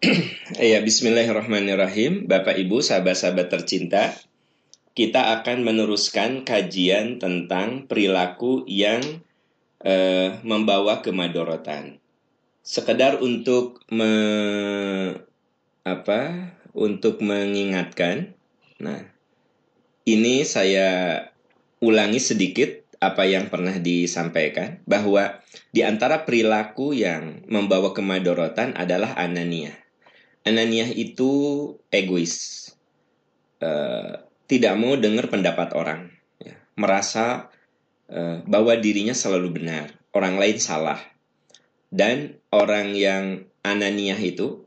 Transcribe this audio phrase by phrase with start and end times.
[0.56, 2.24] Ya, bismillahirrahmanirrahim.
[2.24, 4.16] Bapak Ibu, sahabat-sahabat tercinta,
[4.96, 9.04] kita akan meneruskan kajian tentang perilaku yang
[9.84, 12.00] eh, membawa kemadorotan.
[12.64, 14.12] Sekedar untuk me,
[15.84, 16.48] apa?
[16.72, 18.32] Untuk mengingatkan.
[18.80, 19.04] Nah,
[20.08, 21.28] ini saya
[21.84, 25.44] ulangi sedikit apa yang pernah disampaikan bahwa
[25.76, 29.76] di antara perilaku yang membawa kemadorotan adalah anania.
[30.40, 31.30] Anania itu
[31.92, 32.68] egois,
[33.60, 36.08] uh, tidak mau dengar pendapat orang,
[36.40, 36.56] ya.
[36.80, 37.52] merasa
[38.08, 41.00] uh, bahwa dirinya selalu benar, orang lain salah,
[41.92, 44.64] dan orang yang anania itu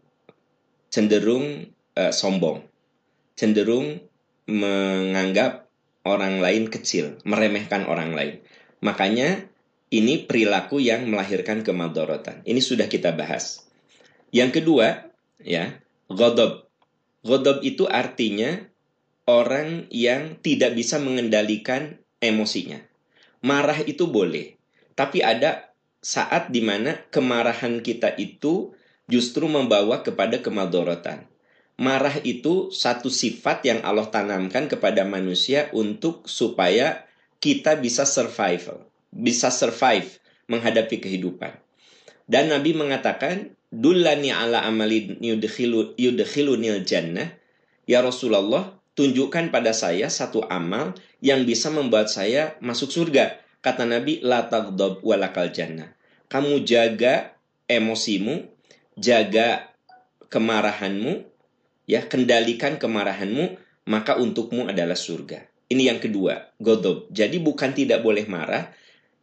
[0.93, 2.61] cenderung uh, sombong,
[3.33, 3.97] cenderung
[4.45, 5.65] menganggap
[6.05, 8.43] orang lain kecil, meremehkan orang lain.
[8.83, 9.47] Makanya
[9.93, 12.43] ini perilaku yang melahirkan kemadorotan.
[12.43, 13.63] Ini sudah kita bahas.
[14.33, 15.12] Yang kedua,
[15.43, 15.79] ya,
[16.09, 16.67] godob.
[17.23, 18.67] Godob itu artinya
[19.27, 22.83] orang yang tidak bisa mengendalikan emosinya.
[23.43, 24.55] Marah itu boleh,
[24.95, 25.71] tapi ada
[26.03, 28.75] saat di mana kemarahan kita itu
[29.07, 31.27] justru membawa kepada kemadorotan.
[31.79, 37.07] Marah itu satu sifat yang Allah tanamkan kepada manusia untuk supaya
[37.43, 40.17] kita bisa survival bisa survive
[40.49, 41.53] menghadapi kehidupan.
[42.25, 47.33] Dan Nabi mengatakan, Dullani ala amali yudkhilu, yudkhilunil jannah.
[47.89, 50.93] Ya Rasulullah, tunjukkan pada saya satu amal
[51.25, 53.41] yang bisa membuat saya masuk surga.
[53.65, 55.89] Kata Nabi, la tagdob walakal jannah.
[56.29, 57.33] Kamu jaga
[57.65, 58.45] emosimu,
[58.93, 59.73] jaga
[60.29, 61.25] kemarahanmu,
[61.89, 63.57] ya kendalikan kemarahanmu,
[63.89, 65.49] maka untukmu adalah surga.
[65.73, 67.09] Ini yang kedua, godob.
[67.09, 68.69] Jadi bukan tidak boleh marah,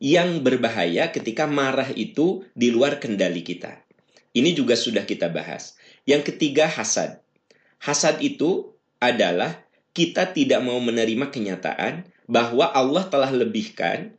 [0.02, 3.86] yang berbahaya ketika marah itu di luar kendali kita.
[4.30, 5.74] Ini juga sudah kita bahas.
[6.06, 7.18] Yang ketiga, hasad.
[7.82, 14.14] Hasad itu adalah kita tidak mau menerima kenyataan bahwa Allah telah lebihkan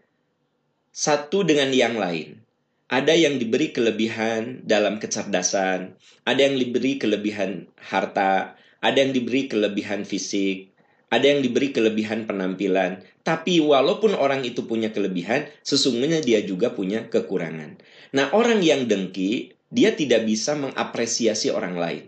[0.92, 2.44] satu dengan yang lain.
[2.92, 5.96] Ada yang diberi kelebihan dalam kecerdasan,
[6.28, 10.76] ada yang diberi kelebihan harta, ada yang diberi kelebihan fisik,
[11.08, 17.08] ada yang diberi kelebihan penampilan, tapi walaupun orang itu punya kelebihan, sesungguhnya dia juga punya
[17.08, 17.80] kekurangan.
[18.12, 22.04] Nah, orang yang dengki, dia tidak bisa mengapresiasi orang lain.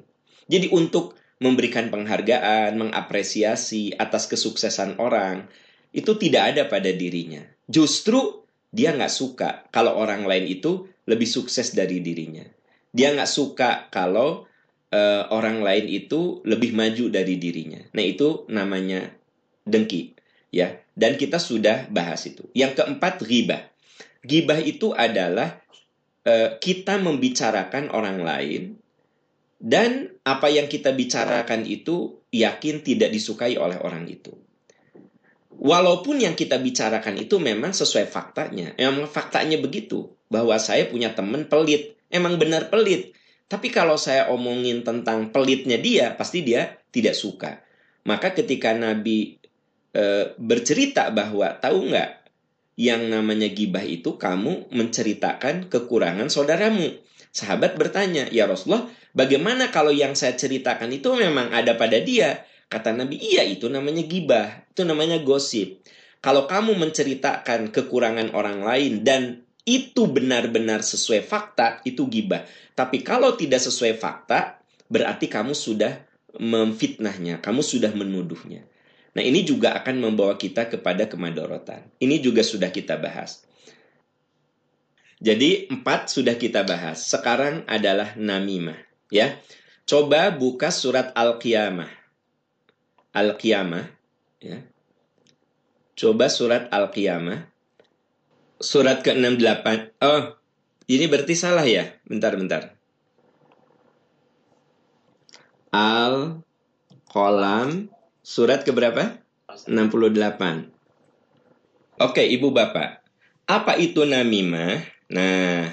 [0.51, 5.47] Jadi untuk memberikan penghargaan, mengapresiasi atas kesuksesan orang,
[5.95, 7.41] itu tidak ada pada dirinya.
[7.65, 12.43] Justru dia nggak suka kalau orang lain itu lebih sukses dari dirinya.
[12.93, 14.45] Dia nggak suka kalau
[14.93, 17.81] uh, orang lain itu lebih maju dari dirinya.
[17.91, 19.09] Nah, itu namanya
[19.65, 20.13] dengki,
[20.53, 20.77] ya.
[20.93, 22.45] Dan kita sudah bahas itu.
[22.53, 23.73] Yang keempat, ghibah.
[24.21, 25.62] Ghibah itu adalah
[26.27, 28.61] uh, kita membicarakan orang lain
[29.63, 34.35] dan apa yang kita bicarakan itu yakin tidak disukai oleh orang itu.
[35.53, 41.47] Walaupun yang kita bicarakan itu memang sesuai faktanya, emang faktanya begitu bahwa saya punya teman
[41.47, 43.13] pelit, emang benar pelit
[43.53, 47.61] tapi kalau saya omongin tentang pelitnya dia, pasti dia tidak suka.
[48.01, 49.37] Maka ketika Nabi
[49.93, 50.03] e,
[50.41, 52.09] bercerita bahwa tahu nggak
[52.73, 56.89] yang namanya gibah itu kamu menceritakan kekurangan saudaramu.
[57.33, 62.45] Sahabat bertanya, ya Rasulullah, bagaimana kalau yang saya ceritakan itu memang ada pada dia?
[62.69, 65.81] Kata Nabi, iya itu namanya gibah, itu namanya gosip.
[66.23, 72.43] Kalau kamu menceritakan kekurangan orang lain dan itu benar-benar sesuai fakta, itu gibah.
[72.73, 76.03] Tapi kalau tidak sesuai fakta, berarti kamu sudah
[76.37, 78.65] memfitnahnya, kamu sudah menuduhnya.
[79.13, 81.85] Nah, ini juga akan membawa kita kepada kemadorotan.
[82.01, 83.45] Ini juga sudah kita bahas.
[85.21, 87.05] Jadi, empat sudah kita bahas.
[87.05, 88.77] Sekarang adalah namimah.
[89.13, 89.37] Ya,
[89.83, 91.91] Coba buka surat Al-Qiyamah.
[93.11, 93.85] Al-Qiyamah.
[94.39, 94.63] Ya.
[95.99, 97.51] Coba surat Al-Qiyamah.
[98.63, 99.99] Surat ke-68.
[99.99, 100.39] Oh,
[100.87, 101.91] ini berarti salah ya?
[102.07, 102.79] Bentar, bentar.
[105.69, 106.39] Al
[107.11, 107.92] kolam
[108.23, 109.19] surat ke berapa?
[109.67, 110.71] 68.
[112.01, 113.03] Oke, Ibu Bapak.
[113.45, 114.81] Apa itu namimah?
[115.11, 115.69] Nah,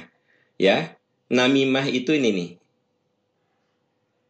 [0.59, 0.99] ya.
[1.31, 2.51] Namimah itu ini nih.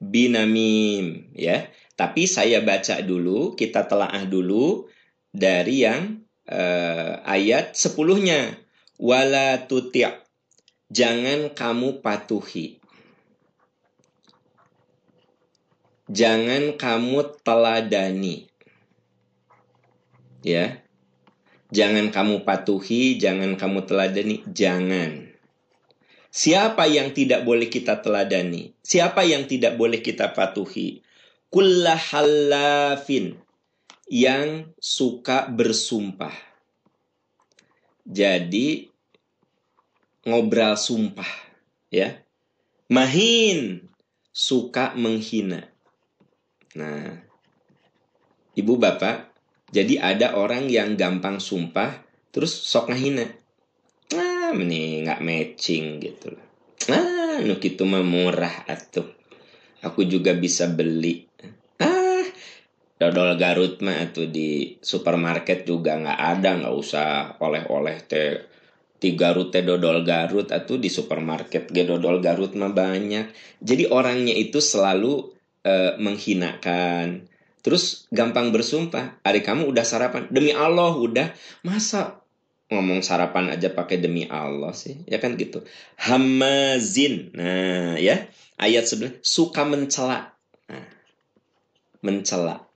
[0.01, 1.73] Binamim, ya.
[1.97, 4.89] Tapi saya baca dulu, kita telaah dulu
[5.33, 8.61] dari yang uh, ayat sepuluhnya.
[9.01, 10.09] Wala tuti'
[10.93, 12.80] jangan kamu patuhi.
[16.11, 18.51] Jangan kamu teladani.
[20.43, 20.83] Ya.
[21.71, 25.31] Jangan kamu patuhi, jangan kamu teladani, jangan.
[26.35, 28.75] Siapa yang tidak boleh kita teladani?
[28.83, 30.99] Siapa yang tidak boleh kita patuhi?
[31.47, 33.39] Kullahalafin
[34.11, 36.35] yang suka bersumpah.
[38.03, 38.91] Jadi
[40.27, 41.31] ngobrol sumpah,
[41.95, 42.19] ya.
[42.91, 43.87] Mahin
[44.35, 45.70] suka menghina.
[46.79, 47.11] Nah,
[48.55, 49.35] Ibu Bapak,
[49.71, 53.27] jadi ada orang yang gampang sumpah terus sok ngehina.
[54.15, 56.51] Ah ini nggak matching gitu loh
[56.89, 59.07] ah nuk itu mah murah atuh.
[59.85, 61.29] Aku juga bisa beli.
[61.81, 62.25] Ah
[63.01, 68.33] dodol Garut mah tuh di supermarket juga nggak ada nggak usah oleh-oleh teh.
[69.01, 73.33] Tiga Garut teh dodol Garut atau di supermarket ge dodol Garut mah banyak.
[73.61, 77.29] Jadi orangnya itu selalu uh, menghinakan.
[77.61, 80.25] Terus gampang bersumpah, hari kamu udah sarapan.
[80.33, 81.29] Demi Allah udah.
[81.61, 82.25] Masa
[82.73, 85.05] ngomong sarapan aja pakai demi Allah sih?
[85.05, 85.67] Ya kan gitu.
[86.01, 87.37] Hamazin.
[87.37, 88.31] Nah ya.
[88.61, 90.37] Ayat sebelah suka mencela.
[90.69, 90.89] Nah,
[92.05, 92.69] mencela.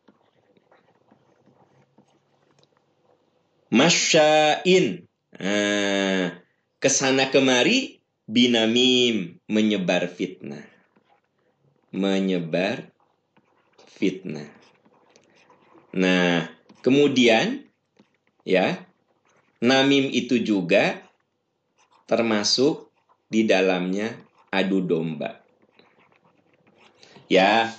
[3.69, 5.05] Masyain.
[5.35, 6.41] Nah,
[6.81, 10.74] ke sana kemari binamim menyebar fitnah
[11.95, 12.91] menyebar
[13.87, 14.51] fitnah.
[15.95, 16.51] Nah
[16.83, 17.63] kemudian
[18.43, 18.83] ya
[19.65, 21.01] Namim itu juga
[22.05, 22.93] termasuk
[23.33, 24.13] di dalamnya
[24.53, 25.41] adu domba.
[27.33, 27.73] Ya,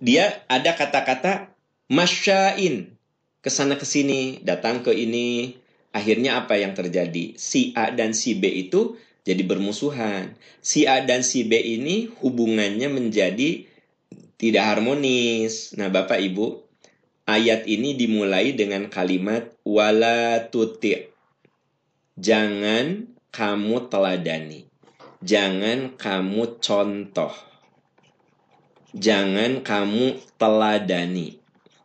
[0.00, 1.52] dia ada kata-kata
[1.92, 2.96] masyain
[3.44, 5.60] ke sana ke sini datang ke ini.
[5.92, 7.36] Akhirnya apa yang terjadi?
[7.36, 12.86] Si A dan si B itu jadi bermusuhan si A dan si B ini hubungannya
[12.86, 13.66] menjadi
[14.38, 16.62] tidak harmonis nah Bapak Ibu
[17.26, 21.10] ayat ini dimulai dengan kalimat wala tuti
[22.16, 24.64] jangan kamu teladani.
[25.20, 27.36] Jangan kamu contoh.
[28.96, 31.36] Jangan kamu teladani.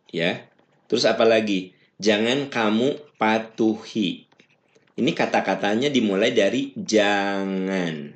[0.08, 0.48] Ya.
[0.88, 1.76] Terus apa lagi?
[2.00, 4.31] Jangan kamu patuhi.
[4.98, 8.12] Ini kata-katanya dimulai dari jangan.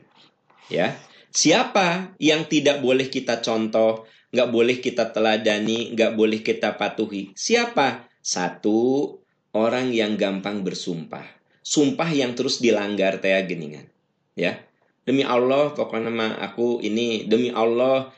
[0.69, 0.97] Ya.
[1.33, 7.37] Siapa yang tidak boleh kita contoh, nggak boleh kita teladani, nggak boleh kita patuhi?
[7.37, 8.09] Siapa?
[8.25, 9.13] Satu,
[9.57, 11.25] orang yang gampang bersumpah
[11.65, 13.89] sumpah yang terus dilanggar teh geningan
[14.37, 14.61] ya
[15.09, 18.13] demi Allah pokoknya mah aku ini demi Allah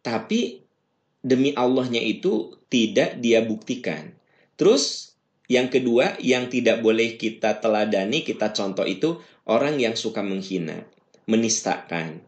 [0.00, 0.62] tapi
[1.18, 4.14] demi Allahnya itu tidak dia buktikan
[4.54, 5.12] terus
[5.50, 10.88] yang kedua yang tidak boleh kita teladani kita contoh itu orang yang suka menghina
[11.28, 12.24] menistakan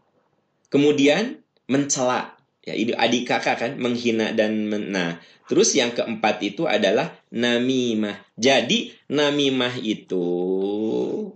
[0.69, 5.17] kemudian mencela ya ini adik kakak kan menghina dan men nah
[5.47, 8.19] Terus yang keempat itu adalah namimah.
[8.35, 10.27] Jadi namimah itu,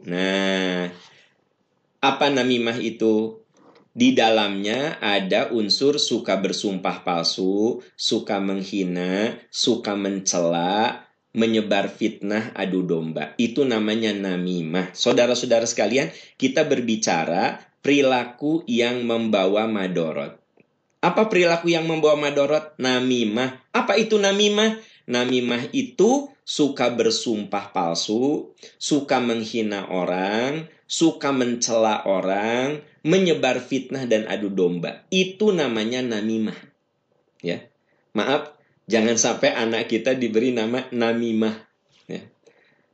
[0.04, 0.92] nah
[2.04, 3.40] apa namimah itu?
[3.92, 13.36] Di dalamnya ada unsur suka bersumpah palsu, suka menghina, suka mencela, menyebar fitnah adu domba.
[13.40, 14.92] Itu namanya namimah.
[14.92, 20.38] Saudara-saudara sekalian, kita berbicara perilaku yang membawa madorot.
[21.02, 22.78] Apa perilaku yang membawa madorot?
[22.78, 23.58] Namimah.
[23.74, 24.78] Apa itu namimah?
[25.10, 34.54] Namimah itu suka bersumpah palsu, suka menghina orang, suka mencela orang, menyebar fitnah dan adu
[34.54, 35.08] domba.
[35.10, 36.60] Itu namanya namimah.
[37.42, 37.66] Ya.
[38.14, 38.54] Maaf,
[38.92, 41.56] jangan sampai anak kita diberi nama namimah.
[42.12, 42.28] Ya.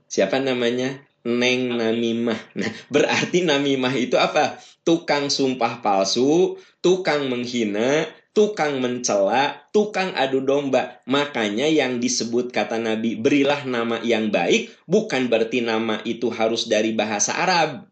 [0.05, 1.07] Siapa namanya?
[1.27, 2.39] Neng Namimah.
[2.55, 4.55] Nah, berarti Namimah itu apa?
[4.87, 11.03] Tukang sumpah palsu, tukang menghina, tukang mencela, tukang adu domba.
[11.03, 16.95] Makanya yang disebut kata Nabi, berilah nama yang baik, bukan berarti nama itu harus dari
[16.95, 17.91] bahasa Arab.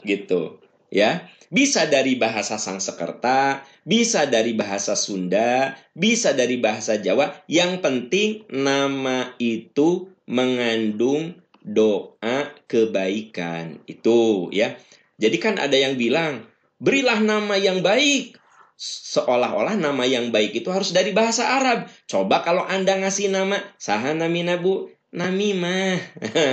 [0.00, 1.28] Gitu, ya.
[1.48, 7.44] Bisa dari bahasa Sangsekerta, bisa dari bahasa Sunda, bisa dari bahasa Jawa.
[7.48, 13.80] Yang penting nama itu mengandung doa kebaikan.
[13.88, 14.76] Itu ya.
[15.18, 16.44] Jadi kan ada yang bilang,
[16.78, 18.36] berilah nama yang baik.
[18.78, 21.90] Seolah-olah nama yang baik itu harus dari bahasa Arab.
[22.06, 25.98] Coba kalau Anda ngasih nama Sahana Minabu, Namimah.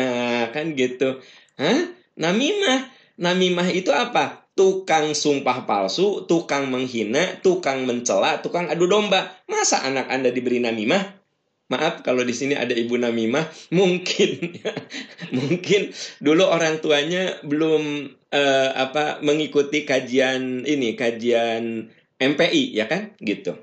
[0.55, 1.21] kan gitu.
[1.59, 1.93] Hah?
[2.17, 2.89] Namimah.
[3.19, 4.44] Namimah itu apa?
[4.55, 9.35] Tukang sumpah palsu, tukang menghina, tukang mencela, tukang adu domba.
[9.51, 11.25] Masa anak Anda diberi namimah?
[11.65, 14.53] Maaf kalau di sini ada Ibu Namimah, mungkin
[15.38, 15.89] mungkin
[16.21, 21.89] dulu orang tuanya belum uh, apa mengikuti kajian ini, kajian
[22.21, 23.17] MPI ya kan?
[23.17, 23.57] Gitu.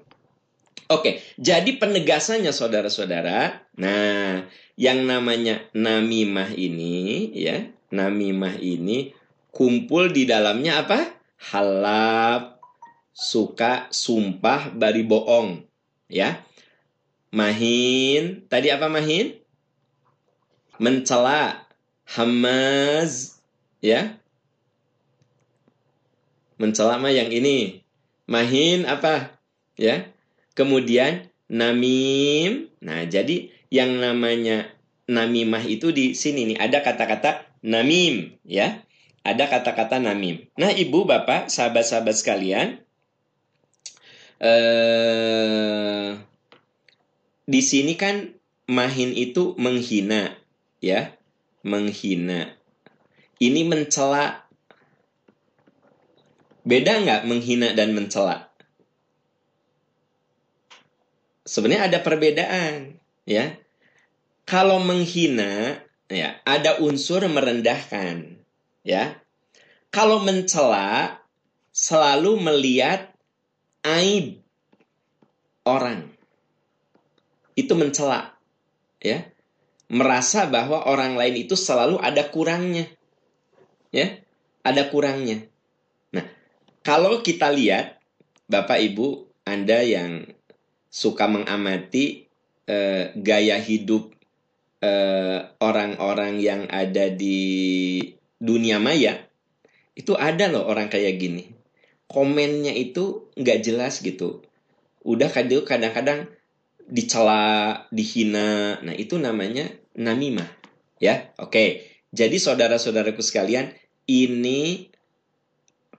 [0.90, 3.70] Oke, jadi penegasannya saudara-saudara.
[3.78, 4.44] Nah,
[4.74, 9.14] yang namanya namimah ini ya, namimah ini
[9.52, 11.12] kumpul di dalamnya apa?
[11.52, 12.58] Halap,
[13.12, 15.62] suka, sumpah, bari bohong.
[16.08, 16.42] Ya.
[17.32, 19.36] Mahin, tadi apa mahin?
[20.80, 21.68] Mencela,
[22.08, 23.40] hamaz,
[23.80, 24.16] ya.
[26.56, 27.84] Mencela mah yang ini.
[28.28, 29.36] Mahin apa?
[29.76, 30.08] Ya.
[30.52, 32.68] Kemudian namim.
[32.80, 34.68] Nah, jadi yang namanya
[35.08, 38.81] namimah itu di sini nih ada kata-kata namim, ya.
[39.22, 40.50] Ada kata-kata namim.
[40.58, 42.82] Nah, Ibu, Bapak, sahabat-sahabat sekalian,
[44.42, 46.18] eh
[47.42, 48.34] di sini kan
[48.70, 50.34] mahin itu menghina,
[50.78, 51.14] ya,
[51.66, 52.54] menghina.
[53.42, 54.46] Ini mencela.
[56.62, 58.50] Beda nggak menghina dan mencela?
[61.42, 63.58] Sebenarnya ada perbedaan, ya.
[64.46, 68.31] Kalau menghina, ya, ada unsur merendahkan,
[68.86, 69.18] ya.
[69.92, 71.20] Kalau mencela,
[71.72, 73.12] selalu melihat
[73.82, 74.42] aib
[75.64, 76.12] orang.
[77.56, 78.36] Itu mencela
[79.02, 79.26] ya.
[79.92, 82.88] Merasa bahwa orang lain itu selalu ada kurangnya
[83.92, 84.20] ya.
[84.62, 85.44] Ada kurangnya.
[86.16, 86.24] Nah
[86.80, 88.00] kalau kita lihat
[88.48, 90.28] Bapak Ibu Anda yang
[90.88, 92.24] suka mengamati
[92.64, 94.12] eh, gaya hidup
[94.80, 97.40] eh, orang-orang eh, yang ada di
[98.42, 99.22] dunia maya
[99.94, 101.54] itu ada loh orang kayak gini
[102.10, 104.42] komennya itu nggak jelas gitu
[105.06, 106.26] udah kadang-kadang
[106.92, 108.80] dicela, dihina.
[108.82, 110.48] Nah, itu namanya namimah.
[111.00, 111.86] Ya, oke.
[112.12, 113.72] Jadi saudara-saudaraku sekalian,
[114.06, 114.92] ini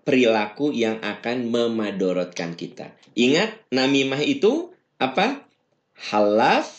[0.06, 2.94] perilaku yang akan memadorotkan kita.
[3.18, 4.72] Ingat, namimah itu
[5.02, 5.42] apa?
[6.14, 6.70] Halaf,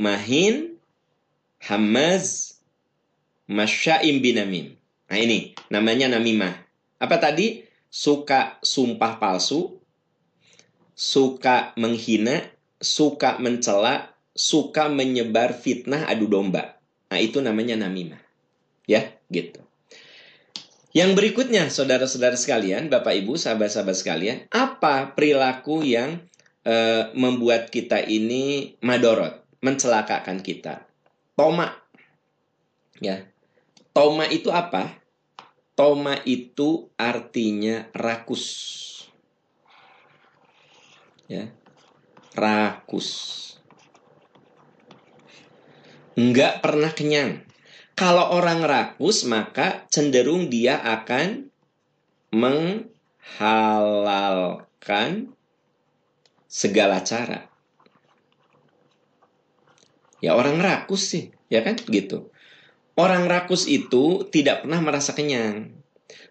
[0.00, 0.80] mahin,
[1.62, 2.55] hamaz,
[3.46, 4.78] masyaim binamim.
[5.10, 6.54] Nah ini namanya namimah.
[7.02, 7.66] Apa tadi?
[7.86, 9.80] Suka sumpah palsu,
[10.92, 12.44] suka menghina,
[12.80, 16.76] suka mencela, suka menyebar fitnah adu domba.
[17.08, 18.20] Nah, itu namanya namimah.
[18.84, 19.62] Ya, gitu.
[20.96, 26.24] Yang berikutnya, saudara-saudara sekalian, Bapak Ibu, sahabat-sahabat sekalian, apa perilaku yang
[26.64, 26.74] e,
[27.12, 30.88] membuat kita ini madorot, mencelakakan kita?
[31.36, 31.68] Toma.
[33.04, 33.28] Ya.
[33.96, 34.92] Toma itu apa?
[35.72, 38.44] Toma itu artinya rakus.
[41.24, 41.48] Ya
[42.36, 43.08] rakus.
[46.12, 47.40] Enggak pernah kenyang.
[47.96, 51.48] Kalau orang rakus, maka cenderung dia akan
[52.36, 55.32] menghalalkan
[56.44, 57.48] segala cara.
[60.20, 62.28] Ya orang rakus sih, ya kan gitu.
[62.96, 65.68] Orang rakus itu tidak pernah merasa kenyang.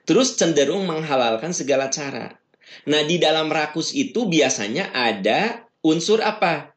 [0.06, 2.42] Terus cenderung menghalalkan segala cara.
[2.90, 6.74] Nah, di dalam rakus itu biasanya ada unsur apa?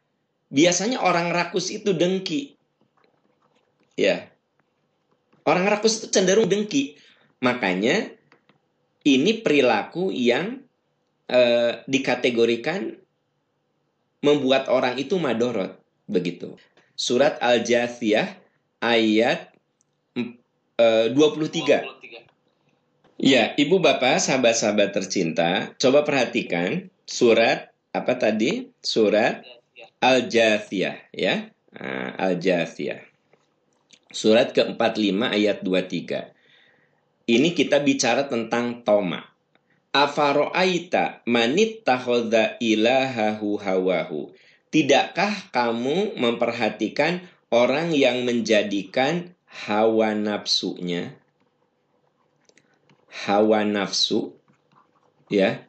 [0.52, 2.56] Biasanya orang rakus itu dengki.
[3.96, 4.28] Ya.
[5.48, 7.00] Orang rakus itu cenderung dengki.
[7.40, 8.12] Makanya
[9.08, 10.64] ini perilaku yang
[11.32, 12.92] eh, dikategorikan
[14.20, 15.80] membuat orang itu madorot.
[16.04, 16.56] Begitu.
[16.92, 18.36] Surat Al-Jathiyah
[18.80, 19.47] ayat
[20.78, 21.18] 23.
[21.18, 22.28] 23.
[23.18, 28.70] Ya, Ibu Bapak, sahabat-sahabat tercinta, coba perhatikan surat apa tadi?
[28.78, 29.42] Surat
[29.98, 31.50] Al-Jathiyah ya.
[31.74, 33.02] Nah, Al-Jathiyah.
[34.14, 36.30] Surat ke-45 ayat 23.
[37.28, 39.20] Ini kita bicara tentang toma.
[39.90, 44.30] Afaro'aita manittakhadha ilahahu hawahu.
[44.70, 51.16] Tidakkah kamu memperhatikan orang yang menjadikan hawa nafsunya
[53.08, 54.36] hawa nafsu
[55.28, 55.66] ya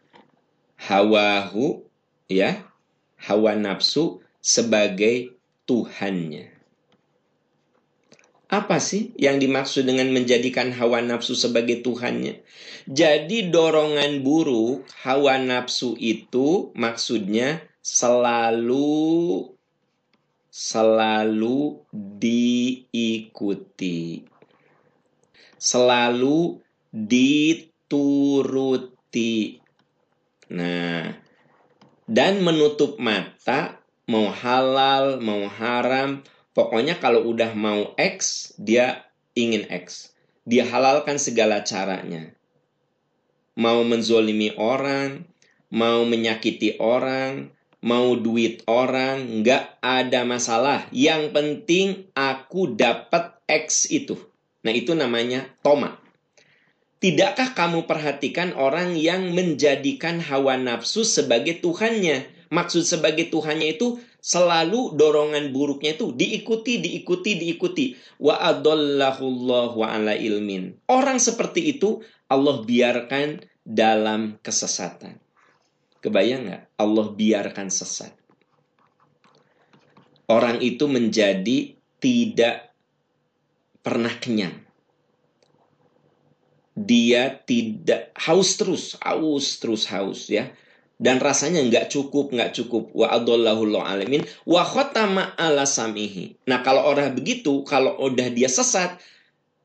[0.75, 1.83] hawahu
[2.29, 2.63] ya
[3.17, 5.36] hawa nafsu sebagai
[5.69, 6.50] Tuhannya.
[8.50, 12.41] Apa sih yang dimaksud dengan menjadikan hawa nafsu sebagai Tuhannya?
[12.89, 19.53] Jadi dorongan buruk hawa nafsu itu maksudnya selalu
[20.50, 21.86] selalu
[22.22, 23.08] diikuti.
[25.58, 28.03] Selalu dituruti.
[30.50, 31.13] Nah,
[32.10, 33.79] dan menutup mata
[34.10, 36.25] mau halal mau haram
[36.58, 39.06] pokoknya kalau udah mau X dia
[39.38, 42.34] ingin X dia halalkan segala caranya
[43.53, 45.29] mau menzolimi orang
[45.70, 54.19] mau menyakiti orang mau duit orang nggak ada masalah yang penting aku dapat X itu
[54.63, 56.00] nah itu namanya toma
[57.00, 62.27] Tidakkah kamu perhatikan orang yang menjadikan hawa nafsu sebagai Tuhannya?
[62.51, 67.86] Maksud sebagai Tuhannya itu selalu dorongan buruknya itu diikuti, diikuti, diikuti.
[68.19, 70.75] Wa adallahullahu ala ilmin.
[70.91, 75.28] Orang seperti itu Allah biarkan dalam kesesatan.
[76.00, 76.63] Kebayang nggak?
[76.79, 78.15] Allah biarkan sesat.
[80.29, 82.72] Orang itu menjadi tidak
[83.82, 84.70] pernah kenyang
[86.79, 90.48] dia tidak haus terus, haus terus haus ya.
[91.00, 92.91] Dan rasanya nggak cukup, nggak cukup.
[92.91, 96.39] Wa adallahullahu alamin wa khotama ala samihi.
[96.48, 99.00] Nah kalau orang begitu, kalau udah dia sesat,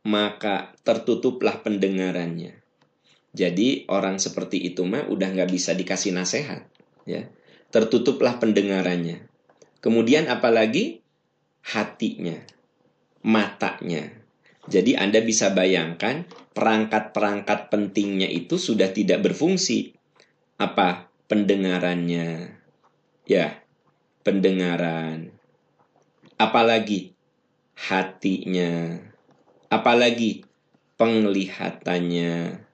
[0.07, 2.55] maka tertutuplah pendengarannya.
[3.35, 6.64] Jadi orang seperti itu mah udah nggak bisa dikasih nasihat,
[7.03, 7.26] ya.
[7.75, 9.26] Tertutuplah pendengarannya.
[9.83, 11.03] Kemudian apalagi
[11.67, 12.38] hatinya,
[13.26, 14.25] matanya,
[14.64, 16.25] jadi Anda bisa bayangkan
[16.57, 19.93] perangkat-perangkat pentingnya itu sudah tidak berfungsi.
[20.57, 21.12] Apa?
[21.29, 22.57] Pendengarannya.
[23.29, 23.61] Ya,
[24.25, 25.37] pendengaran.
[26.41, 27.12] Apalagi
[27.76, 29.05] hatinya.
[29.69, 30.49] Apalagi
[30.97, 32.64] penglihatannya.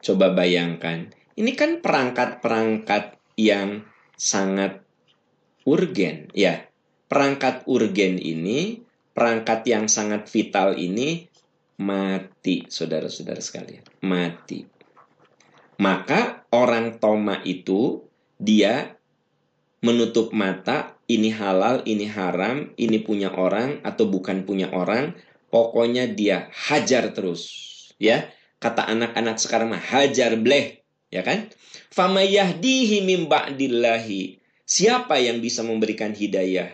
[0.00, 1.12] Coba bayangkan.
[1.36, 3.84] Ini kan perangkat-perangkat yang
[4.16, 4.84] sangat
[5.64, 6.68] urgen, ya.
[7.10, 8.84] Perangkat urgen ini
[9.20, 11.26] perangkat yang sangat vital ini
[11.80, 13.84] mati, saudara-saudara sekalian.
[14.04, 14.64] Mati.
[15.80, 18.04] Maka orang toma itu
[18.36, 18.96] dia
[19.80, 25.16] menutup mata, ini halal, ini haram, ini punya orang atau bukan punya orang,
[25.48, 27.48] pokoknya dia hajar terus.
[28.00, 28.28] Ya,
[28.60, 31.48] kata anak-anak sekarang mah hajar bleh, ya kan?
[31.90, 34.38] Fama yahdihi mim ba'dillahi.
[34.68, 36.70] Siapa yang bisa memberikan hidayah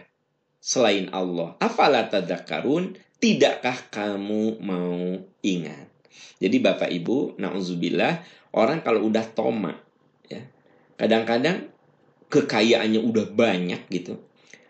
[0.61, 1.57] selain Allah.
[1.63, 2.99] Afala tadakkarun?
[3.17, 5.89] Tidakkah kamu mau ingat?
[6.37, 8.21] Jadi Bapak Ibu, nauzubillah,
[8.53, 9.73] orang kalau udah toma,
[10.29, 10.45] ya,
[11.01, 11.73] kadang-kadang
[12.29, 14.21] kekayaannya udah banyak gitu.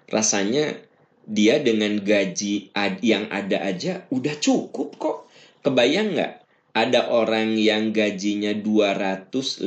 [0.06, 0.78] Rasanya
[1.26, 2.70] dia dengan gaji
[3.02, 5.26] yang ada aja udah cukup kok.
[5.66, 6.45] Kebayang nggak?
[6.76, 9.64] Ada orang yang gajinya 250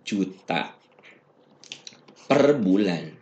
[0.00, 0.72] juta
[2.24, 3.12] per bulan.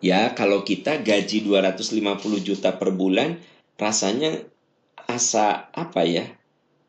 [0.00, 3.36] Ya, kalau kita gaji 250 juta per bulan,
[3.76, 4.40] rasanya
[5.04, 6.24] asa apa ya?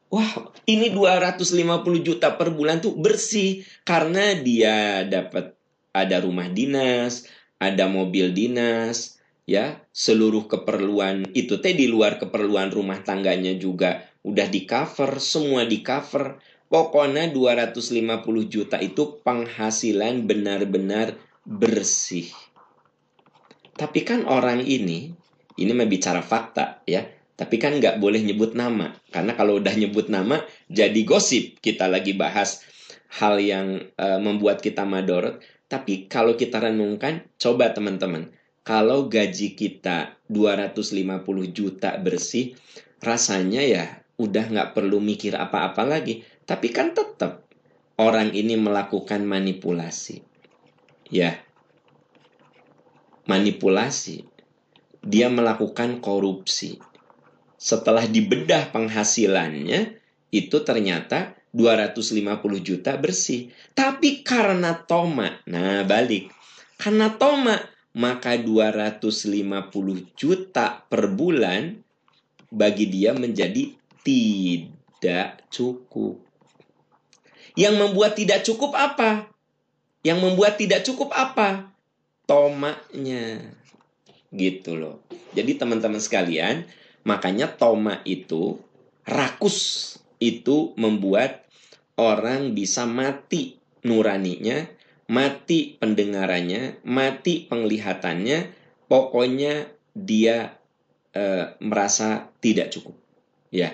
[0.07, 5.59] Wah, ini 250 juta per bulan tuh bersih karena dia dapat
[5.91, 7.27] ada rumah dinas,
[7.59, 14.47] ada mobil dinas, ya, seluruh keperluan itu teh di luar keperluan rumah tangganya juga udah
[14.47, 16.37] di cover, semua di cover.
[16.69, 22.29] Pokoknya 250 juta itu penghasilan benar-benar bersih.
[23.73, 25.09] Tapi kan orang ini,
[25.57, 27.09] ini bicara fakta ya.
[27.33, 28.93] Tapi kan nggak boleh nyebut nama.
[29.09, 31.57] Karena kalau udah nyebut nama, jadi gosip.
[31.63, 32.61] Kita lagi bahas
[33.17, 35.41] hal yang uh, membuat kita madorot.
[35.71, 38.29] Tapi kalau kita renungkan, coba teman-teman.
[38.67, 42.53] Kalau gaji kita 250 juta bersih,
[42.99, 46.21] rasanya ya udah nggak perlu mikir apa-apa lagi.
[46.43, 47.47] Tapi kan tetap
[47.95, 50.21] orang ini melakukan manipulasi.
[51.09, 51.41] Ya,
[53.25, 54.25] manipulasi,
[55.01, 56.77] dia melakukan korupsi.
[57.57, 59.97] Setelah dibedah penghasilannya,
[60.29, 63.49] itu ternyata 250 juta bersih.
[63.73, 66.29] Tapi karena toma, nah balik.
[66.77, 67.57] Karena toma,
[67.97, 71.81] maka 250 juta per bulan
[72.49, 76.21] bagi dia menjadi tidak cukup.
[77.57, 79.27] Yang membuat tidak cukup apa?
[80.05, 81.69] Yang membuat tidak cukup apa?
[82.29, 83.41] tomanya
[84.29, 85.01] gitu loh.
[85.33, 86.69] Jadi teman-teman sekalian,
[87.01, 88.61] makanya toma itu
[89.09, 91.49] rakus itu membuat
[91.97, 94.69] orang bisa mati nuraninya,
[95.09, 98.53] mati pendengarannya, mati penglihatannya,
[98.85, 100.53] pokoknya dia
[101.09, 102.93] e, merasa tidak cukup.
[103.49, 103.73] Ya.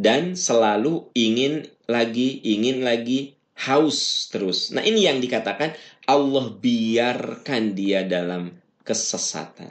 [0.00, 3.36] Dan selalu ingin lagi, ingin lagi,
[3.68, 4.72] haus terus.
[4.72, 5.76] Nah, ini yang dikatakan
[6.08, 9.68] Allah biarkan dia dalam kesesatan.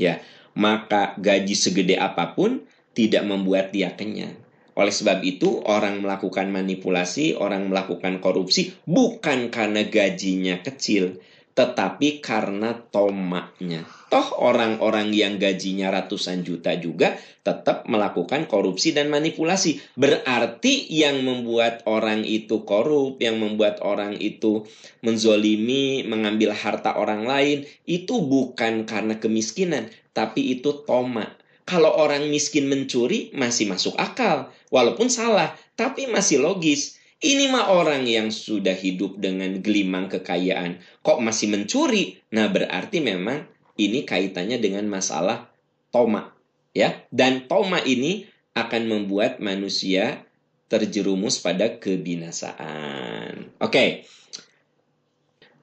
[0.00, 0.24] Ya,
[0.56, 2.64] maka gaji segede apa pun
[2.96, 4.40] tidak membuat dia kenyang.
[4.72, 11.20] Oleh sebab itu, orang melakukan manipulasi, orang melakukan korupsi bukan karena gajinya kecil,
[11.58, 13.82] tetapi karena tomaknya.
[14.06, 19.82] Toh orang-orang yang gajinya ratusan juta juga tetap melakukan korupsi dan manipulasi.
[19.98, 24.70] Berarti yang membuat orang itu korup, yang membuat orang itu
[25.02, 31.34] menzolimi, mengambil harta orang lain, itu bukan karena kemiskinan, tapi itu tomak.
[31.68, 36.96] kalau orang miskin mencuri masih masuk akal, walaupun salah, tapi masih logis.
[37.18, 42.22] Ini mah orang yang sudah hidup dengan gelimang kekayaan, kok masih mencuri?
[42.30, 43.42] Nah, berarti memang
[43.74, 45.50] ini kaitannya dengan masalah
[45.90, 46.30] toma,
[46.70, 46.94] ya.
[47.10, 48.22] Dan toma ini
[48.54, 50.22] akan membuat manusia
[50.70, 53.50] terjerumus pada kebinasaan.
[53.58, 53.66] Oke.
[53.66, 53.90] Okay.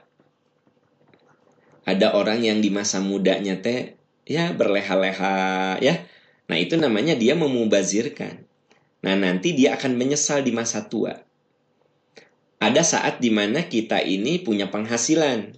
[1.82, 6.06] Ada orang yang di masa mudanya teh ya berleha-leha ya
[6.48, 8.40] Nah, itu namanya dia memubazirkan.
[9.04, 11.27] Nah, nanti dia akan menyesal di masa tua.
[12.58, 15.54] Ada saat di mana kita ini punya penghasilan.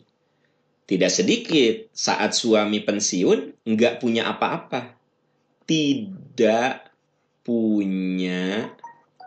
[0.84, 5.00] Tidak sedikit saat suami pensiun nggak punya apa-apa.
[5.64, 6.72] Tidak
[7.46, 8.74] punya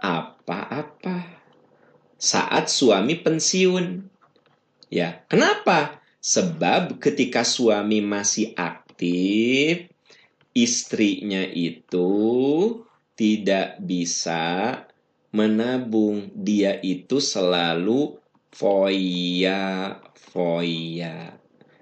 [0.04, 1.18] apa-apa.
[2.20, 4.06] Saat suami pensiun.
[4.94, 6.04] Ya, kenapa?
[6.22, 9.90] Sebab ketika suami masih aktif,
[10.54, 12.12] istrinya itu
[13.18, 14.86] tidak bisa
[15.34, 16.32] menabung.
[16.38, 18.16] Dia itu selalu
[18.54, 21.36] foya foya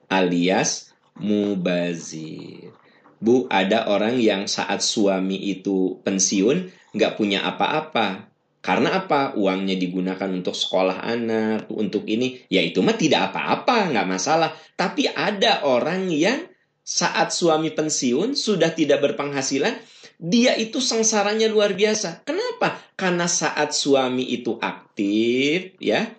[0.07, 2.73] alias mubazir.
[3.21, 8.31] Bu, ada orang yang saat suami itu pensiun nggak punya apa-apa.
[8.61, 9.33] Karena apa?
[9.37, 12.45] Uangnya digunakan untuk sekolah anak, untuk ini.
[12.49, 14.53] Ya itu mah tidak apa-apa, nggak masalah.
[14.77, 16.45] Tapi ada orang yang
[16.81, 19.77] saat suami pensiun sudah tidak berpenghasilan,
[20.21, 22.21] dia itu sengsaranya luar biasa.
[22.21, 22.77] Kenapa?
[22.93, 26.13] Karena saat suami itu aktif, ya,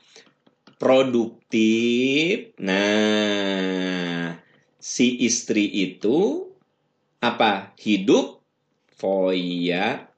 [0.83, 2.51] produktif.
[2.59, 4.35] Nah,
[4.83, 6.51] si istri itu
[7.23, 7.71] apa?
[7.79, 8.43] Hidup
[8.99, 10.11] foya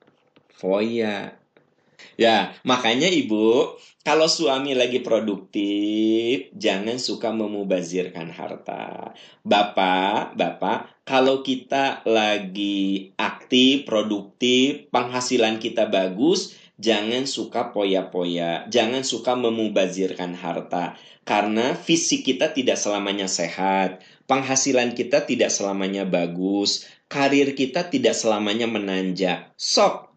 [0.65, 1.44] foya.
[2.15, 9.17] Ya, makanya Ibu, kalau suami lagi produktif, jangan suka memubazirkan harta.
[9.43, 19.35] Bapak, Bapak, kalau kita lagi aktif, produktif, penghasilan kita bagus, jangan suka poya-poya, jangan suka
[19.35, 20.95] memubazirkan harta.
[21.25, 28.69] Karena fisik kita tidak selamanya sehat, penghasilan kita tidak selamanya bagus, karir kita tidak selamanya
[28.69, 29.53] menanjak.
[29.57, 30.14] Sok,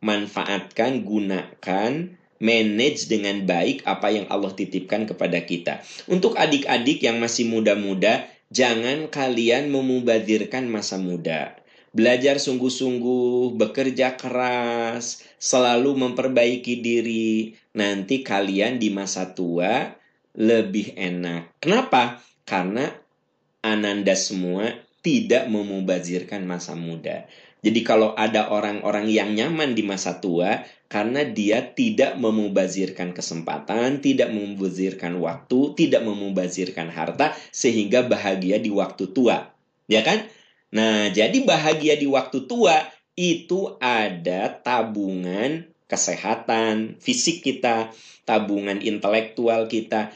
[0.00, 1.92] manfaatkan, gunakan
[2.40, 5.84] manage dengan baik apa yang Allah titipkan kepada kita.
[6.08, 11.60] Untuk adik-adik yang masih muda-muda, jangan kalian memubazirkan masa muda.
[11.90, 17.58] Belajar sungguh-sungguh, bekerja keras, selalu memperbaiki diri.
[17.76, 19.98] Nanti kalian di masa tua
[20.38, 21.58] lebih enak.
[21.58, 22.22] Kenapa?
[22.46, 22.88] Karena
[23.60, 27.26] Ananda semua tidak memubazirkan masa muda.
[27.60, 34.32] Jadi kalau ada orang-orang yang nyaman di masa tua karena dia tidak memubazirkan kesempatan, tidak
[34.32, 39.52] memubazirkan waktu, tidak memubazirkan harta sehingga bahagia di waktu tua.
[39.86, 40.24] Ya kan?
[40.72, 42.80] Nah, jadi bahagia di waktu tua
[43.14, 47.92] itu ada tabungan kesehatan fisik kita,
[48.24, 50.14] tabungan intelektual kita,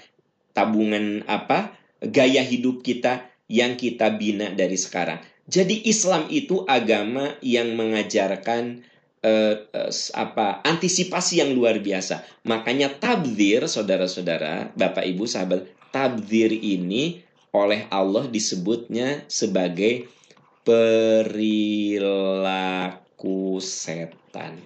[0.55, 1.75] tabungan apa?
[2.05, 5.21] gaya hidup kita yang kita bina dari sekarang.
[5.45, 8.81] Jadi Islam itu agama yang mengajarkan
[9.21, 12.25] uh, uh, apa antisipasi yang luar biasa.
[12.49, 17.21] Makanya tabdir, saudara-saudara, Bapak Ibu sahabat, tabdir ini
[17.53, 20.09] oleh Allah disebutnya sebagai
[20.65, 22.01] perilaku
[23.61, 24.59] setan.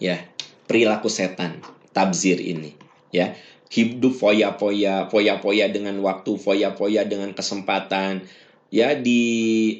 [0.00, 0.24] Ya,
[0.64, 1.60] perilaku setan,
[1.92, 2.72] tabzir ini,
[3.12, 3.36] ya.
[3.70, 8.26] Hidup foya-foya, foya-foya dengan waktu, foya-foya dengan kesempatan,
[8.70, 9.22] ya di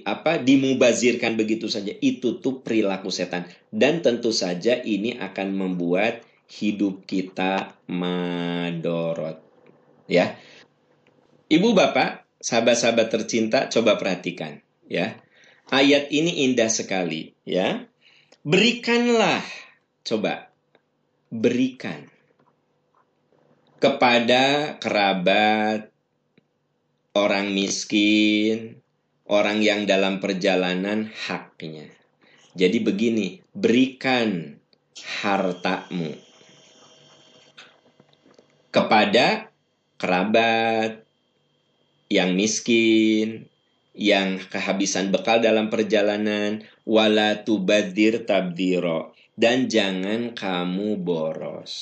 [0.05, 1.95] apa dimubazirkan begitu saja.
[2.03, 3.47] Itu tuh perilaku setan.
[3.71, 9.39] Dan tentu saja ini akan membuat hidup kita madorot.
[10.11, 10.35] Ya.
[11.51, 14.59] Ibu bapak sahabat-sahabat tercinta coba perhatikan
[14.91, 15.19] ya.
[15.71, 17.87] Ayat ini indah sekali ya.
[18.43, 19.45] Berikanlah,
[20.03, 20.49] coba,
[21.29, 22.09] berikan
[23.79, 25.93] kepada kerabat,
[27.13, 28.80] orang miskin,
[29.31, 31.87] orang yang dalam perjalanan haknya.
[32.59, 34.59] Jadi begini, berikan
[35.23, 36.19] hartamu
[38.75, 39.55] kepada
[39.95, 41.07] kerabat
[42.11, 43.47] yang miskin,
[43.95, 51.75] yang kehabisan bekal dalam perjalanan, wala tubadir tabdiro, dan jangan kamu boros.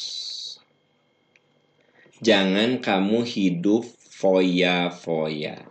[2.21, 5.65] Jangan kamu hidup foya-foya.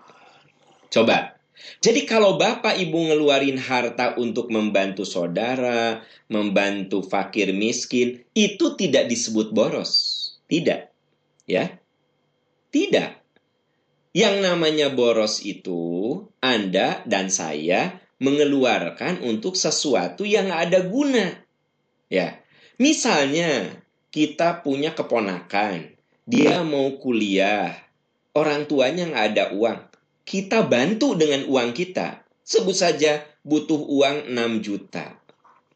[0.90, 1.37] Coba,
[1.78, 9.54] jadi kalau bapak ibu ngeluarin harta untuk membantu saudara, membantu fakir miskin, itu tidak disebut
[9.54, 9.94] boros.
[10.50, 10.90] Tidak.
[11.46, 11.78] Ya.
[12.74, 13.12] Tidak.
[14.18, 21.38] Yang namanya boros itu Anda dan saya mengeluarkan untuk sesuatu yang ada guna.
[22.10, 22.42] Ya.
[22.82, 25.94] Misalnya kita punya keponakan,
[26.26, 27.74] dia mau kuliah,
[28.34, 29.97] orang tuanya nggak ada uang.
[30.28, 32.20] Kita bantu dengan uang kita.
[32.44, 35.16] Sebut saja butuh uang 6 juta.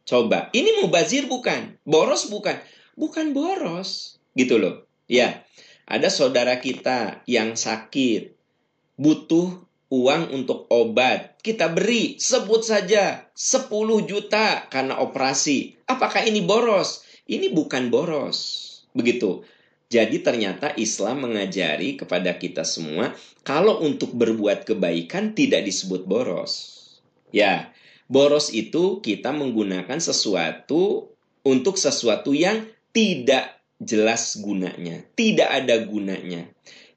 [0.03, 1.79] Coba, ini mau bazir bukan?
[1.87, 2.59] Boros bukan?
[2.99, 4.19] Bukan boros.
[4.35, 4.83] Gitu loh.
[5.07, 5.47] Ya,
[5.87, 8.35] ada saudara kita yang sakit,
[8.99, 9.55] butuh
[9.87, 11.39] uang untuk obat.
[11.39, 13.71] Kita beri, sebut saja 10
[14.03, 15.79] juta karena operasi.
[15.87, 17.07] Apakah ini boros?
[17.23, 18.67] Ini bukan boros.
[18.91, 19.47] Begitu.
[19.91, 23.11] Jadi ternyata Islam mengajari kepada kita semua
[23.43, 26.79] kalau untuk berbuat kebaikan tidak disebut boros.
[27.35, 27.75] Ya,
[28.07, 31.11] boros itu kita menggunakan sesuatu
[31.43, 36.47] untuk sesuatu yang tidak jelas gunanya, tidak ada gunanya.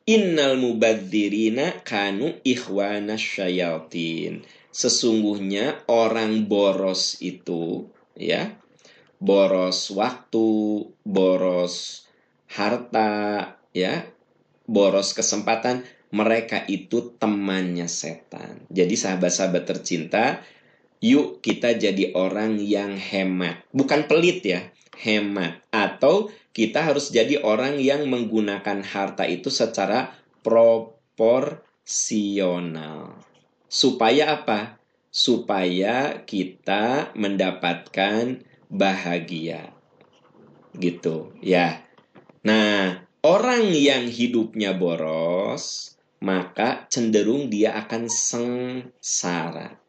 [0.07, 4.47] Innal mubadzirina kanu ikhwana syayatin.
[4.71, 8.55] Sesungguhnya orang boros itu, ya,
[9.19, 10.47] boros waktu,
[11.03, 12.05] boros
[12.49, 14.09] harta, ya,
[14.65, 18.63] boros kesempatan, mereka itu temannya setan.
[18.71, 20.47] Jadi sahabat-sahabat tercinta,
[21.03, 23.67] yuk kita jadi orang yang hemat.
[23.75, 25.61] Bukan pelit ya, hemat.
[25.75, 30.15] Atau kita harus jadi orang yang menggunakan harta itu secara
[30.47, 33.19] proporsional.
[33.67, 34.79] Supaya apa?
[35.11, 38.39] Supaya kita mendapatkan
[38.71, 39.75] bahagia.
[40.79, 41.84] Gitu, ya.
[42.45, 49.81] Nah, orang yang hidupnya boros, maka cenderung dia akan sengsara.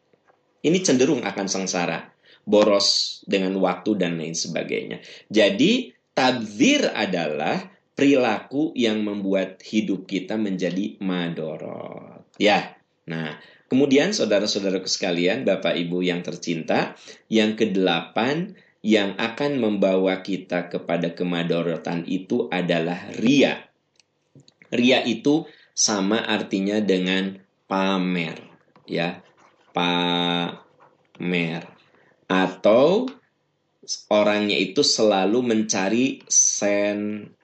[0.64, 2.16] Ini cenderung akan sengsara,
[2.48, 5.04] boros dengan waktu dan lain sebagainya.
[5.28, 12.24] Jadi, Tabzir adalah perilaku yang membuat hidup kita menjadi madorot.
[12.40, 12.76] Ya,
[13.08, 16.96] nah kemudian saudara-saudaraku sekalian, Bapak Ibu yang tercinta,
[17.28, 23.66] yang kedelapan yang akan membawa kita kepada kemadorotan itu adalah ria.
[24.70, 28.38] Ria itu sama artinya dengan pamer,
[28.86, 29.26] ya,
[29.74, 31.66] pamer
[32.30, 33.10] atau
[34.14, 37.42] orangnya itu selalu mencari sensasi.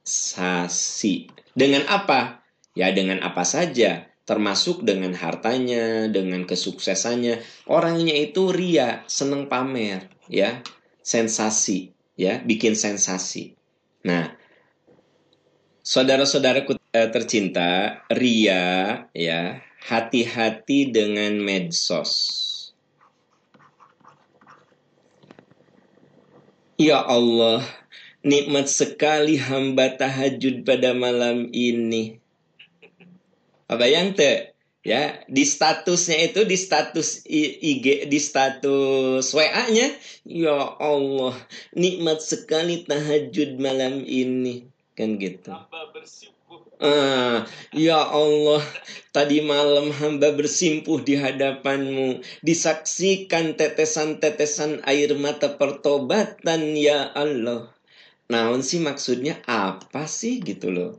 [1.57, 2.45] Dengan apa?
[2.77, 7.41] Ya dengan apa saja, termasuk dengan hartanya, dengan kesuksesannya.
[7.65, 10.61] Orangnya itu ria, seneng pamer, ya,
[11.01, 13.57] sensasi, ya, bikin sensasi.
[14.05, 14.33] Nah,
[15.81, 22.41] saudara-saudaraku eh, tercinta, ria, ya, hati-hati dengan medsos
[26.81, 27.61] Ya Allah,
[28.25, 32.17] nikmat sekali hamba tahajud pada malam ini.
[33.69, 34.50] Apa yang te?
[34.81, 39.93] Ya, di statusnya itu di status IG di status WA-nya,
[40.25, 41.37] ya Allah,
[41.77, 44.65] nikmat sekali tahajud malam ini.
[44.97, 45.53] Kan gitu.
[46.81, 47.45] Ah,
[47.77, 48.65] ya Allah,
[49.13, 57.69] tadi malam hamba bersimpuh di hadapanmu, disaksikan tetesan-tetesan air mata pertobatan, ya Allah.
[58.33, 60.91] Naon sih maksudnya apa sih gitu loh.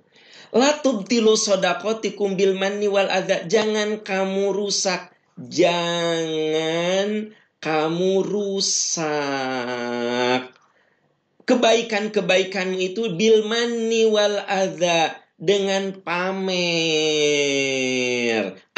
[0.52, 3.48] Latub tilu sodakoti kumbil mani wal ada.
[3.48, 5.08] Jangan kamu rusak.
[5.40, 9.10] Jangan kamu rusak.
[11.42, 16.62] Kebaikan-kebaikanmu itu bil mani wal ada dengan pamer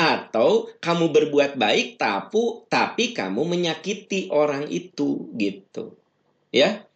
[0.00, 5.92] atau kamu berbuat baik tapi tapi kamu menyakiti orang itu gitu
[6.48, 6.88] ya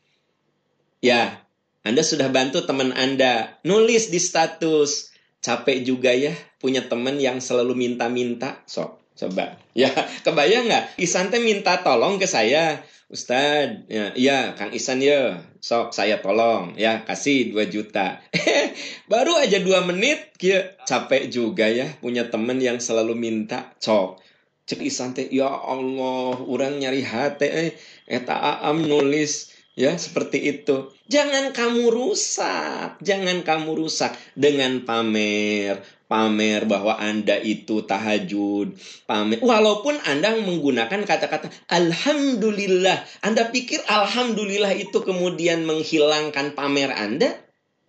[1.05, 1.45] ya
[1.87, 7.79] Anda sudah bantu teman Anda nulis di status capek juga ya punya teman yang selalu
[7.79, 9.59] minta-minta sok Coba.
[9.79, 9.95] Ya,
[10.27, 10.99] kebayang nggak?
[10.99, 12.83] Isan teh minta tolong ke saya.
[13.09, 18.21] Ustad, ya, ya Kang Isan ya, sok saya tolong, ya kasih 2 juta.
[19.13, 24.21] Baru aja dua menit, kia capek juga ya punya temen yang selalu minta, cok.
[24.69, 27.71] Cek Isan teh, ya Allah, orang nyari hati, eh,
[28.05, 29.48] eta aam nulis,
[29.79, 30.91] ya seperti itu.
[31.07, 35.79] Jangan kamu rusak, jangan kamu rusak dengan pamer,
[36.11, 38.75] pamer bahwa Anda itu tahajud,
[39.07, 39.39] pamer.
[39.39, 47.39] Walaupun Anda menggunakan kata-kata alhamdulillah, Anda pikir alhamdulillah itu kemudian menghilangkan pamer Anda?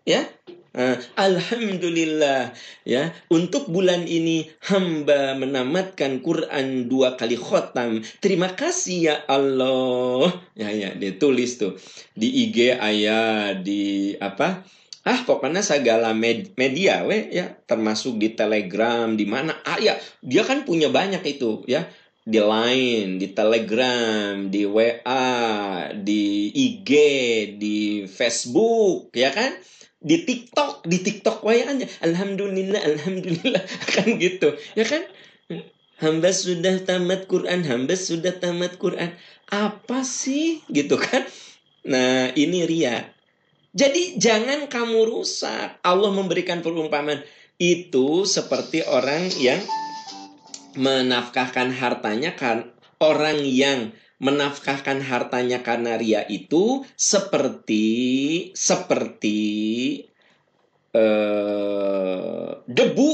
[0.05, 0.29] Ya?
[0.79, 2.55] Uh, Alhamdulillah
[2.87, 3.11] ya.
[3.27, 10.31] Untuk bulan ini hamba menamatkan Quran dua kali khotam terima kasih ya Allah.
[10.55, 11.75] Ya ya ditulis tuh
[12.15, 14.63] di IG ayah di apa?
[15.03, 17.59] Ah pokoknya segala med media we ya.
[17.67, 19.59] Termasuk di Telegram di mana.
[19.67, 21.91] Ah ya dia kan punya banyak itu ya.
[22.29, 26.91] Di Line, di Telegram, di WA, di IG,
[27.57, 29.57] di Facebook, ya kan?
[29.99, 31.87] Di TikTok, di TikTok wayannya.
[32.03, 35.03] Alhamdulillah, alhamdulillah kan gitu, ya kan?
[35.99, 39.11] Hamba sudah tamat Quran, hamba sudah tamat Quran.
[39.51, 41.27] Apa sih gitu kan?
[41.83, 43.11] Nah, ini ria.
[43.75, 45.83] Jadi jangan kamu rusak.
[45.83, 47.21] Allah memberikan perumpamaan
[47.59, 49.59] itu seperti orang yang
[50.79, 52.71] menafkahkan hartanya kan
[53.03, 57.87] orang yang menafkahkan hartanya karena ria itu seperti
[58.51, 59.39] seperti
[60.91, 63.11] eh, debu.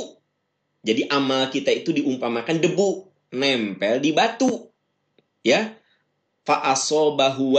[0.86, 2.89] Jadi amal kita itu diumpamakan debu
[3.34, 4.70] nempel di batu.
[5.41, 5.78] Ya.
[6.46, 7.58] Fa'asobahu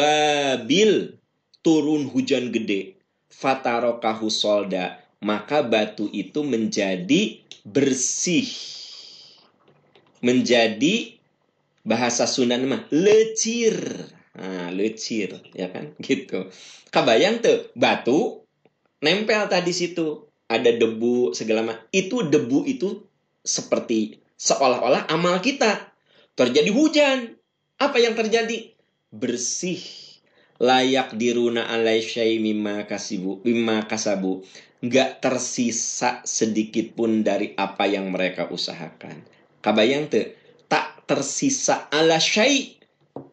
[0.62, 1.18] bil
[1.66, 2.94] turun hujan gede,
[3.26, 8.46] fatarokahu solda, maka batu itu menjadi bersih.
[10.22, 11.15] Menjadi
[11.86, 13.78] bahasa Sunan mah lecir.
[14.36, 15.94] Nah, lecir, ya kan?
[16.02, 16.50] Gitu.
[16.90, 18.44] Kabayang tuh, batu
[19.00, 20.26] nempel tadi situ.
[20.46, 21.82] Ada debu segala macam.
[21.90, 23.06] Itu debu itu
[23.42, 25.94] seperti seolah-olah amal kita.
[26.34, 27.18] Terjadi hujan.
[27.78, 28.74] Apa yang terjadi?
[29.10, 30.06] Bersih
[30.56, 34.40] layak diruna alai syai mimma kasibu mimma kasabu
[34.80, 39.20] nggak tersisa sedikit pun dari apa yang mereka usahakan
[39.60, 40.32] kabayang tuh
[41.06, 42.78] tersisa ala syai.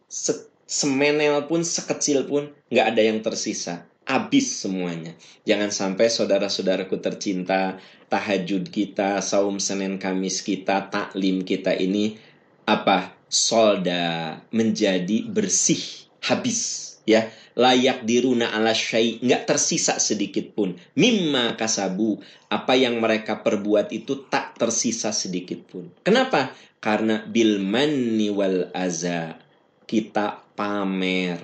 [0.08, 3.84] Se semenel pun sekecil pun nggak ada yang tersisa.
[4.04, 5.16] Habis semuanya.
[5.48, 7.80] Jangan sampai saudara-saudaraku tercinta
[8.12, 12.20] tahajud kita saum senin kamis kita taklim kita ini
[12.68, 15.80] apa solda menjadi bersih
[16.20, 19.22] habis ya layak diruna ala syai.
[19.22, 20.74] Nggak tersisa sedikit pun.
[20.98, 22.18] Mimma kasabu.
[22.50, 25.90] Apa yang mereka perbuat itu tak tersisa sedikit pun.
[26.02, 26.54] Kenapa?
[26.82, 29.38] Karena bil manni wal aza.
[29.86, 31.38] Kita pamer.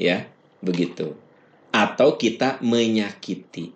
[0.00, 0.28] Ya
[0.64, 1.16] begitu.
[1.72, 3.72] Atau kita menyakiti.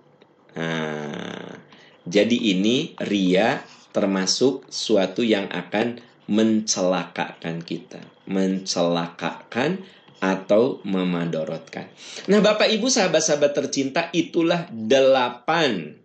[0.56, 1.60] Nah,
[2.08, 3.60] jadi ini ria
[3.92, 8.00] termasuk suatu yang akan mencelakakan kita.
[8.30, 9.82] Mencelakakan
[10.20, 11.88] atau memadorotkan.
[12.28, 15.96] Nah, Bapak Ibu sahabat-sahabat tercinta, itulah delapan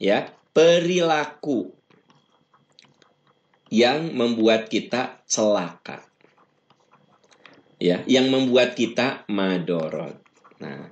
[0.00, 1.76] ya perilaku
[3.68, 6.04] yang membuat kita celaka.
[7.76, 10.16] Ya, yang membuat kita madorot.
[10.62, 10.86] Nah,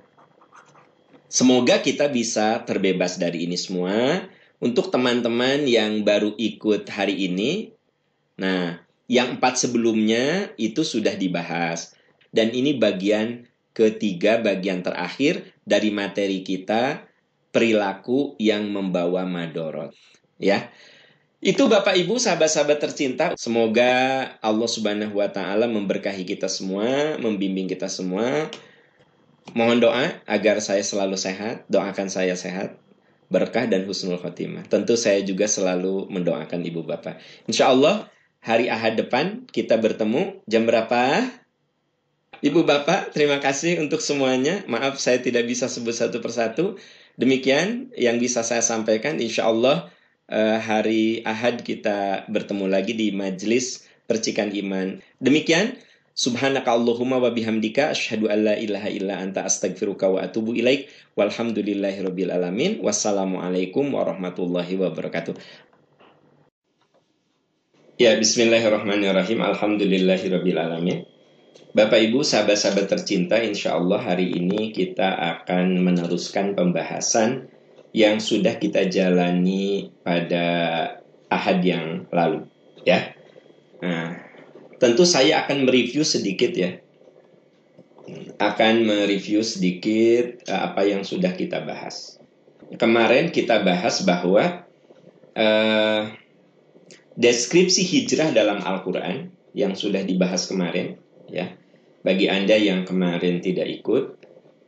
[1.31, 4.27] semoga kita bisa terbebas dari ini semua.
[4.61, 7.73] Untuk teman-teman yang baru ikut hari ini,
[8.37, 8.77] nah,
[9.09, 11.95] yang empat sebelumnya itu sudah dibahas
[12.31, 17.07] dan ini bagian ketiga, bagian terakhir dari materi kita,
[17.51, 19.91] perilaku yang membawa madorot.
[20.41, 20.71] Ya,
[21.41, 23.89] itu Bapak Ibu, sahabat-sahabat tercinta, semoga
[24.45, 28.45] Allah Subhanahu wa taala memberkahi kita semua, membimbing kita semua.
[29.57, 32.77] Mohon doa agar saya selalu sehat, doakan saya sehat,
[33.33, 34.69] berkah dan husnul khotimah.
[34.69, 37.17] Tentu saya juga selalu mendoakan Ibu Bapak.
[37.49, 38.05] Insya Allah
[38.37, 41.25] hari Ahad depan kita bertemu jam berapa?
[42.41, 44.65] Ibu Bapak, terima kasih untuk semuanya.
[44.65, 46.73] Maaf saya tidak bisa sebut satu persatu.
[47.13, 49.21] Demikian yang bisa saya sampaikan.
[49.21, 49.93] Insya Allah
[50.25, 55.05] eh, hari Ahad kita bertemu lagi di Majelis Percikan Iman.
[55.21, 55.77] Demikian.
[56.11, 60.89] Subhanaka Allahumma wa bihamdika asyhadu an la ilaha illa anta astaghfiruka wa atubu ilaik.
[61.13, 62.81] Walhamdulillahirabbil alamin.
[62.81, 65.37] Wassalamualaikum warahmatullahi wabarakatuh.
[68.01, 69.45] Ya, bismillahirrahmanirrahim.
[69.45, 71.10] Alhamdulillahirabbil alamin.
[71.71, 75.07] Bapak Ibu sahabat-sahabat tercinta insya Allah hari ini kita
[75.39, 77.47] akan meneruskan pembahasan
[77.95, 80.45] yang sudah kita jalani pada
[81.31, 82.43] ahad yang lalu
[82.83, 83.15] ya
[83.81, 84.13] Nah,
[84.77, 86.77] tentu saya akan mereview sedikit ya.
[88.37, 92.21] Akan mereview sedikit uh, apa yang sudah kita bahas.
[92.77, 94.63] Kemarin kita bahas bahwa
[95.33, 96.01] uh,
[97.17, 101.00] deskripsi hijrah dalam Al-Quran yang sudah dibahas kemarin,
[101.31, 101.55] ya.
[102.03, 104.03] Bagi anda yang kemarin tidak ikut,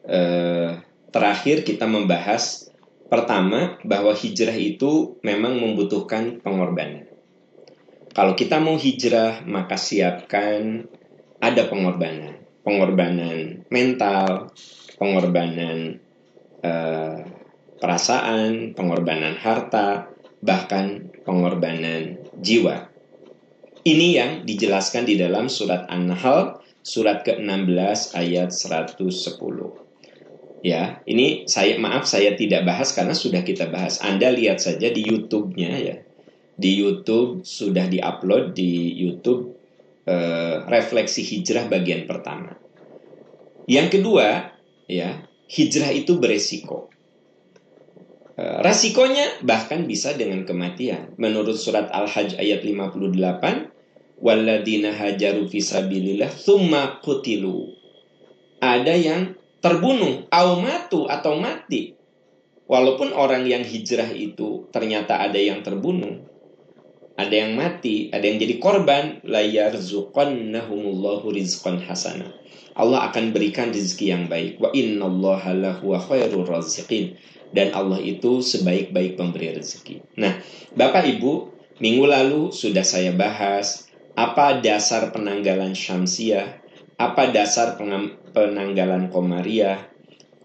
[0.07, 0.80] uh,
[1.14, 2.72] terakhir kita membahas
[3.11, 7.05] pertama bahwa hijrah itu memang membutuhkan pengorbanan.
[8.14, 10.86] Kalau kita mau hijrah, maka siapkan
[11.41, 12.45] ada pengorbanan.
[12.64, 14.53] Pengorbanan mental,
[14.95, 15.99] pengorbanan
[16.64, 17.18] uh,
[17.82, 20.07] perasaan, pengorbanan harta,
[20.39, 22.93] bahkan pengorbanan jiwa.
[23.84, 28.95] Ini yang dijelaskan di dalam surat An-Nahl, surat ke-16 ayat 110.
[30.63, 33.99] Ya, ini saya maaf saya tidak bahas karena sudah kita bahas.
[33.99, 35.95] Anda lihat saja di YouTube-nya ya
[36.53, 39.57] di YouTube sudah diupload di YouTube
[40.05, 42.53] eh, refleksi hijrah bagian pertama.
[43.65, 44.53] Yang kedua,
[44.86, 46.91] ya, hijrah itu beresiko.
[48.38, 51.17] Eh, resikonya bahkan bisa dengan kematian.
[51.17, 53.72] Menurut surat Al-Hajj ayat 58,
[54.24, 57.76] "Walladina hajaru fisabilillah thumma kutilu."
[58.63, 61.99] Ada yang terbunuh, aumatu atau mati.
[62.63, 66.24] Walaupun orang yang hijrah itu ternyata ada yang terbunuh,
[67.13, 72.34] ada yang mati, ada yang jadi korban, layar zuqannahumullahu rizqan hasana.
[72.74, 74.57] Allah akan berikan rezeki yang baik.
[74.57, 77.21] Wa innallaha lahu khairur raziqin.
[77.53, 80.17] Dan Allah itu sebaik-baik pemberi rezeki.
[80.17, 80.41] Nah,
[80.74, 83.82] Bapak Ibu, minggu lalu sudah saya bahas
[84.14, 86.61] apa dasar penanggalan syamsiah,
[86.97, 87.78] apa dasar
[88.34, 89.89] penanggalan komariah,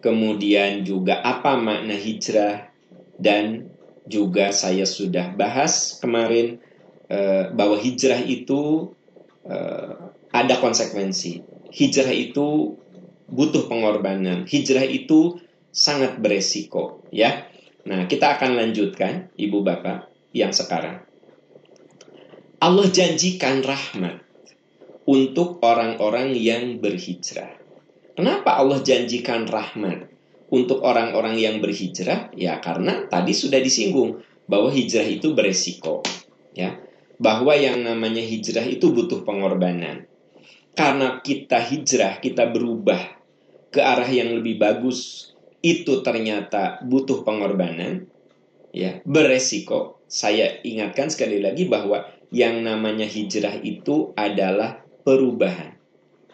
[0.00, 2.72] kemudian juga apa makna hijrah,
[3.20, 3.68] dan
[4.08, 6.64] juga saya sudah bahas kemarin
[7.12, 8.92] uh, bahwa hijrah itu
[9.44, 9.92] uh,
[10.32, 11.44] ada konsekuensi.
[11.68, 12.80] Hijrah itu
[13.28, 14.48] butuh pengorbanan.
[14.48, 15.36] Hijrah itu
[15.68, 17.44] sangat beresiko, ya.
[17.84, 21.07] Nah, kita akan lanjutkan Ibu Bapak yang sekarang.
[22.68, 24.20] Allah janjikan rahmat
[25.08, 27.56] untuk orang-orang yang berhijrah.
[28.12, 30.18] Kenapa Allah janjikan rahmat?
[30.48, 36.00] untuk orang-orang yang berhijrah ya karena tadi sudah disinggung bahwa hijrah itu beresiko
[36.56, 36.80] ya
[37.20, 40.08] bahwa yang namanya hijrah itu butuh pengorbanan
[40.72, 43.20] karena kita hijrah kita berubah
[43.68, 48.08] ke arah yang lebih bagus itu ternyata butuh pengorbanan
[48.72, 55.76] ya beresiko saya ingatkan sekali lagi bahwa yang namanya hijrah itu adalah perubahan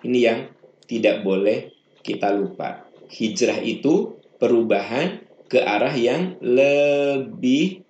[0.07, 0.49] ini yang
[0.87, 1.75] tidak boleh
[2.07, 7.85] kita lupa hijrah itu perubahan ke arah yang lebih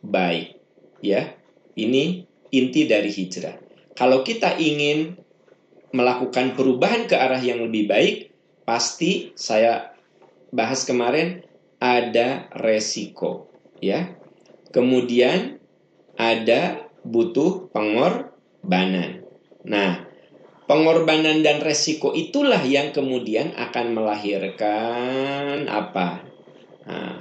[0.00, 0.56] baik.
[1.04, 1.36] Ya,
[1.76, 3.60] ini inti dari hijrah.
[3.92, 5.20] Kalau kita ingin
[5.94, 8.14] melakukan perubahan ke arah yang lebih baik,
[8.64, 9.94] pasti saya
[10.50, 11.44] bahas kemarin
[11.78, 14.16] ada resiko, ya.
[14.74, 15.62] Kemudian
[16.18, 19.22] ada butuh pengorbanan.
[19.62, 20.04] Nah,
[20.64, 26.24] Pengorbanan dan resiko itulah yang kemudian akan melahirkan apa?
[26.88, 27.20] Nah,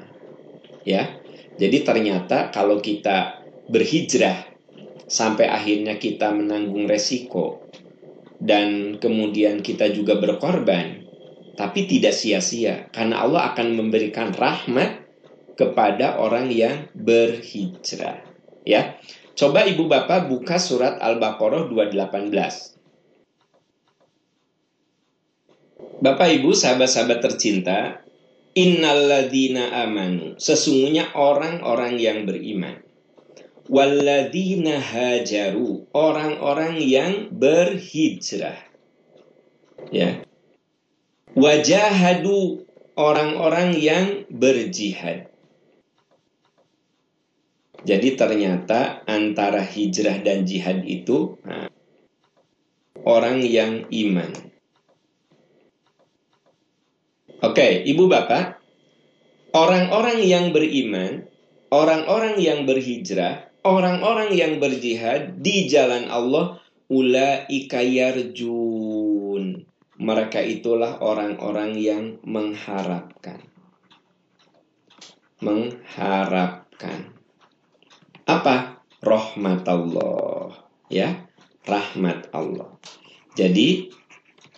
[0.87, 1.19] ya.
[1.59, 4.47] Jadi ternyata kalau kita berhijrah
[5.11, 7.67] sampai akhirnya kita menanggung resiko
[8.39, 11.03] dan kemudian kita juga berkorban,
[11.59, 15.02] tapi tidak sia-sia karena Allah akan memberikan rahmat
[15.53, 18.21] kepada orang yang berhijrah.
[18.65, 18.97] Ya.
[19.33, 22.73] Coba Ibu Bapak buka surat Al-Baqarah 218.
[26.03, 28.03] Bapak Ibu, sahabat-sahabat tercinta,
[28.53, 32.77] innalladzina amanu, sesungguhnya orang-orang yang beriman.
[33.71, 38.59] Walladzina hajaru, orang-orang yang berhijrah.
[39.89, 40.21] Ya.
[41.33, 45.32] Wajahadu, orang-orang yang berjihad.
[47.83, 51.67] Jadi ternyata antara hijrah dan jihad itu nah,
[53.03, 54.31] orang yang iman.
[57.43, 58.63] Oke, Ibu Bapak,
[59.51, 61.27] orang-orang yang beriman,
[61.75, 69.67] orang-orang yang berhijrah, orang-orang yang berjihad di jalan Allah, ulaika yarjun.
[69.99, 73.43] Mereka itulah orang-orang yang mengharapkan.
[75.43, 77.12] Mengharapkan.
[78.25, 78.85] Apa?
[79.03, 80.55] Rahmat Allah.
[80.87, 81.27] Ya,
[81.67, 82.77] rahmat Allah.
[83.33, 83.91] Jadi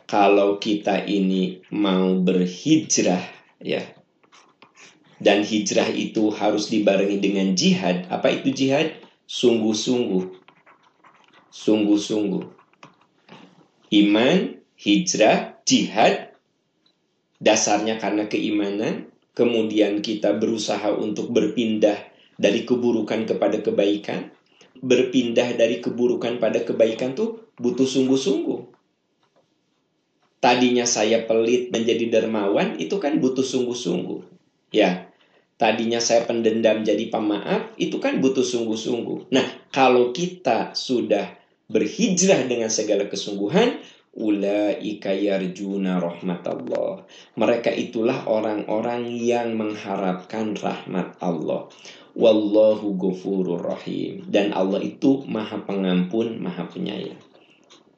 [0.05, 3.23] kalau kita ini mau berhijrah
[3.63, 3.81] ya
[5.17, 10.45] dan hijrah itu harus dibarengi dengan jihad apa itu jihad sungguh-sungguh
[11.55, 12.45] sungguh-sungguh.
[13.95, 16.35] Iman, hijrah, jihad,
[17.39, 21.95] dasarnya karena keimanan, kemudian kita berusaha untuk berpindah
[22.35, 24.31] dari keburukan kepada kebaikan,
[24.79, 28.75] berpindah dari keburukan pada kebaikan tuh butuh sungguh-sungguh.
[30.43, 34.21] Tadinya saya pelit menjadi dermawan, itu kan butuh sungguh-sungguh.
[34.75, 35.09] Ya,
[35.57, 39.33] tadinya saya pendendam jadi pemaaf, itu kan butuh sungguh-sungguh.
[39.33, 41.33] Nah, kalau kita sudah
[41.65, 43.81] berhijrah dengan segala kesungguhan,
[44.15, 47.03] ulaika yarjuna rahmatullah.
[47.35, 51.67] Mereka itulah orang-orang yang mengharapkan rahmat Allah.
[52.15, 54.23] Wallahu ghafurur rahim.
[54.31, 57.19] Dan Allah itu Maha Pengampun, Maha Penyayang.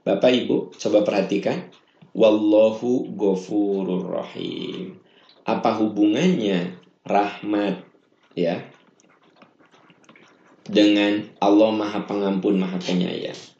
[0.01, 1.69] Bapak Ibu, coba perhatikan.
[2.17, 4.97] Wallahu ghafurur rahim.
[5.45, 7.85] Apa hubungannya rahmat
[8.33, 8.65] ya
[10.65, 13.56] dengan Allah Maha Pengampun, Maha Penyayang?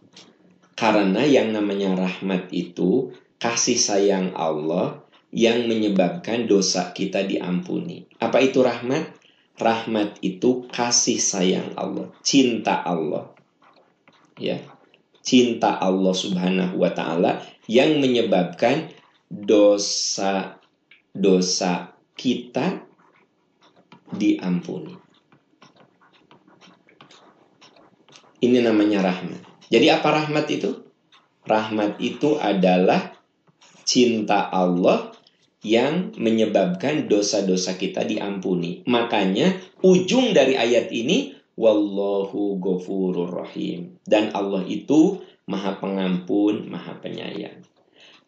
[0.78, 3.10] Karena yang namanya rahmat itu
[3.42, 5.02] kasih sayang Allah
[5.34, 8.06] yang menyebabkan dosa kita diampuni.
[8.22, 9.18] Apa itu rahmat?
[9.58, 13.34] Rahmat itu kasih sayang Allah, cinta Allah.
[14.38, 14.62] Ya.
[15.26, 18.94] Cinta Allah Subhanahu wa taala yang menyebabkan
[19.28, 20.62] dosa
[21.12, 22.86] dosa kita
[24.14, 24.96] diampuni.
[28.40, 29.47] Ini namanya rahmat.
[29.68, 30.72] Jadi apa rahmat itu?
[31.48, 33.16] Rahmat itu adalah
[33.88, 35.16] cinta Allah
[35.64, 38.84] yang menyebabkan dosa-dosa kita diampuni.
[38.88, 47.64] Makanya ujung dari ayat ini wallahu ghafurur rahim dan Allah itu Maha Pengampun, Maha Penyayang.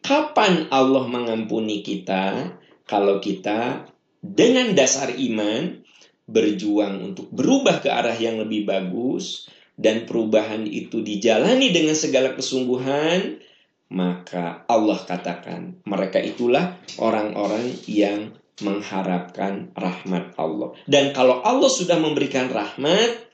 [0.00, 2.56] Kapan Allah mengampuni kita?
[2.88, 3.86] Kalau kita
[4.24, 5.84] dengan dasar iman
[6.24, 9.46] berjuang untuk berubah ke arah yang lebih bagus
[9.80, 13.40] dan perubahan itu dijalani dengan segala kesungguhan,
[13.88, 20.76] maka Allah katakan mereka itulah orang-orang yang mengharapkan rahmat Allah.
[20.84, 23.32] Dan kalau Allah sudah memberikan rahmat,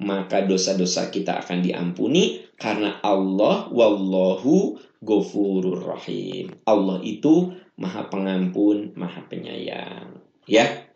[0.00, 6.54] maka dosa-dosa kita akan diampuni karena Allah wallahu ghafurur rahim.
[6.64, 10.22] Allah itu Maha Pengampun, Maha Penyayang.
[10.46, 10.86] Ya.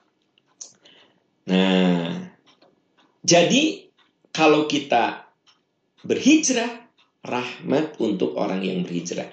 [1.44, 2.30] Nah,
[3.20, 3.83] jadi
[4.34, 5.30] kalau kita
[6.02, 6.84] berhijrah
[7.24, 9.30] rahmat untuk orang yang berhijrah.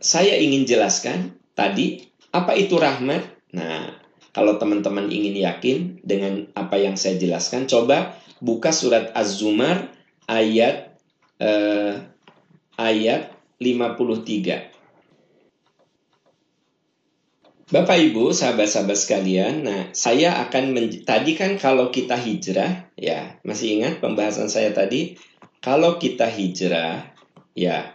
[0.00, 2.02] Saya ingin jelaskan tadi
[2.34, 3.52] apa itu rahmat.
[3.54, 3.94] Nah,
[4.32, 9.92] kalau teman-teman ingin yakin dengan apa yang saya jelaskan, coba buka surat Az-Zumar
[10.26, 10.98] ayat
[11.38, 11.94] eh,
[12.80, 14.77] ayat 53.
[17.68, 20.72] Bapak Ibu, sahabat-sahabat sekalian, nah saya akan
[21.04, 25.20] tadi kan kalau kita hijrah, ya masih ingat pembahasan saya tadi,
[25.60, 27.12] kalau kita hijrah,
[27.52, 27.92] ya,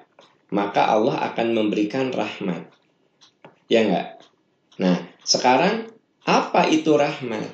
[0.54, 2.70] maka Allah akan memberikan rahmat.
[3.66, 4.22] Ya enggak?
[4.78, 5.90] Nah, sekarang
[6.22, 7.50] apa itu rahmat?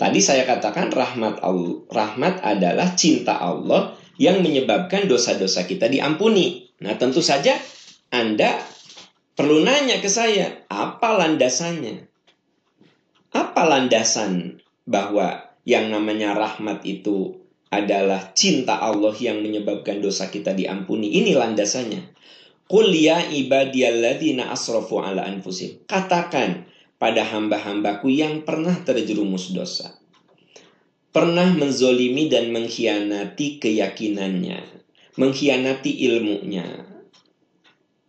[0.00, 6.72] Tadi saya katakan rahmat Allah, rahmat adalah cinta Allah yang menyebabkan dosa-dosa kita diampuni.
[6.80, 7.52] Nah, tentu saja
[8.08, 8.75] Anda
[9.36, 12.08] perlu nanya ke saya, apa landasannya?
[13.36, 21.12] Apa landasan bahwa yang namanya rahmat itu adalah cinta Allah yang menyebabkan dosa kita diampuni.
[21.20, 22.16] Ini landasannya.
[22.66, 25.84] Qul ya ibadiyalladzina ala anfusim.
[25.86, 26.66] Katakan
[26.96, 29.94] pada hamba-hambaku yang pernah terjerumus dosa.
[31.12, 34.60] Pernah menzolimi dan mengkhianati keyakinannya.
[35.16, 36.95] Mengkhianati ilmunya.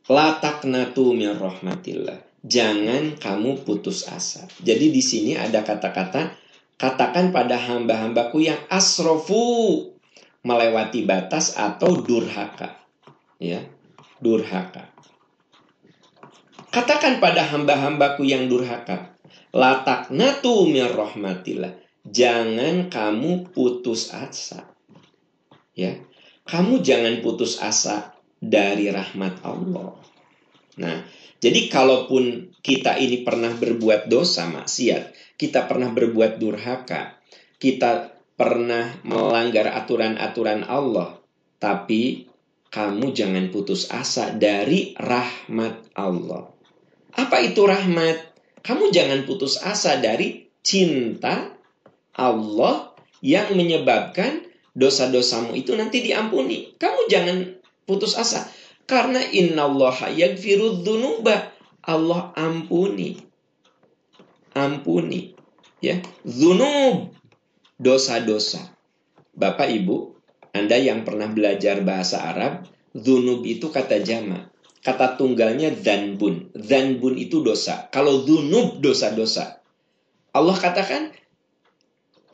[0.07, 2.23] Lataknatu min rahmatillah.
[2.47, 4.47] Jangan kamu putus asa.
[4.63, 6.47] Jadi di sini ada kata-kata
[6.77, 9.89] Katakan pada hamba-hambaku yang asrofu
[10.45, 12.77] melewati batas atau durhaka.
[13.41, 13.65] Ya,
[14.21, 14.93] durhaka.
[16.69, 19.17] Katakan pada hamba-hambaku yang durhaka,
[19.49, 21.81] lataknatu mir rahmatillah.
[22.05, 24.69] Jangan kamu putus asa.
[25.73, 25.97] Ya.
[26.45, 29.97] Kamu jangan putus asa dari rahmat Allah.
[30.77, 30.97] Nah,
[31.37, 37.17] jadi kalaupun kita ini pernah berbuat dosa maksiat, kita pernah berbuat durhaka,
[37.57, 41.17] kita pernah melanggar aturan-aturan Allah,
[41.57, 42.29] tapi
[42.69, 46.53] kamu jangan putus asa dari rahmat Allah.
[47.17, 48.37] Apa itu rahmat?
[48.61, 51.57] Kamu jangan putus asa dari cinta
[52.13, 52.93] Allah
[53.25, 54.45] yang menyebabkan
[54.77, 56.77] dosa-dosamu itu nanti diampuni.
[56.77, 57.56] Kamu jangan
[57.87, 58.45] putus asa.
[58.83, 61.55] Karena innallaha yagfirudz dzunuba.
[61.87, 63.27] Allah ampuni
[64.57, 65.37] ampuni.
[65.77, 67.13] Ya, zunub
[67.77, 68.73] dosa-dosa.
[69.37, 70.17] Bapak Ibu,
[70.57, 72.65] Anda yang pernah belajar bahasa Arab,
[72.97, 74.49] zunub itu kata jama.
[74.81, 76.49] Kata tunggalnya zanbun.
[76.57, 77.85] Zanbun itu dosa.
[77.93, 79.61] Kalau zunub dosa-dosa.
[80.33, 81.13] Allah katakan,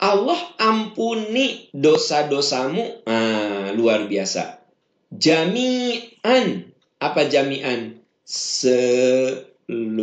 [0.00, 3.04] Allah ampuni dosa-dosamu.
[3.04, 4.63] Ah, luar biasa.
[5.14, 6.74] Jami'an.
[6.98, 8.02] Apa jami'an?
[8.26, 9.94] Seluruhnya.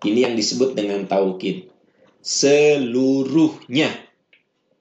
[0.00, 1.70] Ini yang disebut dengan taukid.
[2.24, 3.92] Seluruhnya.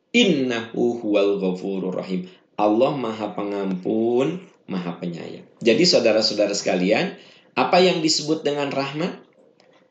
[0.10, 2.26] Innahu huwal ghafurur rahim.
[2.57, 5.45] Allah maha pengampun, maha penyayang.
[5.62, 7.14] Jadi saudara-saudara sekalian,
[7.53, 9.22] apa yang disebut dengan rahmat?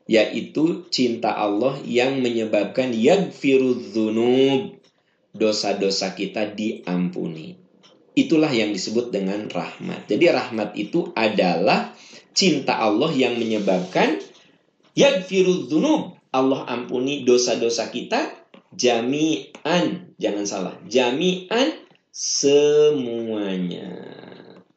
[0.09, 4.78] Yaitu cinta Allah yang menyebabkan yagfirudz dzunub.
[5.35, 7.53] Dosa-dosa kita diampuni.
[8.17, 10.09] Itulah yang disebut dengan rahmat.
[10.09, 11.93] Jadi rahmat itu adalah
[12.33, 14.19] cinta Allah yang menyebabkan
[14.97, 16.17] yagfirudz dzunub.
[16.29, 18.29] Allah ampuni dosa-dosa kita
[18.73, 20.13] jami'an.
[20.19, 20.75] Jangan salah.
[20.85, 21.73] Jami'an
[22.13, 23.89] semuanya.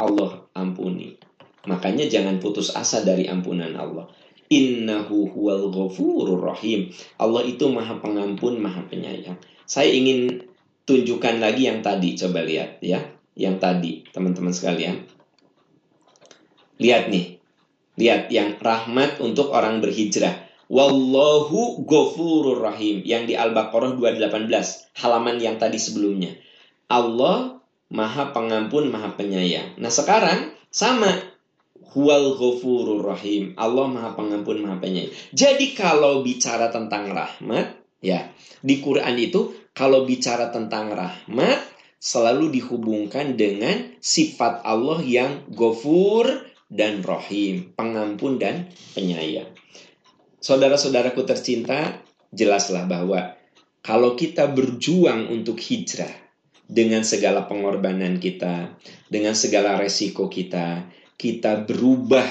[0.01, 1.19] Allah ampuni.
[1.67, 4.11] Makanya jangan putus asa dari ampunan Allah.
[4.53, 6.93] Innahu huwal ghafurur rahim.
[7.17, 9.39] Allah itu maha pengampun, maha penyayang.
[9.73, 10.45] Saya ingin
[10.85, 12.13] tunjukkan lagi yang tadi.
[12.13, 13.01] Coba lihat ya.
[13.33, 15.09] Yang tadi, teman-teman sekalian.
[16.77, 17.41] Lihat nih.
[17.97, 20.45] Lihat yang rahmat untuk orang berhijrah.
[20.69, 26.37] Wallahu ghafurur rahim yang di Al-Baqarah 218 halaman yang tadi sebelumnya.
[26.93, 29.81] Allah Maha Pengampun, Maha Penyayang.
[29.81, 31.09] Nah, sekarang sama
[31.93, 33.57] Huwal ghafurur rahim.
[33.57, 35.13] Allah Maha Pengampun, Maha Penyayang.
[35.33, 38.29] Jadi kalau bicara tentang rahmat, ya,
[38.61, 41.63] di Quran itu kalau bicara tentang rahmat
[42.03, 46.27] selalu dihubungkan dengan sifat Allah yang ghafur
[46.67, 48.67] dan rahim, pengampun dan
[48.99, 49.49] penyayang.
[50.43, 52.03] Saudara-saudaraku tercinta,
[52.35, 53.39] jelaslah bahwa
[53.87, 56.11] kalau kita berjuang untuk hijrah
[56.67, 58.75] dengan segala pengorbanan kita,
[59.07, 62.27] dengan segala resiko kita, kita berubah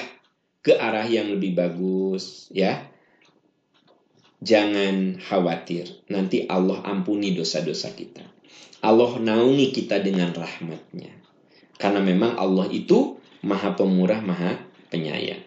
[0.60, 2.91] ke arah yang lebih bagus, ya.
[4.42, 8.26] Jangan khawatir, nanti Allah ampuni dosa-dosa kita.
[8.82, 11.14] Allah naungi kita dengan rahmatnya.
[11.78, 14.58] Karena memang Allah itu maha pemurah, maha
[14.90, 15.46] penyayang.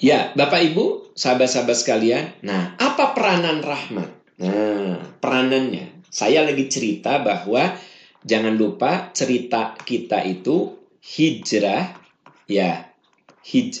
[0.00, 2.24] Ya, Bapak Ibu, sahabat-sahabat sekalian.
[2.40, 4.08] Nah, apa peranan rahmat?
[4.40, 6.08] Nah, peranannya.
[6.08, 7.76] Saya lagi cerita bahwa
[8.24, 12.00] jangan lupa cerita kita itu hijrah
[12.48, 12.88] ya.
[13.44, 13.76] Hij,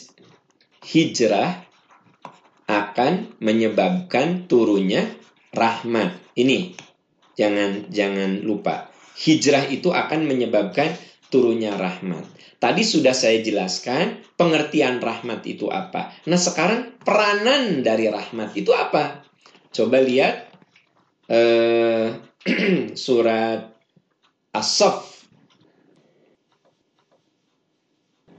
[0.84, 1.69] hijrah
[2.70, 5.10] akan menyebabkan turunnya
[5.50, 6.14] rahmat.
[6.38, 6.78] Ini
[7.34, 8.88] jangan jangan lupa.
[9.18, 10.94] Hijrah itu akan menyebabkan
[11.28, 12.24] turunnya rahmat.
[12.60, 16.12] Tadi sudah saya jelaskan pengertian rahmat itu apa.
[16.28, 19.24] Nah sekarang peranan dari rahmat itu apa?
[19.72, 20.50] Coba lihat
[21.28, 22.16] eh,
[23.04, 23.70] surat
[24.50, 25.22] As-Saff.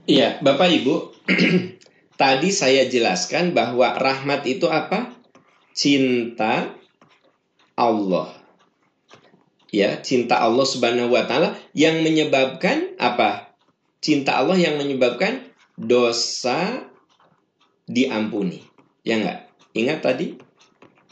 [0.02, 0.94] Iya, Bapak Ibu,
[2.22, 5.10] tadi saya jelaskan bahwa rahmat itu apa?
[5.74, 6.70] Cinta
[7.74, 8.30] Allah.
[9.74, 13.50] Ya, cinta Allah Subhanahu wa taala yang menyebabkan apa?
[13.98, 15.42] cinta Allah yang menyebabkan
[15.74, 16.86] dosa
[17.90, 18.62] diampuni.
[19.02, 19.50] Ya enggak?
[19.74, 20.26] Ingat tadi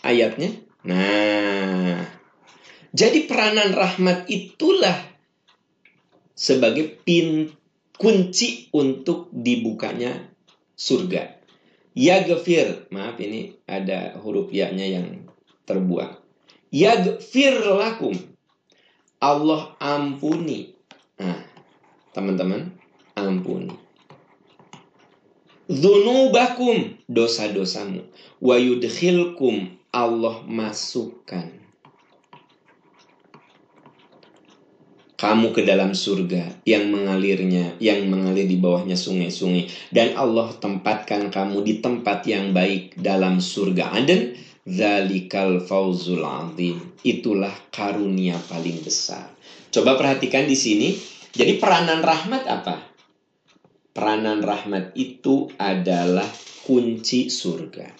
[0.06, 0.62] ayatnya?
[0.86, 2.06] Nah,
[2.94, 4.94] jadi peranan rahmat itulah
[6.38, 7.50] sebagai pin
[7.98, 10.29] kunci untuk dibukanya
[10.80, 11.36] surga.
[11.92, 15.28] Ya gefir, maaf ini ada huruf ya-nya yang
[15.68, 16.16] terbuang.
[16.72, 18.16] Ya gefir lakum.
[19.20, 20.72] Allah ampuni.
[21.20, 21.44] Nah,
[22.16, 22.72] teman-teman,
[23.12, 23.76] ampuni.
[25.68, 28.08] Zunubakum dosa-dosamu.
[28.40, 31.59] Wa yudkhilkum Allah masukkan.
[35.20, 39.92] Kamu ke dalam surga yang mengalirnya, yang mengalir di bawahnya sungai-sungai.
[39.92, 44.32] Dan Allah tempatkan kamu di tempat yang baik dalam surga Aden.
[44.64, 46.96] Zalikal fauzul azim.
[47.04, 49.28] Itulah karunia paling besar.
[49.68, 50.88] Coba perhatikan di sini.
[51.36, 52.90] Jadi peranan rahmat apa?
[53.90, 56.26] peranan rahmat itu adalah
[56.64, 57.90] kunci surga.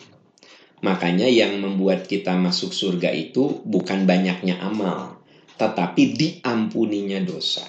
[0.81, 5.20] Makanya yang membuat kita masuk surga itu bukan banyaknya amal,
[5.61, 7.69] tetapi diampuninya dosa.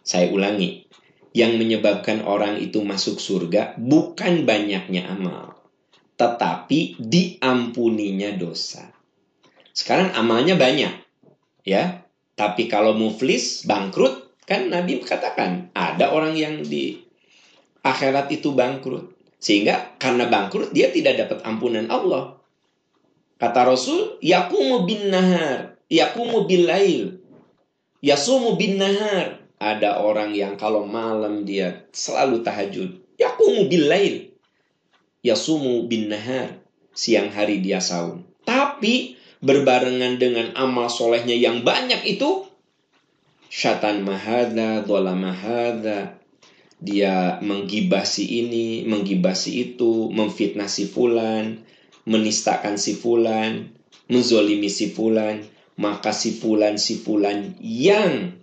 [0.00, 0.88] Saya ulangi,
[1.36, 5.52] yang menyebabkan orang itu masuk surga bukan banyaknya amal,
[6.16, 8.88] tetapi diampuninya dosa.
[9.76, 10.94] Sekarang amalnya banyak,
[11.68, 12.08] ya.
[12.34, 17.04] Tapi kalau muflis, bangkrut, kan Nabi katakan ada orang yang di
[17.84, 19.12] akhirat itu bangkrut.
[19.38, 22.40] Sehingga karena bangkrut dia tidak dapat ampunan Allah.
[23.38, 27.22] Kata Rasul, yakumu bin nahar, yakumu bil lail,
[28.02, 29.46] yasumu bin nahar.
[29.62, 33.00] Ada orang yang kalau malam dia selalu tahajud.
[33.16, 34.34] Yakumu bil lail,
[35.22, 36.58] yasumu bin nahar.
[36.94, 38.22] Siang hari dia saum.
[38.46, 42.46] Tapi berbarengan dengan amal solehnya yang banyak itu,
[43.50, 46.18] syatan mahada, dola mahada,
[46.78, 51.64] dia menggibasi ini, menggibasi itu, memfitnah si fulan,
[52.04, 53.72] menistakan si fulan,
[54.12, 58.38] menzolimi si fulan, maka si fulan si fulan yang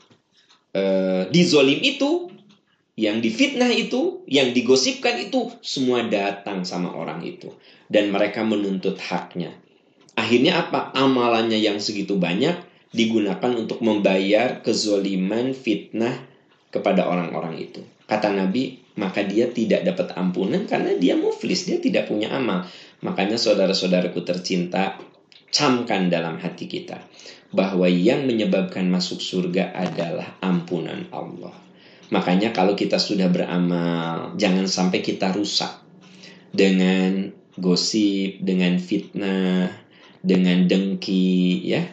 [0.75, 2.31] uh, dizolim itu,
[2.99, 7.55] yang difitnah itu, yang digosipkan itu, semua datang sama orang itu.
[7.87, 9.55] Dan mereka menuntut haknya.
[10.15, 10.91] Akhirnya apa?
[10.91, 12.55] Amalannya yang segitu banyak
[12.91, 16.27] digunakan untuk membayar kezoliman, fitnah
[16.71, 17.81] kepada orang-orang itu.
[18.07, 22.67] Kata Nabi, maka dia tidak dapat ampunan karena dia muflis, dia tidak punya amal.
[22.99, 24.99] Makanya saudara-saudaraku tercinta,
[25.51, 27.03] camkan dalam hati kita
[27.51, 31.51] bahwa yang menyebabkan masuk surga adalah ampunan Allah.
[32.11, 35.79] Makanya kalau kita sudah beramal, jangan sampai kita rusak
[36.51, 39.71] dengan gosip, dengan fitnah,
[40.19, 41.87] dengan dengki, ya,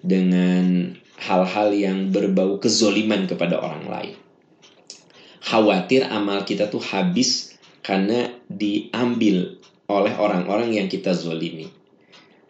[0.00, 4.16] dengan hal-hal yang berbau kezoliman kepada orang lain.
[5.42, 9.58] Khawatir amal kita tuh habis karena diambil
[9.90, 11.81] oleh orang-orang yang kita zolimi.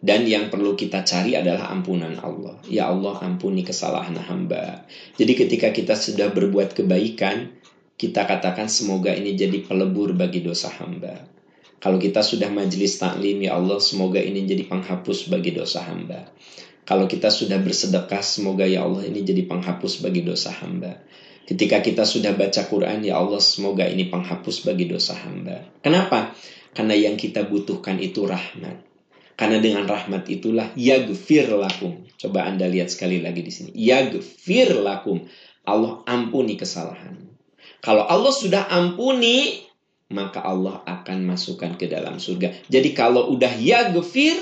[0.03, 2.59] Dan yang perlu kita cari adalah ampunan Allah.
[2.67, 4.83] Ya Allah ampuni kesalahan hamba.
[5.15, 7.55] Jadi ketika kita sudah berbuat kebaikan,
[7.95, 11.23] kita katakan semoga ini jadi pelebur bagi dosa hamba.
[11.79, 16.27] Kalau kita sudah majelis taklim, ya Allah semoga ini jadi penghapus bagi dosa hamba.
[16.83, 20.99] Kalau kita sudah bersedekah, semoga ya Allah ini jadi penghapus bagi dosa hamba.
[21.47, 25.63] Ketika kita sudah baca Quran, ya Allah semoga ini penghapus bagi dosa hamba.
[25.79, 26.35] Kenapa?
[26.75, 28.92] Karena yang kita butuhkan itu rahmat.
[29.33, 32.05] Karena dengan rahmat itulah yagfir lakum.
[32.21, 33.69] Coba Anda lihat sekali lagi di sini.
[33.73, 35.25] Yagfir lakum.
[35.65, 37.17] Allah ampuni kesalahan.
[37.81, 39.65] Kalau Allah sudah ampuni,
[40.13, 42.53] maka Allah akan masukkan ke dalam surga.
[42.69, 44.37] Jadi kalau udah yagfir,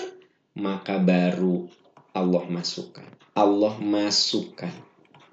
[0.59, 1.71] maka baru
[2.11, 3.07] Allah masukkan.
[3.31, 4.73] Allah masukkan.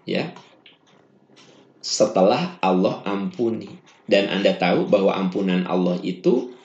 [0.06, 0.30] Ya.
[1.82, 3.74] Setelah Allah ampuni.
[4.08, 6.56] Dan Anda tahu bahwa ampunan Allah itu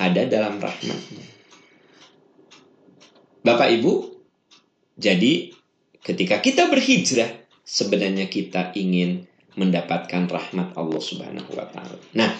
[0.00, 1.31] ada dalam rahmatnya.
[3.42, 3.92] Bapak Ibu,
[4.98, 5.50] jadi
[5.98, 9.26] ketika kita berhijrah, sebenarnya kita ingin
[9.58, 11.98] mendapatkan rahmat Allah Subhanahu wa taala.
[12.16, 12.32] Nah,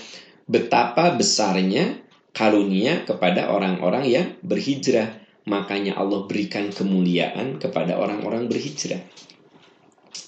[0.47, 2.01] betapa besarnya
[2.33, 5.21] karunia kepada orang-orang yang berhijrah.
[5.43, 9.03] Makanya Allah berikan kemuliaan kepada orang-orang berhijrah.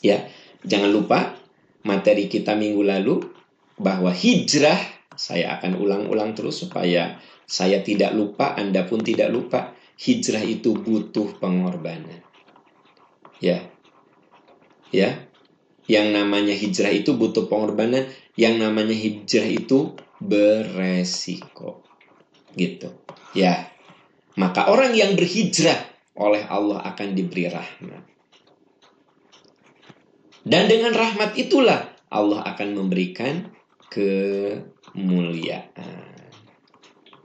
[0.02, 0.26] Ya,
[0.66, 1.38] jangan lupa
[1.86, 3.22] materi kita minggu lalu
[3.78, 4.76] bahwa hijrah
[5.14, 9.73] saya akan ulang-ulang terus supaya saya tidak lupa, Anda pun tidak lupa.
[9.94, 12.22] Hijrah itu butuh pengorbanan.
[13.38, 13.70] Ya.
[14.90, 15.26] Ya.
[15.84, 18.08] Yang namanya hijrah itu butuh pengorbanan,
[18.40, 21.84] yang namanya hijrah itu beresiko.
[22.56, 22.88] Gitu.
[23.36, 23.68] Ya.
[24.34, 25.78] Maka orang yang berhijrah
[26.18, 28.02] oleh Allah akan diberi rahmat.
[30.44, 33.48] Dan dengan rahmat itulah Allah akan memberikan
[33.88, 35.64] kemuliaan.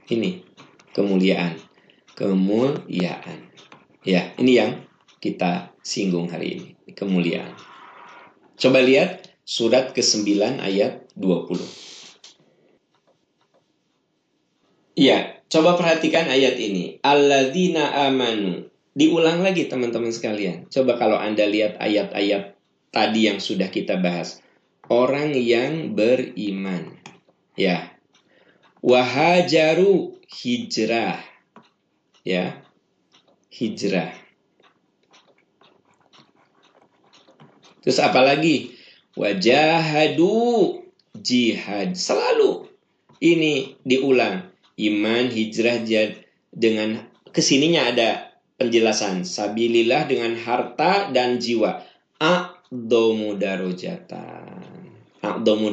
[0.10, 0.42] Ini
[0.96, 1.54] kemuliaan,
[2.20, 3.48] kemuliaan.
[4.04, 4.84] Ya, ini yang
[5.24, 7.56] kita singgung hari ini, kemuliaan.
[8.60, 11.64] Coba lihat surat ke-9 ayat 20.
[15.00, 17.00] Ya, coba perhatikan ayat ini.
[17.00, 18.68] Alladzina amanu.
[18.92, 20.68] Diulang lagi teman-teman sekalian.
[20.68, 22.60] Coba kalau Anda lihat ayat-ayat
[22.92, 24.44] tadi yang sudah kita bahas
[24.92, 27.00] orang yang beriman.
[27.56, 27.96] Ya.
[28.84, 31.29] Wahajaru hijrah.
[32.30, 32.62] Ya.
[33.50, 34.14] Hijrah.
[37.82, 38.78] Terus apa lagi?
[39.18, 40.78] Wajahadu
[41.18, 41.98] jihad.
[41.98, 42.70] Selalu
[43.18, 44.46] ini diulang.
[44.78, 46.22] Iman, hijrah, jihad.
[46.54, 47.02] Dengan
[47.34, 49.26] ke sininya ada penjelasan.
[49.26, 51.82] Sabilillah dengan harta dan jiwa.
[52.22, 53.34] A'domu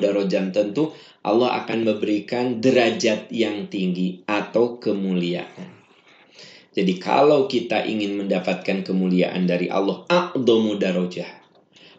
[0.01, 5.76] darojatan tentu Allah akan memberikan derajat yang tinggi atau kemuliaan.
[6.77, 11.41] Jadi kalau kita ingin mendapatkan kemuliaan dari Allah, a'damu darajah,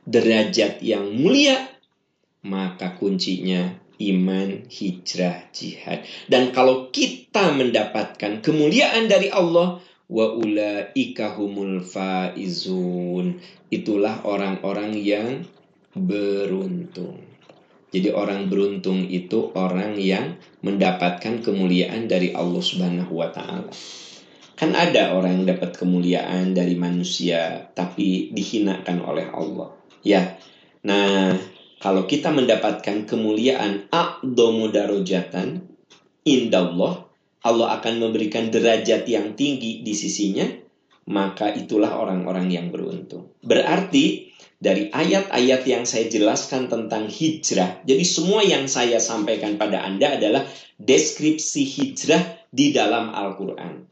[0.05, 1.65] derajat yang mulia,
[2.45, 6.05] maka kuncinya iman, hijrah, jihad.
[6.29, 13.41] Dan kalau kita mendapatkan kemuliaan dari Allah, wa ulaika humul faizun.
[13.67, 15.43] Itulah orang-orang yang
[15.91, 17.19] beruntung.
[17.91, 23.71] Jadi orang beruntung itu orang yang mendapatkan kemuliaan dari Allah Subhanahu wa taala.
[24.57, 29.69] Kan ada orang yang dapat kemuliaan dari manusia tapi dihinakan oleh Allah.
[30.01, 30.41] Ya.
[30.81, 31.37] Nah,
[31.77, 35.61] kalau kita mendapatkan kemuliaan a'domu darajatan
[36.25, 37.05] indallah,
[37.45, 40.49] Allah akan memberikan derajat yang tinggi di sisinya,
[41.05, 43.37] maka itulah orang-orang yang beruntung.
[43.45, 47.85] Berarti dari ayat-ayat yang saya jelaskan tentang hijrah.
[47.85, 50.49] Jadi semua yang saya sampaikan pada Anda adalah
[50.81, 53.85] deskripsi hijrah di dalam Al-Qur'an.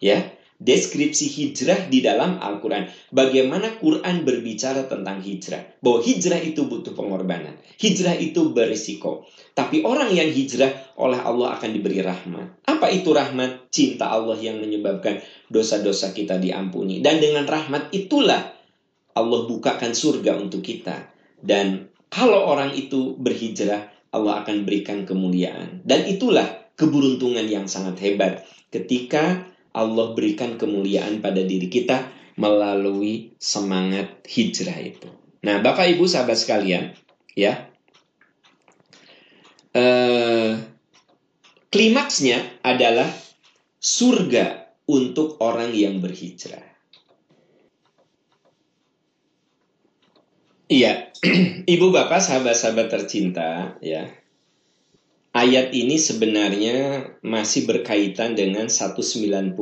[0.00, 2.88] Ya, deskripsi hijrah di dalam Al-Quran.
[3.12, 5.80] Bagaimana Quran berbicara tentang hijrah.
[5.80, 7.56] Bahwa hijrah itu butuh pengorbanan.
[7.80, 9.28] Hijrah itu berisiko.
[9.56, 12.68] Tapi orang yang hijrah oleh Allah akan diberi rahmat.
[12.68, 13.72] Apa itu rahmat?
[13.72, 17.00] Cinta Allah yang menyebabkan dosa-dosa kita diampuni.
[17.00, 18.52] Dan dengan rahmat itulah
[19.16, 21.08] Allah bukakan surga untuk kita.
[21.40, 25.80] Dan kalau orang itu berhijrah, Allah akan berikan kemuliaan.
[25.84, 32.10] Dan itulah keberuntungan yang sangat hebat ketika Allah berikan kemuliaan pada diri kita
[32.40, 35.08] melalui semangat hijrah itu.
[35.46, 36.92] Nah, Bapak Ibu sahabat sekalian,
[37.32, 37.70] ya.
[39.70, 40.52] Eh,
[41.70, 43.08] klimaksnya adalah
[43.78, 46.66] surga untuk orang yang berhijrah.
[50.70, 51.10] Iya,
[51.74, 54.06] ibu bapak sahabat-sahabat tercinta, ya.
[55.30, 59.54] Ayat ini sebenarnya masih berkaitan dengan 190.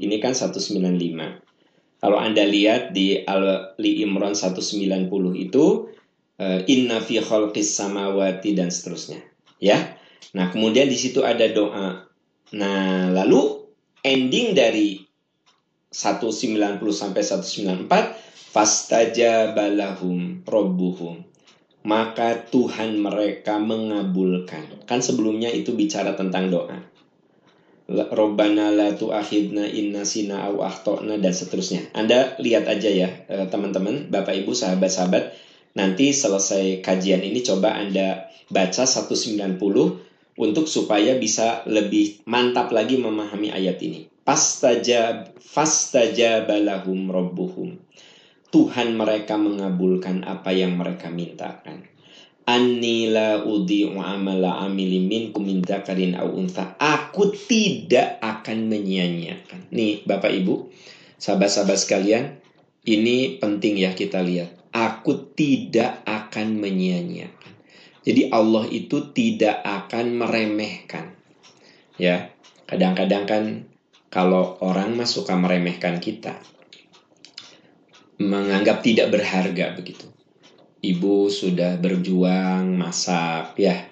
[0.00, 2.00] Ini kan 195.
[2.00, 5.92] Kalau Anda lihat di Ali Imran 190 itu
[6.40, 9.20] uh, inna fi khalqis samawati dan seterusnya,
[9.60, 10.00] ya.
[10.32, 12.08] Nah, kemudian di situ ada doa.
[12.56, 13.68] Nah, lalu
[14.00, 15.04] ending dari
[15.92, 21.29] 190 sampai 194 fastajabalahum robbuhum
[21.80, 24.84] maka Tuhan mereka mengabulkan.
[24.84, 26.78] Kan sebelumnya itu bicara tentang doa.
[27.90, 31.90] Robbana la tu'akhidna inna sina au akhtona dan seterusnya.
[31.90, 35.34] Anda lihat aja ya eh, teman-teman, Bapak Ibu, sahabat-sahabat.
[35.74, 39.58] Nanti selesai kajian ini coba Anda baca 190
[40.38, 44.06] untuk supaya bisa lebih mantap lagi memahami ayat ini.
[44.22, 47.74] Fastajab fastajabalahum robbuhum
[48.50, 51.86] Tuhan mereka mengabulkan apa yang mereka mintakan.
[52.50, 56.18] Anila udhi'u amala amili minkum min dzakarin.
[56.18, 59.70] Aku tidak akan menyia-nyiakan.
[59.70, 60.66] Nih, Bapak Ibu,
[61.22, 62.42] sahabat-sahabat sekalian,
[62.82, 64.50] ini penting ya kita lihat.
[64.74, 67.54] Aku tidak akan menyia-nyiakan.
[68.02, 71.14] Jadi Allah itu tidak akan meremehkan.
[72.02, 72.34] Ya,
[72.66, 73.44] kadang-kadang kan
[74.10, 76.42] kalau orang mah suka meremehkan kita
[78.20, 80.04] menganggap tidak berharga begitu.
[80.80, 83.88] Ibu sudah berjuang masak ya.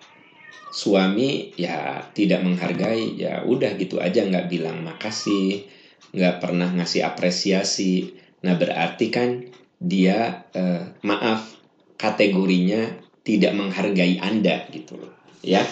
[0.69, 5.65] Suami ya tidak menghargai ya udah gitu aja nggak bilang makasih,
[6.13, 8.13] nggak pernah ngasih apresiasi.
[8.45, 9.49] Nah berarti kan
[9.81, 11.57] dia eh, maaf
[11.97, 14.97] kategorinya tidak menghargai anda gitu
[15.41, 15.65] ya.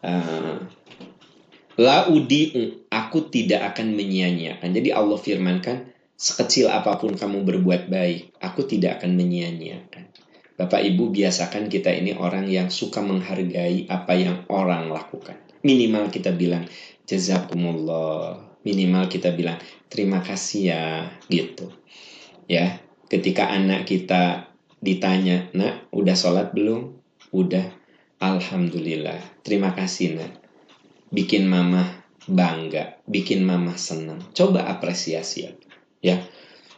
[0.00, 0.62] Uh,
[1.76, 2.56] La udi
[2.88, 4.72] aku tidak akan menyia-nyiakan.
[4.72, 10.08] Jadi Allah firmankan Sekecil apa pun kamu berbuat baik, aku tidak akan menyia-nyiakan.
[10.56, 15.36] Bapak Ibu biasakan kita ini orang yang suka menghargai apa yang orang lakukan.
[15.60, 16.64] Minimal kita bilang
[17.04, 18.40] jazakumullah.
[18.64, 19.60] Minimal kita bilang
[19.92, 20.84] terima kasih ya
[21.28, 21.68] gitu.
[22.48, 22.80] Ya,
[23.12, 24.48] ketika anak kita
[24.80, 26.96] ditanya, "Nak, udah sholat belum?"
[27.36, 27.76] "Udah."
[28.24, 30.32] "Alhamdulillah." "Terima kasih, Nak."
[31.12, 31.84] Bikin mama
[32.26, 34.18] bangga, bikin mama senang.
[34.34, 35.46] Coba apresiasi
[36.00, 36.20] ya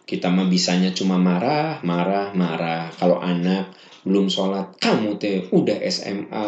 [0.08, 2.88] kita mah bisanya cuma marah marah marah.
[2.96, 3.76] Kalau anak
[4.08, 6.46] belum sholat kamu teh udah SMA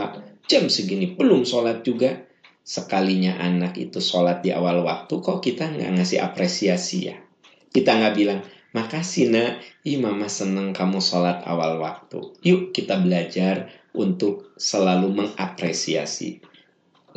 [0.48, 2.24] jam segini belum sholat juga.
[2.64, 7.20] Sekalinya anak itu sholat di awal waktu kok kita nggak ngasih apresiasi ya?
[7.68, 8.40] Kita nggak bilang
[8.72, 9.60] makasih nak.
[9.84, 12.32] Ih mama seneng kamu sholat awal waktu.
[12.40, 16.40] Yuk kita belajar untuk selalu mengapresiasi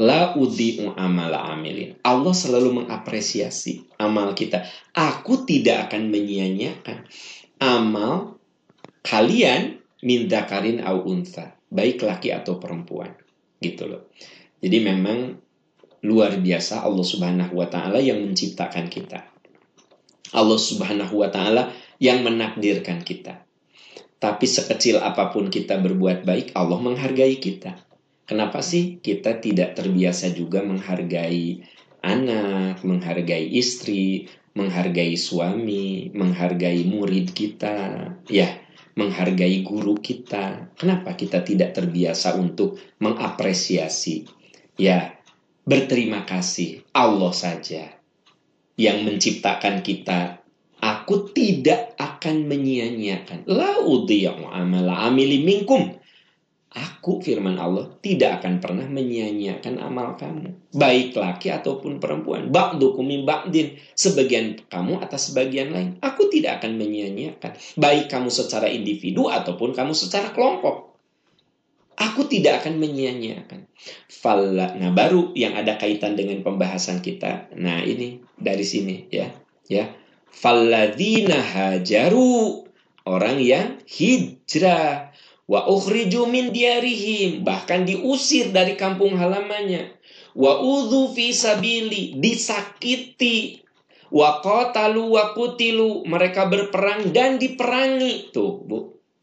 [0.01, 2.01] La udi'u amala amilin.
[2.01, 4.65] Allah selalu mengapresiasi amal kita.
[4.97, 7.05] Aku tidak akan menyia-nyiakan
[7.61, 8.41] amal
[9.05, 11.53] kalian minta karin au unta.
[11.69, 13.13] Baik laki atau perempuan.
[13.61, 14.09] Gitu loh.
[14.63, 15.37] Jadi memang
[16.03, 19.23] luar biasa Allah subhanahu wa ta'ala yang menciptakan kita.
[20.33, 21.69] Allah subhanahu wa ta'ala
[22.01, 23.45] yang menakdirkan kita.
[24.17, 27.75] Tapi sekecil apa pun kita berbuat baik, Allah menghargai kita.
[28.23, 31.59] Kenapa sih kita tidak terbiasa juga menghargai
[32.03, 37.75] anak, menghargai istri, menghargai suami, menghargai murid kita,
[38.29, 38.47] ya,
[38.93, 40.71] menghargai guru kita.
[40.77, 44.29] Kenapa kita tidak terbiasa untuk mengapresiasi?
[44.77, 45.17] Ya,
[45.65, 47.99] berterima kasih Allah saja.
[48.73, 50.41] yang menciptakan kita,
[50.81, 53.45] aku tidak akan menyia-nyiakan.
[53.45, 55.93] La amala amili minkum.
[56.73, 60.73] Aku firman Allah tidak akan pernah menyia-nyiakan amal kamu.
[60.73, 62.49] Baik laki ataupun perempuan.
[62.49, 63.77] Ba'dukum min ba'din.
[63.93, 66.01] Sebagian kamu atas sebagian lain.
[66.01, 67.53] Aku tidak akan menyia-nyiakan.
[67.77, 70.97] Baik kamu secara individu ataupun kamu secara kelompok.
[71.93, 73.69] Aku tidak akan menyia-nyiakan.
[74.81, 77.53] Nah baru yang ada kaitan dengan pembahasan kita.
[77.53, 79.29] Nah ini dari sini ya.
[79.69, 79.93] Ya.
[80.33, 82.65] Falladzina hajaru.
[83.03, 85.02] Orang yang hijrah
[85.43, 89.91] Wa ukhriju min diarihim, bahkan diusir dari kampung halamannya.
[90.33, 93.59] Wa udhu fi sabili, disakiti.
[94.13, 98.31] Wa qatalu wa kutilu, mereka berperang dan diperangi.
[98.31, 98.77] Tuh, Bu.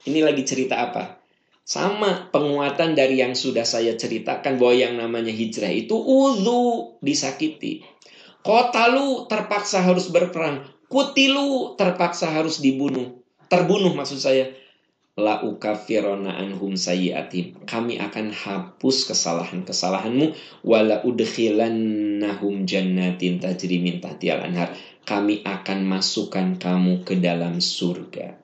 [0.05, 1.21] Ini lagi cerita apa?
[1.65, 7.87] Sama penguatan dari yang sudah saya ceritakan bahwa yang namanya hijrah itu udhu disakiti.
[8.41, 10.67] Kotalu terpaksa harus berperang.
[10.91, 13.23] Kutilu terpaksa harus dibunuh.
[13.47, 14.51] Terbunuh maksud saya
[15.21, 17.69] la ukafirona anhum sayyiatim.
[17.69, 20.33] Kami akan hapus kesalahan-kesalahanmu
[20.65, 24.73] wala udkhilannahum jannatin tajri min tahtihal anhar.
[25.05, 28.41] Kami akan masukkan kamu ke dalam surga.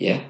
[0.00, 0.24] Ya.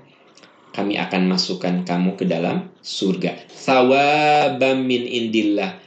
[0.74, 3.38] Kami akan masukkan kamu ke dalam surga.
[3.47, 5.78] Thawabam min indillah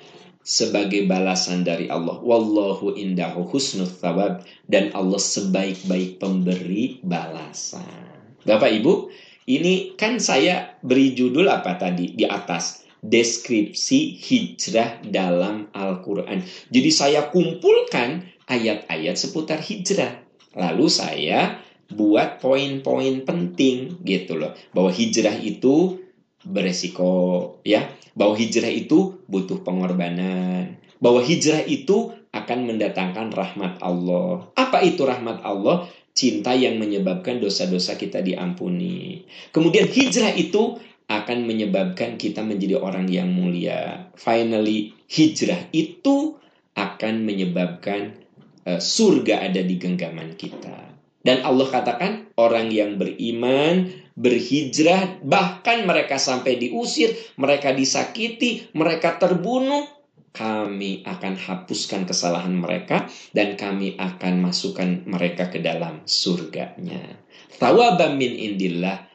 [0.47, 2.23] sebagai balasan dari Allah.
[2.23, 8.07] Wallahu indahu husnul thawab dan Allah sebaik-baik pemberi balasan.
[8.47, 9.11] Bapak Ibu,
[9.47, 12.83] ini kan saya beri judul apa tadi di atas?
[12.99, 16.43] Deskripsi hijrah dalam Al-Quran.
[16.67, 20.19] Jadi saya kumpulkan ayat-ayat seputar hijrah.
[20.51, 24.51] Lalu saya buat poin-poin penting gitu loh.
[24.75, 26.03] Bahwa hijrah itu
[26.43, 27.87] beresiko ya.
[28.19, 30.75] Bahwa hijrah itu butuh pengorbanan.
[30.99, 34.51] Bahwa hijrah itu akan mendatangkan rahmat Allah.
[34.59, 35.87] Apa itu rahmat Allah?
[36.17, 39.29] Cinta yang menyebabkan dosa-dosa kita diampuni.
[39.53, 44.09] Kemudian hijrah itu akan menyebabkan kita menjadi orang yang mulia.
[44.17, 46.41] Finally, hijrah itu
[46.73, 48.17] akan menyebabkan
[48.65, 50.89] uh, surga ada di genggaman kita.
[51.21, 59.96] Dan Allah katakan orang yang beriman, berhijrah, bahkan mereka sampai diusir, mereka disakiti, mereka terbunuh,
[60.31, 67.17] kami akan hapuskan kesalahan mereka dan kami akan masukkan mereka ke dalam surganya.
[67.57, 69.07] Tawabam min indillah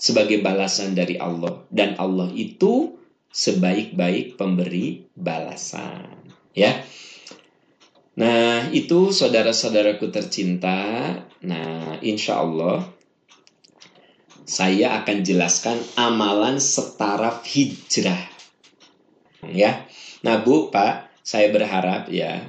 [0.00, 2.96] sebagai balasan dari Allah dan Allah itu
[3.30, 6.32] sebaik-baik pemberi balasan.
[6.56, 6.82] Ya.
[8.18, 11.14] Nah, itu saudara-saudaraku tercinta.
[11.46, 12.84] Nah, insya Allah
[14.50, 18.26] saya akan jelaskan amalan setara hijrah.
[19.46, 19.88] Ya,
[20.20, 22.44] Nah Bu, Pak, saya berharap ya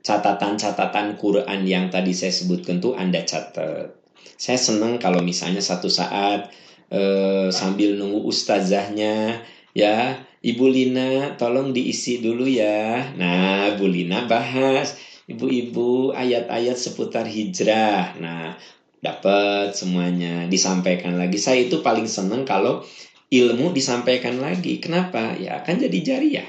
[0.00, 3.92] catatan-catatan Quran yang tadi saya sebutkan tuh Anda catat.
[4.40, 6.48] Saya senang kalau misalnya satu saat
[6.88, 9.44] eh, sambil nunggu ustazahnya
[9.76, 13.12] ya Ibu Lina tolong diisi dulu ya.
[13.20, 14.96] Nah, Bu Lina bahas
[15.28, 18.16] ibu-ibu ayat-ayat seputar hijrah.
[18.16, 18.56] Nah,
[19.04, 21.36] dapat semuanya disampaikan lagi.
[21.36, 22.80] Saya itu paling senang kalau
[23.28, 24.80] ilmu disampaikan lagi.
[24.80, 25.36] Kenapa?
[25.36, 26.48] Ya kan jadi jariah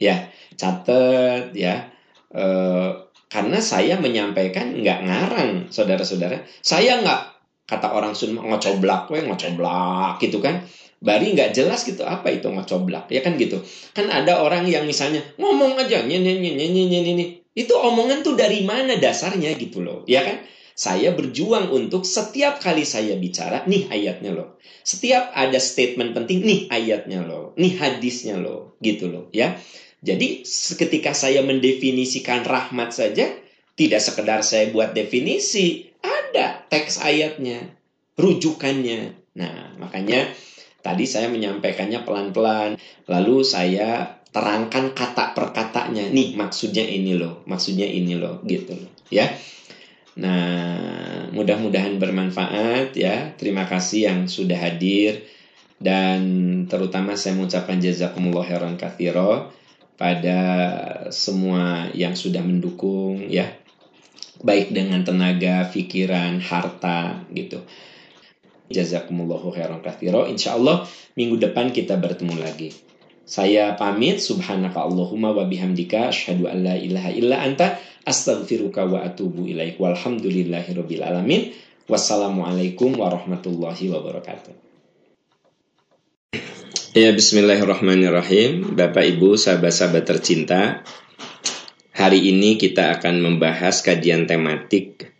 [0.00, 0.26] ya
[0.56, 1.92] catat ya
[2.32, 2.44] e,
[3.30, 7.20] karena saya menyampaikan nggak ngarang saudara-saudara saya nggak
[7.68, 10.64] kata orang Sunda ngocoblak we ngocoblak gitu kan
[11.00, 13.62] Bari nggak jelas gitu apa itu ngocoblak ya kan gitu
[13.96, 19.80] kan ada orang yang misalnya ngomong aja nyanyi itu omongan tuh dari mana dasarnya gitu
[19.80, 20.44] loh ya kan
[20.80, 24.56] saya berjuang untuk setiap kali saya bicara, nih ayatnya loh.
[24.80, 27.52] Setiap ada statement penting, nih ayatnya loh.
[27.60, 28.80] Nih hadisnya loh.
[28.80, 29.60] Gitu loh ya.
[30.00, 30.48] Jadi
[30.80, 33.28] ketika saya mendefinisikan rahmat saja,
[33.76, 37.68] tidak sekedar saya buat definisi, ada teks ayatnya,
[38.16, 39.12] rujukannya.
[39.36, 40.32] Nah, makanya
[40.80, 46.08] tadi saya menyampaikannya pelan-pelan, lalu saya terangkan kata per katanya.
[46.08, 49.28] Nih, maksudnya ini loh, maksudnya ini loh, gitu loh, ya.
[50.20, 53.32] Nah, mudah-mudahan bermanfaat ya.
[53.38, 55.24] Terima kasih yang sudah hadir
[55.80, 56.20] dan
[56.68, 59.48] terutama saya mengucapkan jazakumullah khairan katsira
[60.00, 60.40] pada
[61.12, 63.52] semua yang sudah mendukung ya
[64.40, 67.60] baik dengan tenaga, pikiran, harta gitu.
[68.72, 70.24] Jazakumullahu khairan katsira.
[70.24, 70.88] Insyaallah
[71.18, 72.72] minggu depan kita bertemu lagi.
[73.28, 77.76] Saya pamit subhanaka Allahumma wa bihamdika asyhadu an la ilaha illa anta
[78.08, 79.76] astaghfiruka wa atubu ilaik.
[79.76, 81.52] Walhamdulillahirabbil alamin.
[81.90, 84.69] Wassalamualaikum warahmatullahi wabarakatuh.
[86.90, 88.74] Ya, bismillahirrahmanirrahim.
[88.74, 90.82] Bapak Ibu, sahabat-sahabat tercinta.
[91.94, 95.14] Hari ini kita akan membahas kajian tematik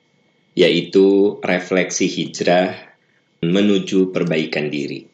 [0.59, 2.75] yaitu refleksi hijrah
[3.47, 5.07] menuju perbaikan diri.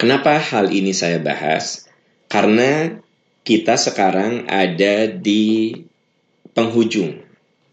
[0.00, 1.84] Kenapa hal ini saya bahas?
[2.24, 2.88] Karena
[3.44, 5.84] kita sekarang ada di
[6.56, 7.20] penghujung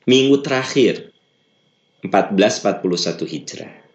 [0.03, 1.15] minggu terakhir
[2.03, 3.86] 1441 Hijrah.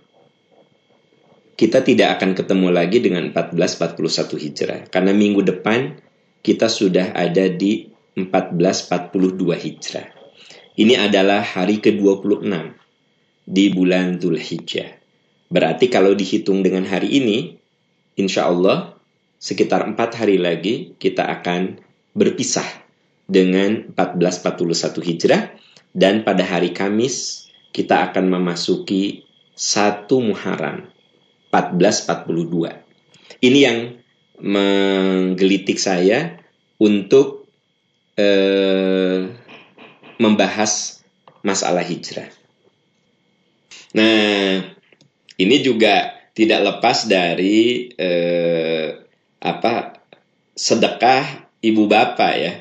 [1.63, 5.95] Kita tidak akan ketemu lagi dengan 1441 Hijrah karena minggu depan
[6.43, 7.87] kita sudah ada di
[8.19, 10.11] 1442 Hijrah.
[10.75, 12.51] Ini adalah hari ke-26
[13.47, 14.91] di bulan Dhul Hijjah.
[15.55, 17.55] Berarti kalau dihitung dengan hari ini,
[18.19, 18.99] insya Allah
[19.39, 21.79] sekitar empat hari lagi kita akan
[22.11, 22.67] berpisah
[23.31, 25.55] dengan 1441 Hijrah
[25.95, 30.92] dan pada hari Kamis kita akan memasuki satu Muharram
[31.53, 33.45] 1442.
[33.45, 33.79] Ini yang
[34.41, 36.41] menggelitik saya
[36.81, 37.45] untuk
[38.17, 39.29] eh,
[40.17, 41.03] membahas
[41.45, 42.33] masalah hijrah.
[43.93, 44.65] Nah,
[45.37, 48.89] ini juga tidak lepas dari eh,
[49.43, 50.01] apa
[50.57, 52.53] sedekah ibu bapak ya.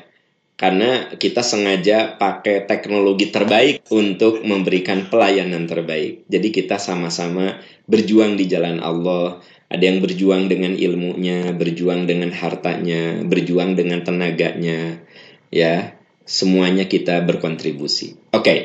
[0.62, 6.22] Karena kita sengaja pakai teknologi terbaik untuk memberikan pelayanan terbaik.
[6.30, 7.58] Jadi kita sama-sama
[7.90, 9.42] berjuang di jalan Allah.
[9.66, 15.02] Ada yang berjuang dengan ilmunya, berjuang dengan hartanya, berjuang dengan tenaganya,
[15.50, 18.30] ya semuanya kita berkontribusi.
[18.30, 18.58] Oke, okay.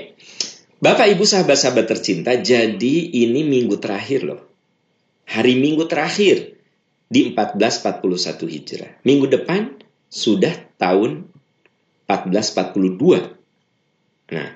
[0.78, 2.96] Bapak Ibu sahabat-sahabat tercinta, jadi
[3.26, 4.46] ini minggu terakhir loh.
[5.26, 6.62] Hari minggu terakhir
[7.10, 8.92] di 1441 Hijrah.
[9.02, 9.80] Minggu depan
[10.12, 11.37] sudah tahun
[12.08, 14.32] 1442.
[14.32, 14.48] Nah,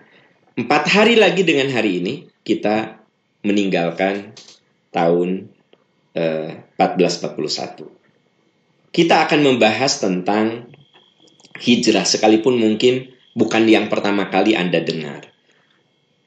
[0.55, 3.03] empat hari lagi dengan hari ini kita
[3.43, 4.31] meninggalkan
[4.95, 5.51] tahun
[6.15, 7.91] eh, 1441.
[8.91, 10.67] Kita akan membahas tentang
[11.59, 15.31] hijrah sekalipun mungkin bukan yang pertama kali Anda dengar.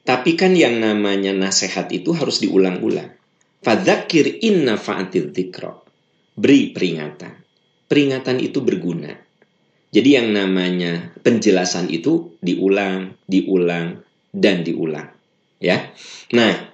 [0.05, 3.17] Tapi kan yang namanya nasihat itu harus diulang-ulang.
[3.65, 5.33] Fadzakir inna fa'atil.
[6.37, 7.33] Beri peringatan.
[7.89, 9.24] Peringatan itu berguna.
[9.95, 14.03] Jadi yang namanya penjelasan itu diulang, diulang,
[14.35, 15.07] dan diulang.
[15.63, 15.95] Ya.
[16.35, 16.67] Nah,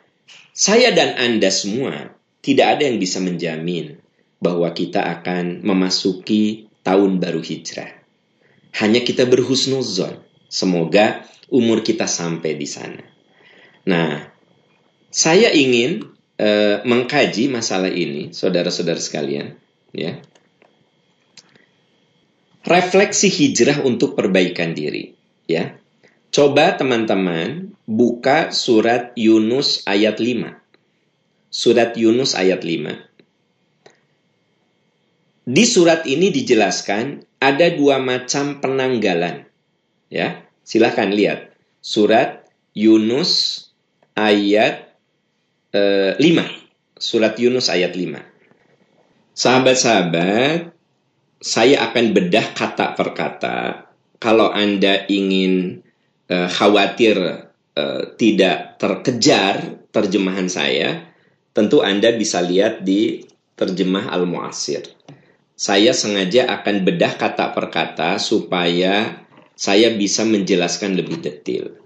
[0.58, 4.02] saya dan Anda semua tidak ada yang bisa menjamin
[4.42, 7.94] bahwa kita akan memasuki tahun baru hijrah.
[8.82, 10.18] Hanya kita berhusnuzon.
[10.50, 11.22] Semoga
[11.54, 13.06] umur kita sampai di sana.
[13.86, 14.26] Nah,
[15.14, 16.10] saya ingin
[16.42, 19.62] uh, mengkaji masalah ini, saudara-saudara sekalian,
[19.94, 20.18] ya.
[22.72, 25.12] Refleksi hijrah untuk perbaikan diri,
[25.44, 25.76] ya.
[26.32, 30.56] Coba teman-teman buka surat Yunus ayat 5.
[31.52, 33.12] Surat Yunus ayat 5.
[35.52, 39.44] Di surat ini dijelaskan ada dua macam penanggalan.
[40.08, 41.52] Ya, silahkan lihat
[41.84, 43.68] surat Yunus
[44.16, 44.96] ayat
[45.76, 46.24] eh, 5.
[46.96, 48.16] Surat Yunus ayat 5.
[49.36, 50.72] Sahabat-sahabat,
[51.42, 53.58] saya akan bedah kata per kata.
[54.22, 55.82] Kalau Anda ingin
[56.30, 57.18] e, khawatir
[57.74, 57.84] e,
[58.16, 61.10] tidak terkejar terjemahan saya,
[61.58, 63.26] tentu Anda bisa lihat di
[63.58, 64.86] terjemah Al-Mu'asir
[65.62, 69.22] saya sengaja akan bedah kata per kata supaya
[69.54, 71.78] saya bisa menjelaskan lebih detail.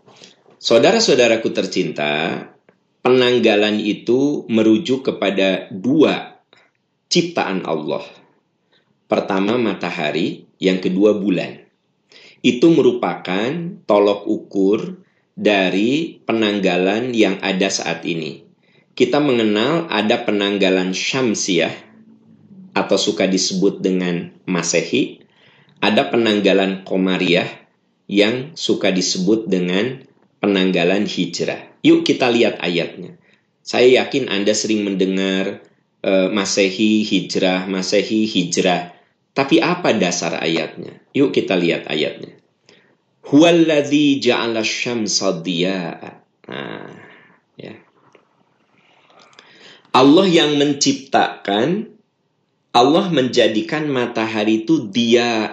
[0.55, 2.39] Saudara-saudaraku tercinta,
[3.03, 6.39] penanggalan itu merujuk kepada dua
[7.11, 8.07] ciptaan Allah.
[9.05, 11.61] Pertama matahari, yang kedua bulan.
[12.41, 13.51] Itu merupakan
[13.85, 15.05] tolok ukur
[15.35, 18.47] dari penanggalan yang ada saat ini.
[18.95, 21.73] Kita mengenal ada penanggalan syamsiah
[22.71, 25.21] atau suka disebut dengan Masehi,
[25.83, 27.67] ada penanggalan Komariah
[28.07, 30.07] yang suka disebut dengan
[30.39, 31.75] penanggalan Hijrah.
[31.83, 33.19] Yuk kita lihat ayatnya.
[33.65, 35.65] Saya yakin Anda sering mendengar
[36.05, 38.94] uh, Masehi, Hijrah, Masehi, Hijrah.
[39.35, 40.95] Tapi apa dasar ayatnya?
[41.11, 42.39] Yuk kita lihat ayatnya.
[43.27, 45.43] Huwallazi ja'ala syamsa
[46.45, 46.93] Nah,
[47.59, 47.75] ya.
[49.91, 51.95] Allah yang menciptakan
[52.75, 55.47] Allah menjadikan matahari itu dia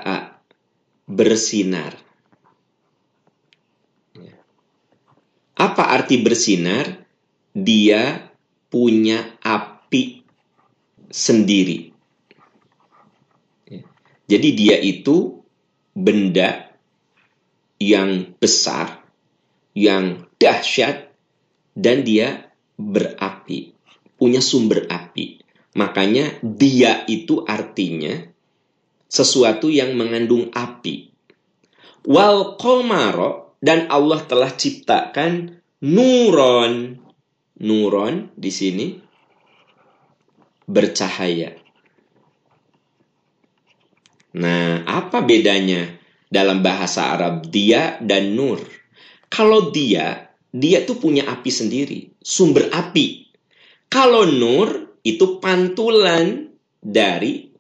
[1.07, 1.95] bersinar.
[5.55, 7.07] Apa arti bersinar?
[7.55, 8.27] Dia
[8.67, 10.27] punya api
[11.15, 11.92] sendiri.
[14.33, 15.45] Jadi dia itu
[15.93, 16.73] benda
[17.77, 19.05] yang besar,
[19.77, 21.13] yang dahsyat,
[21.77, 22.49] dan dia
[22.81, 23.77] berapi,
[24.17, 25.45] punya sumber api.
[25.77, 28.25] Makanya dia itu artinya
[29.05, 31.13] sesuatu yang mengandung api.
[32.09, 36.99] wal komaro dan Allah telah ciptakan nuron.
[37.63, 38.87] Nuron di sini
[40.67, 41.62] bercahaya.
[44.33, 45.93] Nah, apa bedanya
[46.33, 48.65] dalam bahasa Arab dia dan nur?
[49.29, 53.29] Kalau dia, dia tuh punya api sendiri, sumber api.
[53.93, 56.49] Kalau nur itu pantulan
[56.81, 57.53] dari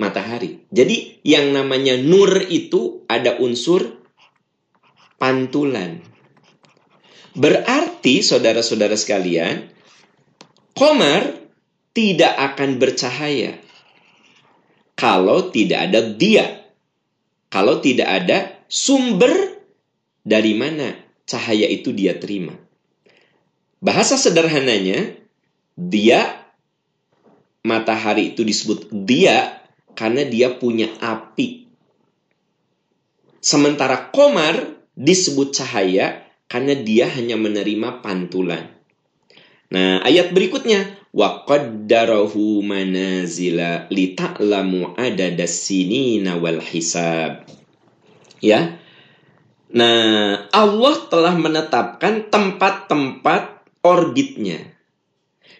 [0.00, 0.64] matahari.
[0.72, 4.00] Jadi yang namanya nur itu ada unsur
[5.20, 6.00] pantulan.
[7.36, 9.68] Berarti saudara-saudara sekalian,
[10.72, 11.36] komar
[11.92, 13.67] tidak akan bercahaya
[14.98, 16.66] kalau tidak ada dia.
[17.48, 19.30] Kalau tidak ada sumber
[20.26, 20.92] dari mana
[21.24, 22.52] cahaya itu dia terima.
[23.78, 25.14] Bahasa sederhananya,
[25.78, 26.42] dia
[27.62, 29.62] matahari itu disebut dia
[29.94, 31.70] karena dia punya api.
[33.38, 38.66] Sementara komar disebut cahaya karena dia hanya menerima pantulan.
[39.70, 47.48] Nah, ayat berikutnya wa qaddarahu manazila lita'lamu adadas sinina wal hisab.
[48.38, 48.78] Ya.
[49.68, 54.72] Nah, Allah telah menetapkan tempat-tempat orbitnya.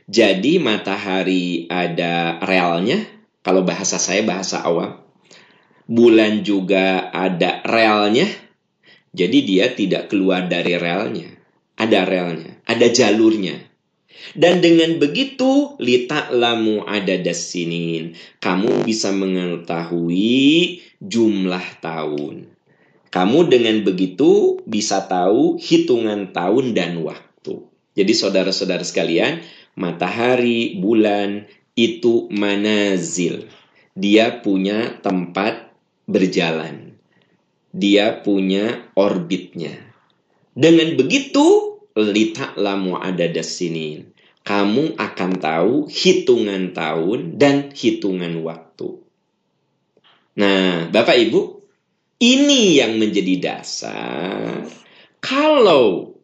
[0.08, 3.04] Jadi matahari ada realnya,
[3.44, 5.04] kalau bahasa saya bahasa awam.
[5.84, 8.24] Bulan juga ada relnya.
[9.12, 11.28] Jadi dia tidak keluar dari relnya.
[11.76, 13.67] Ada relnya, ada jalurnya.
[14.34, 18.18] Dan dengan begitu lita lamu ada dasinin.
[18.42, 22.50] Kamu bisa mengetahui jumlah tahun.
[23.08, 27.64] Kamu dengan begitu bisa tahu hitungan tahun dan waktu.
[27.96, 29.40] Jadi saudara-saudara sekalian,
[29.74, 33.48] matahari, bulan, itu manazil.
[33.96, 35.72] Dia punya tempat
[36.04, 37.00] berjalan.
[37.72, 39.74] Dia punya orbitnya.
[40.58, 44.06] Dengan begitu, lita lamu ada sini.
[44.46, 49.02] Kamu akan tahu hitungan tahun dan hitungan waktu.
[50.38, 51.40] Nah, Bapak Ibu,
[52.22, 54.64] ini yang menjadi dasar.
[55.18, 56.16] Kalau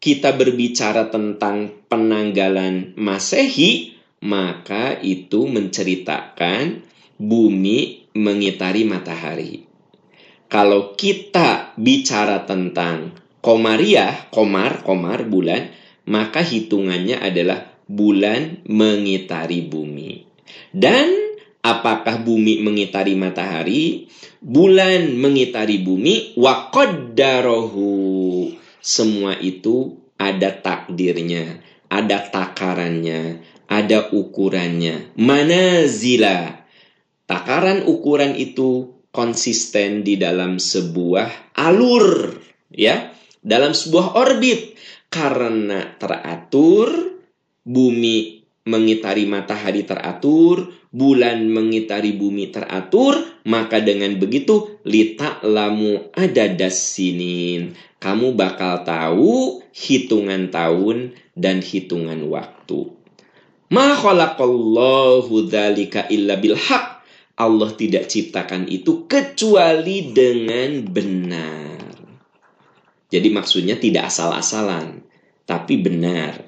[0.00, 6.82] kita berbicara tentang penanggalan Masehi, maka itu menceritakan
[7.20, 9.68] bumi mengitari matahari.
[10.48, 13.12] Kalau kita bicara tentang
[13.46, 15.70] komariah, komar, komar bulan,
[16.10, 20.26] maka hitungannya adalah bulan mengitari bumi.
[20.74, 24.10] Dan apakah bumi mengitari matahari?
[24.42, 26.74] Bulan mengitari bumi wa
[28.82, 35.14] semua itu ada takdirnya, ada takarannya, ada ukurannya.
[35.14, 36.66] Mana zila?
[37.30, 42.38] Takaran ukuran itu konsisten di dalam sebuah alur,
[42.70, 43.15] ya,
[43.46, 44.74] dalam sebuah orbit
[45.06, 47.22] karena teratur
[47.62, 53.14] bumi mengitari matahari teratur, bulan mengitari bumi teratur,
[53.46, 62.92] maka dengan begitu lita lamu ada dasinin kamu bakal tahu hitungan tahun dan hitungan waktu.
[63.74, 66.54] Ma khalaqallahu dzalika illa bil
[67.36, 71.65] Allah tidak ciptakan itu kecuali dengan benar.
[73.16, 75.00] Jadi maksudnya tidak asal-asalan,
[75.48, 76.44] tapi benar.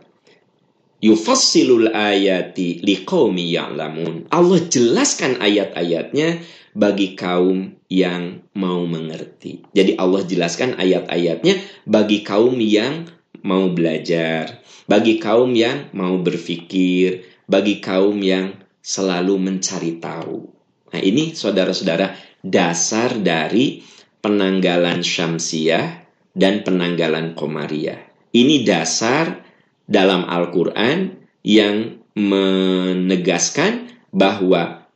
[1.01, 4.29] Yufassilul ayati liqaumi ya'lamun.
[4.29, 6.45] Allah jelaskan ayat-ayatnya
[6.77, 9.65] bagi kaum yang mau mengerti.
[9.73, 11.57] Jadi Allah jelaskan ayat-ayatnya
[11.89, 13.09] bagi kaum yang
[13.41, 20.51] mau belajar, bagi kaum yang mau berpikir, bagi kaum yang selalu mencari tahu.
[20.93, 22.13] Nah, ini saudara-saudara
[22.43, 23.81] dasar dari
[24.19, 28.09] penanggalan Syamsiah dan penanggalan Komariah.
[28.33, 29.45] Ini dasar
[29.89, 34.89] dalam Al-Qur'an yang menegaskan bahwa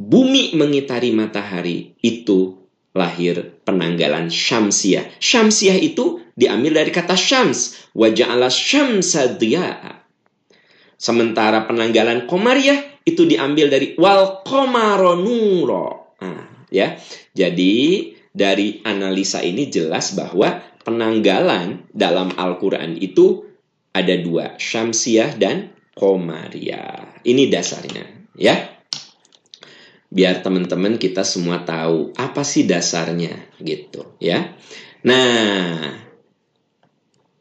[0.00, 2.60] bumi mengitari matahari itu
[2.96, 5.06] lahir penanggalan syamsiah.
[5.20, 7.76] Syamsiah itu diambil dari kata syams.
[7.94, 9.36] Waja'ala syamsa
[11.00, 16.16] Sementara penanggalan komariah itu diambil dari wal komaronuro.
[16.20, 17.00] Nah, ya.
[17.32, 17.74] Jadi
[18.30, 23.46] dari analisa ini jelas bahwa penanggalan dalam Al-Quran itu
[23.90, 27.20] ada dua, syamsiah dan komariah.
[27.24, 28.80] Ini dasarnya, ya
[30.10, 34.58] biar teman-teman kita semua tahu apa sih dasarnya gitu ya.
[35.06, 35.96] Nah,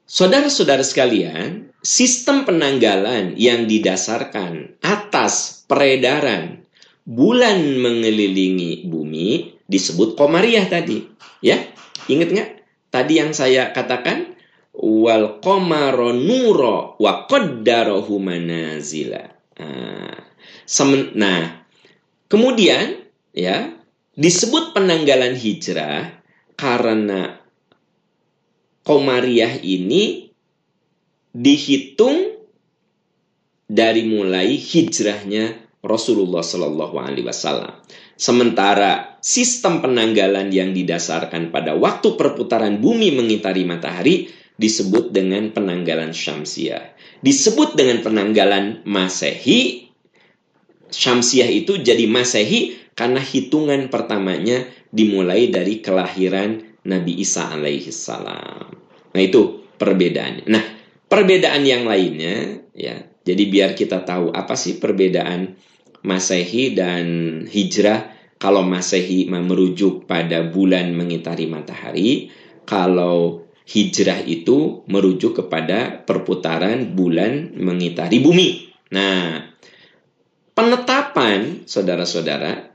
[0.05, 6.63] saudara-saudara sekalian, sistem penanggalan yang didasarkan atas peredaran
[7.03, 11.03] bulan mengelilingi bumi disebut Komariah tadi.
[11.41, 11.57] Ya,
[12.05, 12.49] ingat nggak?
[12.89, 14.33] Tadi yang saya katakan
[14.73, 16.13] wal qamara
[16.97, 19.29] wa qaddarahu manazila.
[19.59, 20.17] Nah,
[21.13, 21.43] nah,
[22.29, 23.05] kemudian
[23.35, 23.73] ya
[24.17, 26.19] disebut penanggalan hijrah
[26.57, 27.39] karena
[28.79, 30.33] Komariah ini
[31.29, 32.41] dihitung
[33.69, 37.79] dari mulai hijrahnya Rasulullah Shallallahu Alaihi Wasallam.
[38.17, 46.95] Sementara sistem penanggalan yang didasarkan pada waktu perputaran bumi mengitari matahari disebut dengan penanggalan Syamsiah.
[47.23, 49.91] Disebut dengan penanggalan Masehi.
[50.91, 58.67] Syamsiah itu jadi Masehi karena hitungan pertamanya dimulai dari kelahiran Nabi Isa alaihi salam.
[59.15, 60.45] Nah, itu perbedaannya.
[60.47, 60.63] Nah,
[61.07, 62.99] perbedaan yang lainnya ya.
[63.23, 65.55] Jadi biar kita tahu apa sih perbedaan
[66.03, 67.05] Masehi dan
[67.47, 68.18] Hijrah.
[68.39, 72.31] Kalau Masehi merujuk pada bulan mengitari matahari,
[72.63, 78.73] kalau Hijrah itu merujuk kepada perputaran bulan mengitari bumi.
[78.95, 79.45] Nah,
[80.55, 82.73] penetapan saudara-saudara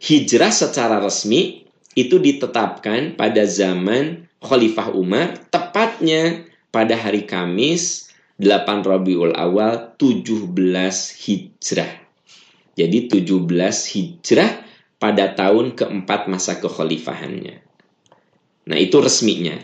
[0.00, 1.66] Hijrah secara resmi
[1.98, 8.08] itu ditetapkan pada zaman Khalifah Umar, tepatnya pada hari Kamis
[8.38, 10.54] 8 Rabiul Awal 17
[11.18, 11.92] Hijrah.
[12.74, 13.38] Jadi 17
[13.94, 14.63] hijrah
[15.04, 17.60] pada tahun keempat masa kekhalifahannya.
[18.64, 19.60] Nah itu resminya.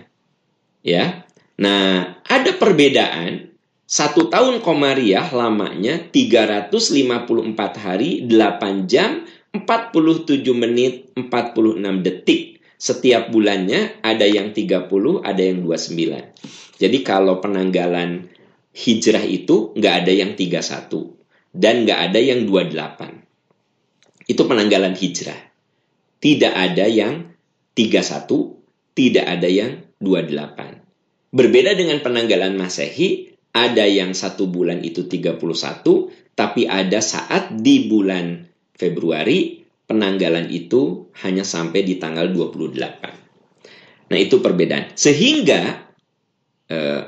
[0.85, 1.25] Ya.
[1.57, 3.49] Nah ada perbedaan.
[3.89, 9.25] Satu tahun Komariah lamanya 354 hari, 8 jam,
[9.57, 12.61] 47 menit, 46 detik.
[12.77, 16.37] Setiap bulannya ada yang 30, ada yang 29.
[16.77, 18.29] Jadi kalau penanggalan
[18.77, 21.17] hijrah itu nggak ada yang 31
[21.57, 23.30] dan nggak ada yang 28.
[24.31, 25.51] Itu penanggalan hijrah.
[26.23, 27.35] Tidak ada yang
[27.75, 31.35] 31, tidak ada yang 28.
[31.35, 35.35] Berbeda dengan penanggalan Masehi, ada yang satu bulan itu 31,
[36.39, 38.47] tapi ada saat di bulan
[38.79, 44.11] Februari penanggalan itu hanya sampai di tanggal 28.
[44.11, 44.95] Nah, itu perbedaan.
[44.95, 45.91] Sehingga
[46.71, 47.03] eh,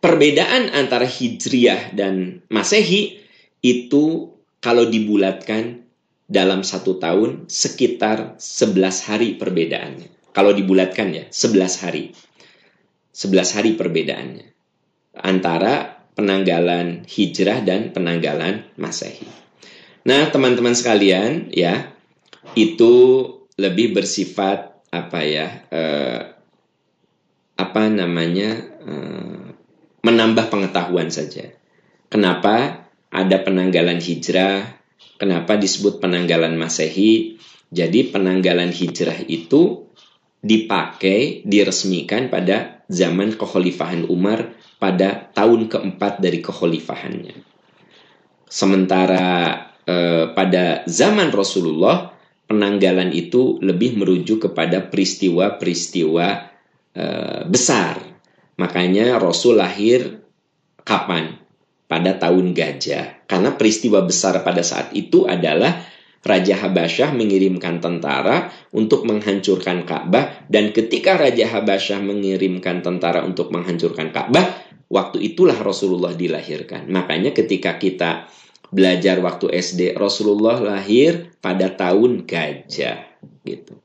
[0.00, 3.20] perbedaan antara Hijriah dan Masehi
[3.60, 4.32] itu
[4.64, 5.87] kalau dibulatkan
[6.28, 10.36] dalam satu tahun sekitar 11 hari perbedaannya.
[10.36, 12.12] Kalau dibulatkan ya, 11 hari.
[13.16, 14.46] 11 hari perbedaannya.
[15.18, 19.26] Antara penanggalan hijrah dan penanggalan masehi.
[20.04, 21.90] Nah, teman-teman sekalian, ya,
[22.54, 22.94] itu
[23.58, 26.20] lebih bersifat apa ya, eh,
[27.58, 28.50] apa namanya,
[28.86, 29.44] eh,
[30.06, 31.50] menambah pengetahuan saja.
[32.06, 32.88] Kenapa?
[33.08, 34.77] ada penanggalan hijrah.
[35.18, 37.38] Kenapa disebut penanggalan Masehi?
[37.68, 39.90] Jadi penanggalan hijrah itu
[40.38, 47.36] dipakai, diresmikan pada zaman kekhalifahan Umar pada tahun keempat dari kekhalifahannya.
[48.48, 49.26] Sementara
[49.84, 52.14] eh, pada zaman Rasulullah
[52.48, 56.26] penanggalan itu lebih merujuk kepada peristiwa-peristiwa
[56.96, 58.00] eh, besar.
[58.56, 60.24] Makanya Rasul lahir
[60.86, 61.47] kapan?
[61.88, 63.24] Pada tahun gajah.
[63.24, 65.82] Karena peristiwa besar pada saat itu adalah
[66.22, 74.12] Raja Habasyah mengirimkan tentara untuk menghancurkan Ka'bah dan ketika Raja Habasyah mengirimkan tentara untuk menghancurkan
[74.12, 74.44] Ka'bah,
[74.92, 76.90] waktu itulah Rasulullah dilahirkan.
[76.90, 78.28] Makanya ketika kita
[78.68, 83.08] belajar waktu SD, Rasulullah lahir pada tahun gajah
[83.48, 83.80] gitu.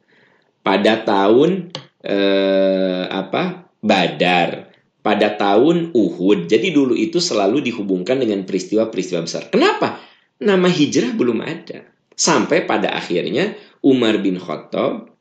[0.66, 1.72] Pada tahun
[2.04, 3.72] eh, apa?
[3.84, 4.63] Badar
[5.04, 6.48] pada tahun Uhud.
[6.48, 9.52] Jadi dulu itu selalu dihubungkan dengan peristiwa-peristiwa besar.
[9.52, 10.00] Kenapa?
[10.40, 11.86] Nama hijrah belum ada.
[12.16, 13.54] Sampai pada akhirnya
[13.84, 15.12] Umar bin Khattab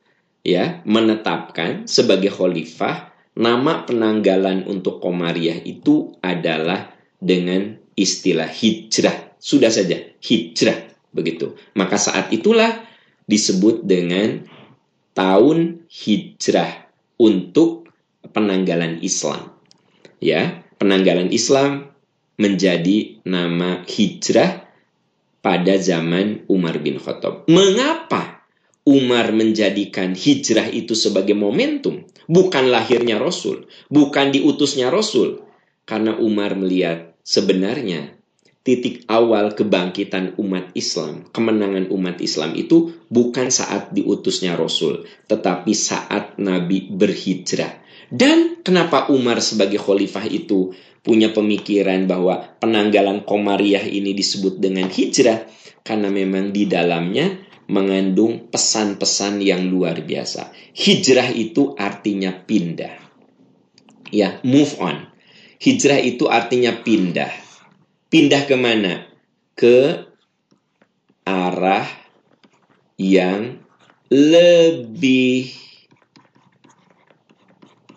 [0.41, 9.35] ya menetapkan sebagai khalifah nama penanggalan untuk Komariah itu adalah dengan istilah hijrah.
[9.35, 10.79] Sudah saja, hijrah
[11.11, 11.59] begitu.
[11.75, 12.87] Maka saat itulah
[13.27, 14.47] disebut dengan
[15.11, 16.87] tahun hijrah
[17.19, 17.91] untuk
[18.31, 19.52] penanggalan Islam
[20.23, 21.91] ya penanggalan Islam
[22.39, 24.63] menjadi nama hijrah
[25.43, 27.45] pada zaman Umar bin Khattab.
[27.51, 28.47] Mengapa
[28.87, 32.07] Umar menjadikan hijrah itu sebagai momentum?
[32.27, 35.43] Bukan lahirnya Rasul, bukan diutusnya Rasul.
[35.83, 38.15] Karena Umar melihat sebenarnya
[38.63, 46.39] titik awal kebangkitan umat Islam, kemenangan umat Islam itu bukan saat diutusnya Rasul, tetapi saat
[46.39, 47.83] Nabi berhijrah.
[48.13, 50.69] Dan kenapa Umar sebagai khalifah itu
[51.01, 55.49] punya pemikiran bahwa penanggalan Komariah ini disebut dengan hijrah?
[55.81, 57.41] Karena memang di dalamnya
[57.73, 60.53] mengandung pesan-pesan yang luar biasa.
[60.77, 63.01] Hijrah itu artinya pindah.
[64.13, 65.09] Ya, move on.
[65.57, 67.33] Hijrah itu artinya pindah.
[68.13, 69.09] Pindah ke mana?
[69.57, 70.05] Ke
[71.25, 71.89] arah
[73.01, 73.57] yang
[74.13, 75.62] lebih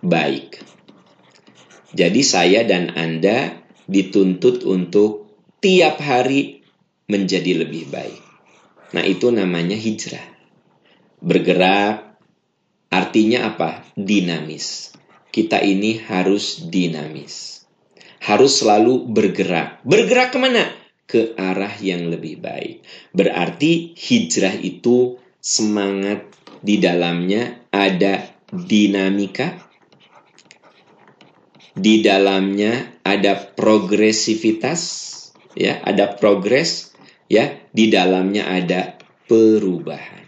[0.06, 0.62] baik.
[1.96, 3.58] Jadi saya dan Anda
[3.90, 5.26] dituntut untuk
[5.58, 6.62] tiap hari
[7.10, 8.22] menjadi lebih baik.
[8.94, 10.22] Nah, itu namanya hijrah.
[11.18, 12.18] Bergerak
[12.90, 13.82] artinya apa?
[13.98, 14.94] Dinamis.
[15.34, 17.66] Kita ini harus dinamis.
[18.22, 19.82] Harus selalu bergerak.
[19.82, 20.64] Bergerak ke mana?
[21.06, 22.82] Ke arah yang lebih baik.
[23.14, 26.26] Berarti hijrah itu semangat
[26.62, 29.65] di dalamnya ada dinamika.
[31.76, 34.80] Di dalamnya ada progresivitas,
[35.52, 36.96] ya, ada progres
[37.28, 38.96] ya di dalamnya ada
[39.28, 40.24] perubahan.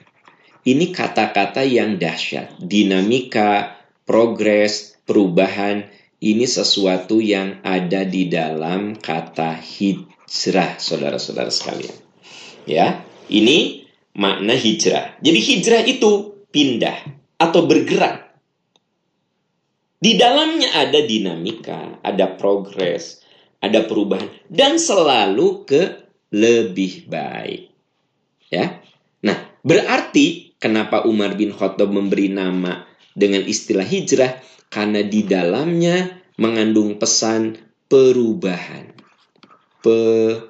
[0.69, 5.89] Ini kata-kata yang dahsyat, dinamika, progres, perubahan
[6.21, 11.97] ini sesuatu yang ada di dalam kata hijrah, saudara-saudara sekalian.
[12.69, 13.01] Ya,
[13.33, 15.17] ini makna hijrah.
[15.25, 18.28] Jadi hijrah itu pindah atau bergerak.
[19.99, 23.19] Di dalamnya ada dinamika, ada progres,
[23.59, 27.75] ada perubahan dan selalu ke lebih baik.
[28.47, 28.79] Ya.
[29.27, 34.39] Nah, berarti kenapa Umar bin Khattab memberi nama dengan istilah hijrah
[34.71, 37.59] karena di dalamnya mengandung pesan
[37.91, 38.95] perubahan.
[39.83, 40.47] Perubahan.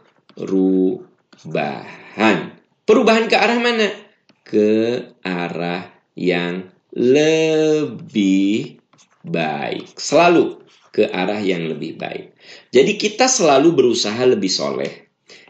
[2.85, 3.89] Perubahan ke arah mana?
[4.45, 8.78] Ke arah yang lebih
[9.29, 9.97] baik.
[9.97, 12.35] Selalu ke arah yang lebih baik.
[12.73, 15.09] Jadi kita selalu berusaha lebih soleh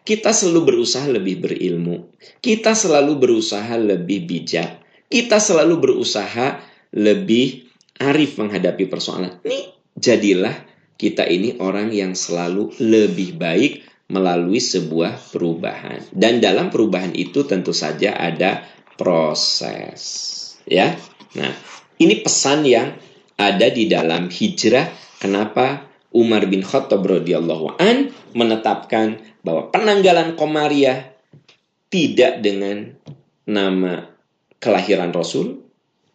[0.09, 2.17] kita selalu berusaha lebih berilmu.
[2.41, 4.81] Kita selalu berusaha lebih bijak.
[5.05, 6.65] Kita selalu berusaha
[6.97, 7.69] lebih
[8.01, 9.37] arif menghadapi persoalan.
[9.45, 10.57] Ini jadilah
[10.97, 16.01] kita ini orang yang selalu lebih baik melalui sebuah perubahan.
[16.09, 18.65] Dan dalam perubahan itu tentu saja ada
[18.97, 20.01] proses.
[20.65, 20.97] Ya.
[21.37, 21.53] Nah,
[22.01, 22.97] ini pesan yang
[23.39, 24.91] ada di dalam hijrah.
[25.23, 31.15] Kenapa Umar bin Khattab radhiyallahu an menetapkan bahwa penanggalan Komariah
[31.89, 32.99] tidak dengan
[33.49, 34.13] nama
[34.61, 35.65] kelahiran Rasul,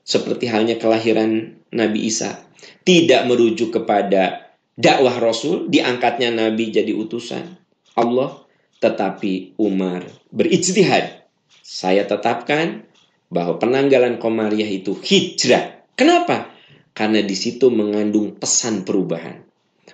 [0.05, 2.43] seperti halnya kelahiran Nabi Isa,
[2.85, 7.57] tidak merujuk kepada dakwah Rasul, diangkatnya Nabi jadi utusan
[7.97, 8.43] Allah,
[8.83, 11.25] tetapi Umar berijtihad.
[11.63, 12.85] Saya tetapkan
[13.33, 15.89] bahwa penanggalan Komariah itu hijrah.
[15.97, 16.52] Kenapa?
[16.93, 19.41] Karena di situ mengandung pesan perubahan.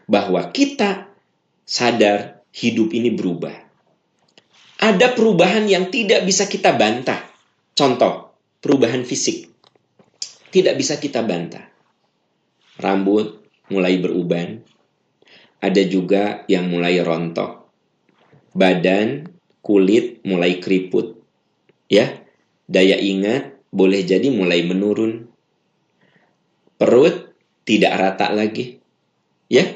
[0.05, 1.07] Bahwa kita
[1.63, 3.55] sadar hidup ini berubah.
[4.79, 7.19] Ada perubahan yang tidak bisa kita bantah.
[7.75, 9.47] Contoh, perubahan fisik.
[10.49, 11.67] Tidak bisa kita bantah.
[12.79, 14.63] Rambut mulai beruban.
[15.59, 17.69] Ada juga yang mulai rontok.
[18.55, 19.29] Badan,
[19.61, 21.21] kulit mulai keriput.
[21.85, 22.25] Ya,
[22.65, 25.28] daya ingat boleh jadi mulai menurun.
[26.79, 27.35] Perut
[27.67, 28.79] tidak rata lagi.
[29.51, 29.67] Ya,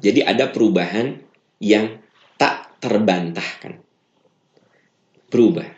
[0.00, 1.20] jadi ada perubahan
[1.60, 2.00] yang
[2.40, 3.84] tak terbantahkan.
[5.28, 5.68] Berubah.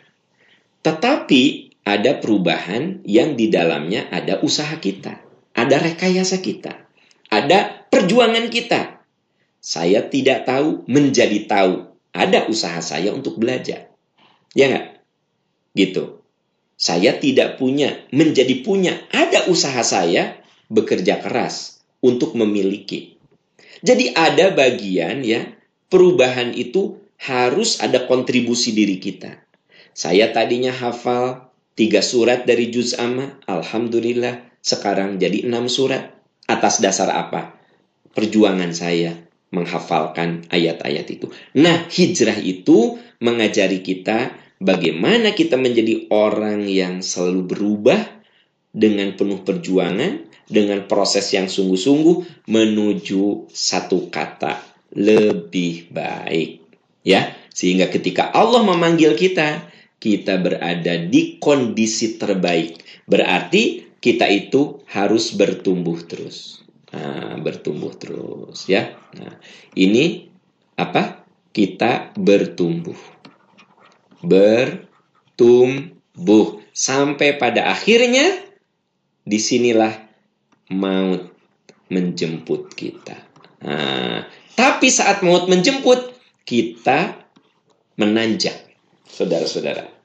[0.87, 1.43] Tetapi
[1.83, 5.19] ada perubahan yang di dalamnya ada usaha kita,
[5.51, 6.87] ada rekayasa kita,
[7.27, 9.03] ada perjuangan kita.
[9.59, 11.91] Saya tidak tahu menjadi tahu.
[12.15, 13.91] Ada usaha saya untuk belajar.
[14.55, 14.87] Ya nggak?
[15.75, 16.23] Gitu.
[16.77, 19.01] Saya tidak punya, menjadi punya.
[19.09, 20.37] Ada usaha saya
[20.69, 23.17] bekerja keras untuk memiliki.
[23.81, 25.57] Jadi ada bagian ya
[25.89, 29.41] perubahan itu harus ada kontribusi diri kita.
[29.97, 36.13] Saya tadinya hafal tiga surat dari juz amma, alhamdulillah sekarang jadi enam surat.
[36.45, 37.57] Atas dasar apa?
[38.13, 39.17] Perjuangan saya
[39.51, 41.27] menghafalkan ayat-ayat itu.
[41.59, 44.31] Nah, hijrah itu mengajari kita
[44.61, 48.01] bagaimana kita menjadi orang yang selalu berubah
[48.73, 54.61] dengan penuh perjuangan, dengan proses yang sungguh-sungguh menuju satu kata
[54.95, 56.63] lebih baik.
[57.03, 59.65] Ya, sehingga ketika Allah memanggil kita,
[59.97, 62.83] kita berada di kondisi terbaik.
[63.09, 66.61] Berarti kita itu harus bertumbuh terus.
[66.93, 68.93] Nah, bertumbuh terus ya.
[69.17, 69.41] Nah,
[69.73, 70.29] ini
[70.77, 71.25] apa?
[71.51, 73.16] Kita bertumbuh.
[74.23, 75.85] Bertumbuh
[76.73, 78.25] sampai pada akhirnya
[79.27, 79.93] di sinilah
[80.71, 81.31] maut
[81.91, 83.17] menjemput kita.
[83.63, 84.27] Nah,
[84.57, 86.15] tapi saat maut menjemput,
[86.47, 87.19] kita
[87.99, 88.55] menanjak,
[89.03, 89.99] saudara-saudara.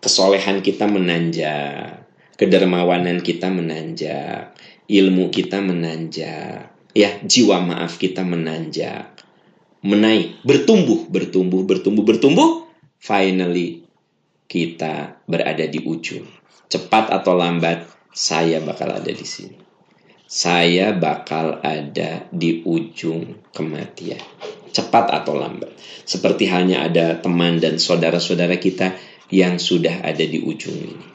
[0.00, 2.08] kesolehan kita menanjak,
[2.40, 4.56] kedermawanan kita menanjak,
[4.88, 9.12] ilmu kita menanjak, ya jiwa maaf kita menanjak,
[9.84, 12.59] menaik, bertumbuh, bertumbuh, bertumbuh, bertumbuh,
[13.00, 13.88] finally
[14.44, 16.28] kita berada di ujung.
[16.70, 19.58] Cepat atau lambat, saya bakal ada di sini.
[20.30, 24.22] Saya bakal ada di ujung kematian.
[24.70, 25.74] Cepat atau lambat.
[26.06, 28.94] Seperti halnya ada teman dan saudara-saudara kita
[29.34, 31.06] yang sudah ada di ujung ini.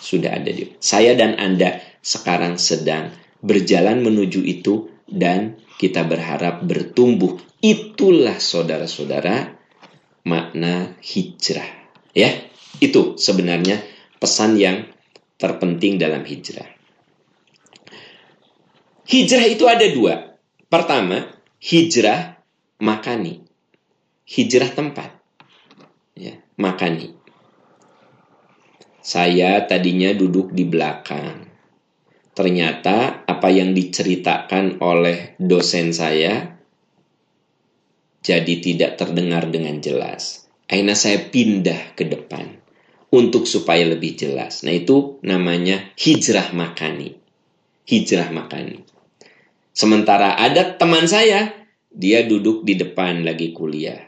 [0.00, 0.72] Sudah ada di.
[0.80, 3.12] Saya dan Anda sekarang sedang
[3.44, 7.36] berjalan menuju itu dan kita berharap bertumbuh.
[7.60, 9.63] Itulah saudara-saudara
[10.24, 11.68] makna hijrah.
[12.16, 12.32] Ya,
[12.80, 13.84] itu sebenarnya
[14.18, 14.88] pesan yang
[15.36, 16.66] terpenting dalam hijrah.
[19.04, 20.40] Hijrah itu ada dua.
[20.72, 21.28] Pertama,
[21.60, 22.40] hijrah
[22.80, 23.44] makani.
[24.24, 25.12] Hijrah tempat.
[26.16, 27.12] Ya, makani.
[29.04, 31.52] Saya tadinya duduk di belakang.
[32.32, 36.53] Ternyata apa yang diceritakan oleh dosen saya
[38.24, 40.48] jadi tidak terdengar dengan jelas.
[40.64, 42.56] Akhirnya saya pindah ke depan
[43.12, 44.64] untuk supaya lebih jelas.
[44.64, 47.14] Nah itu namanya hijrah makani.
[47.84, 48.80] Hijrah makani.
[49.76, 51.52] Sementara ada teman saya,
[51.92, 54.00] dia duduk di depan lagi kuliah.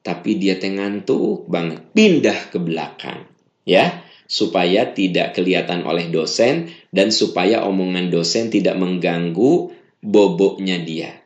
[0.00, 3.28] Tapi dia tengantuk banget, pindah ke belakang.
[3.68, 4.00] Ya,
[4.30, 11.20] supaya tidak kelihatan oleh dosen dan supaya omongan dosen tidak mengganggu boboknya dia.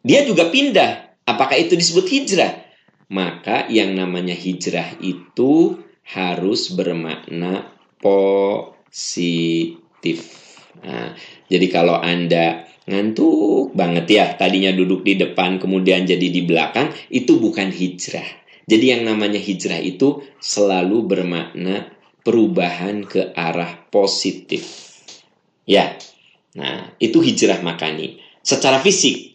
[0.00, 0.99] Dia juga pindah.
[1.30, 2.66] Apakah itu disebut hijrah?
[3.10, 5.78] Maka yang namanya hijrah itu
[6.10, 7.70] harus bermakna
[8.02, 10.18] positif.
[10.82, 11.14] Nah,
[11.46, 17.38] jadi kalau Anda ngantuk banget ya, tadinya duduk di depan kemudian jadi di belakang, itu
[17.38, 18.26] bukan hijrah.
[18.66, 21.94] Jadi yang namanya hijrah itu selalu bermakna
[22.26, 24.66] perubahan ke arah positif.
[25.66, 25.94] Ya.
[26.58, 29.29] Nah, itu hijrah makani secara fisik.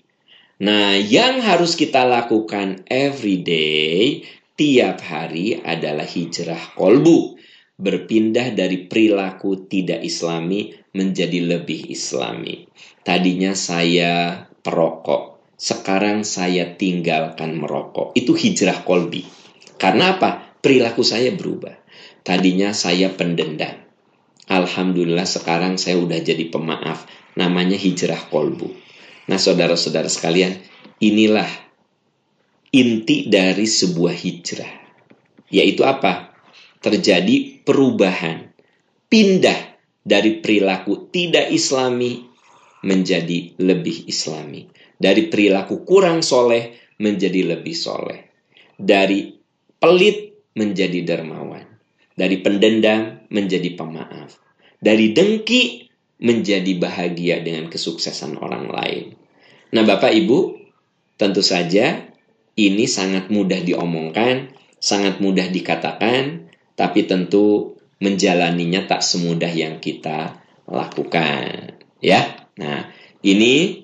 [0.55, 4.23] Nah, yang harus kita lakukan every day
[4.55, 7.35] tiap hari adalah hijrah kolbu.
[7.75, 12.71] Berpindah dari perilaku tidak islami menjadi lebih islami.
[13.03, 18.15] Tadinya saya perokok, sekarang saya tinggalkan merokok.
[18.15, 19.27] Itu hijrah kolbi.
[19.75, 20.55] Karena apa?
[20.63, 21.75] Perilaku saya berubah.
[22.23, 23.75] Tadinya saya pendendam.
[24.47, 27.03] Alhamdulillah sekarang saya udah jadi pemaaf.
[27.35, 28.84] Namanya hijrah kolbu.
[29.25, 30.55] Nah saudara-saudara sekalian,
[31.01, 31.47] inilah
[32.73, 34.73] inti dari sebuah hijrah.
[35.49, 36.33] Yaitu apa?
[36.81, 38.53] Terjadi perubahan.
[39.05, 42.25] Pindah dari perilaku tidak islami
[42.85, 44.69] menjadi lebih islami.
[44.95, 48.19] Dari perilaku kurang soleh menjadi lebih soleh.
[48.75, 49.33] Dari
[49.79, 51.75] pelit menjadi dermawan
[52.15, 54.39] dari pendendam menjadi pemaaf.
[54.79, 59.05] Dari dengki menjadi bahagia dengan kesuksesan orang lain.
[59.75, 60.55] Nah, Bapak Ibu,
[61.19, 62.07] tentu saja
[62.55, 66.47] ini sangat mudah diomongkan, sangat mudah dikatakan,
[66.79, 71.75] tapi tentu menjalaninya tak semudah yang kita lakukan.
[71.99, 72.47] Ya.
[72.55, 72.91] Nah,
[73.23, 73.83] ini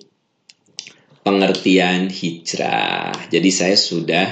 [1.21, 3.13] pengertian hijrah.
[3.29, 4.27] Jadi saya sudah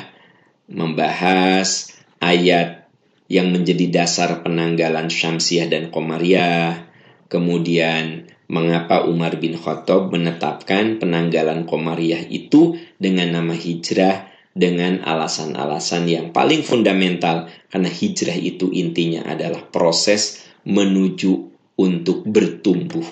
[0.69, 2.89] membahas ayat
[3.29, 6.88] yang menjadi dasar penanggalan Syamsiah dan Komariah.
[7.29, 16.27] Kemudian mengapa Umar bin Khattab menetapkan penanggalan Komariah itu dengan nama hijrah dengan alasan-alasan yang
[16.33, 21.31] paling fundamental karena hijrah itu intinya adalah proses menuju
[21.77, 23.05] untuk bertumbuh,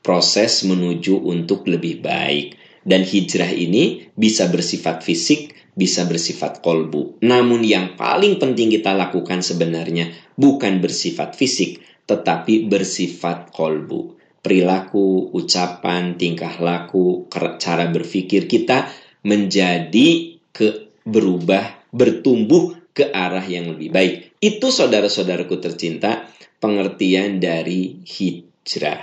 [0.00, 2.56] proses menuju untuk lebih baik.
[2.86, 7.18] Dan hijrah ini bisa bersifat fisik, bisa bersifat kolbu.
[7.18, 14.14] Namun yang paling penting kita lakukan sebenarnya bukan bersifat fisik, tetapi bersifat kolbu.
[14.40, 17.26] Perilaku, ucapan, tingkah laku,
[17.58, 18.86] cara berpikir kita
[19.26, 24.14] menjadi ke berubah, bertumbuh ke arah yang lebih baik.
[24.38, 26.30] Itu saudara-saudaraku tercinta,
[26.62, 29.02] pengertian dari hijrah.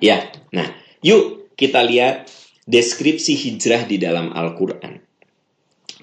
[0.00, 0.72] Ya, nah,
[1.04, 2.32] yuk kita lihat
[2.64, 5.04] deskripsi hijrah di dalam Al-Quran.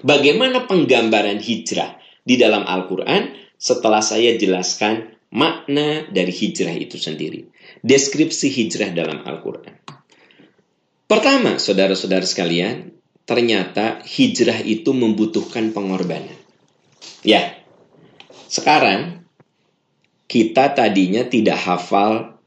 [0.04, 7.50] Bagaimana penggambaran hijrah di dalam Al-Quran setelah saya jelaskan makna dari hijrah itu sendiri.
[7.82, 9.74] Deskripsi hijrah dalam Al-Quran.
[11.06, 12.90] Pertama, saudara-saudara sekalian,
[13.26, 16.34] ternyata hijrah itu membutuhkan pengorbanan.
[17.22, 17.58] Ya,
[18.50, 19.26] sekarang
[20.26, 22.42] kita tadinya tidak hafal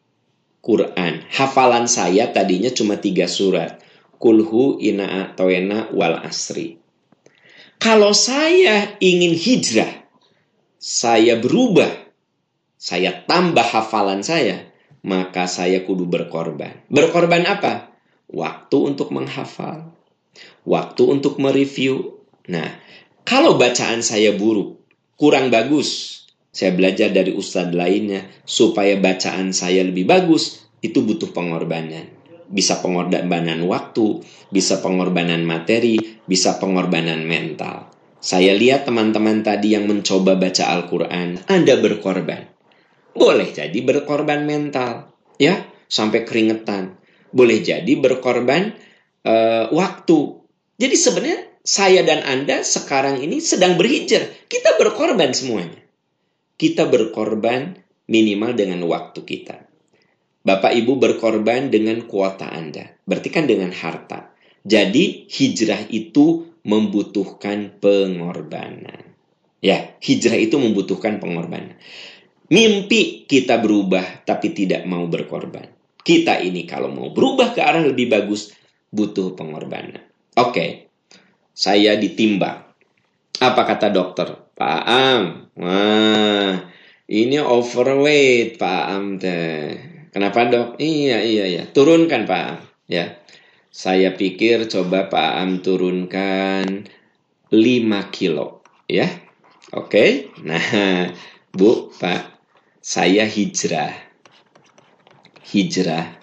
[0.60, 1.24] Quran.
[1.32, 3.80] Hafalan saya tadinya cuma tiga surat.
[4.20, 6.76] Kulhu, Ina'a, Toena, Wal Asri.
[7.80, 10.04] Kalau saya ingin hijrah,
[10.76, 12.09] saya berubah
[12.80, 14.72] saya tambah hafalan saya,
[15.04, 16.80] maka saya kudu berkorban.
[16.88, 17.92] Berkorban apa?
[18.32, 19.92] Waktu untuk menghafal,
[20.64, 22.24] waktu untuk mereview.
[22.48, 22.80] Nah,
[23.28, 24.80] kalau bacaan saya buruk,
[25.20, 26.24] kurang bagus,
[26.56, 32.16] saya belajar dari ustadz lainnya supaya bacaan saya lebih bagus, itu butuh pengorbanan.
[32.48, 34.24] Bisa pengorbanan waktu,
[34.56, 37.92] bisa pengorbanan materi, bisa pengorbanan mental.
[38.24, 42.59] Saya lihat teman-teman tadi yang mencoba baca Al-Quran, Anda berkorban.
[43.20, 46.96] Boleh jadi berkorban mental, ya, sampai keringetan.
[47.36, 48.72] Boleh jadi berkorban
[49.28, 50.40] uh, waktu.
[50.80, 54.48] Jadi sebenarnya saya dan Anda sekarang ini sedang berhijrah.
[54.48, 55.84] Kita berkorban semuanya.
[56.56, 57.76] Kita berkorban
[58.08, 59.68] minimal dengan waktu kita.
[60.40, 62.96] Bapak Ibu berkorban dengan kuota Anda.
[63.04, 64.32] Berarti kan dengan harta.
[64.64, 69.04] Jadi hijrah itu membutuhkan pengorbanan.
[69.60, 71.76] Ya, hijrah itu membutuhkan pengorbanan.
[72.50, 75.70] Mimpi kita berubah tapi tidak mau berkorban.
[76.02, 78.54] Kita ini kalau mau berubah ke arah lebih bagus
[78.90, 80.02] butuh pengorbanan.
[80.34, 80.90] Oke,
[81.54, 82.66] saya ditimbang.
[83.40, 84.34] Apa kata dokter?
[84.58, 86.68] Pak Am, wah
[87.10, 89.18] ini overweight Pak Am.
[90.14, 90.78] Kenapa dok?
[90.78, 91.64] Iya, iya, iya.
[91.66, 92.58] Turunkan Pak Am.
[92.86, 93.18] Ya.
[93.74, 96.86] Saya pikir coba Pak Am turunkan
[97.50, 98.62] 5 kilo.
[98.86, 99.10] Ya.
[99.74, 100.30] Oke.
[100.46, 101.10] Nah,
[101.50, 102.39] Bu, Pak.
[102.80, 103.92] Saya hijrah.
[105.44, 106.16] Hijrah.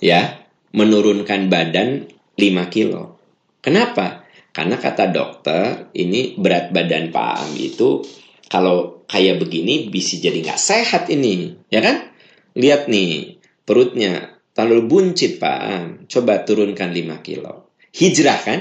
[0.00, 0.44] Ya.
[0.74, 3.22] Menurunkan badan 5 kilo.
[3.62, 4.26] Kenapa?
[4.50, 8.02] Karena kata dokter, ini berat badan Pak Am itu
[8.50, 12.10] kalau kayak begini bisa jadi nggak sehat ini, ya kan?
[12.58, 16.06] Lihat nih, perutnya terlalu buncit Pak.
[16.10, 17.70] Coba turunkan 5 kilo.
[17.94, 18.60] Hijrah kan?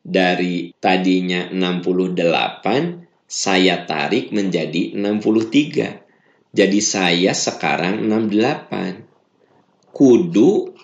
[0.00, 6.50] Dari tadinya 68, saya tarik menjadi 63.
[6.50, 9.94] Jadi saya sekarang 68.
[9.94, 10.74] Kudu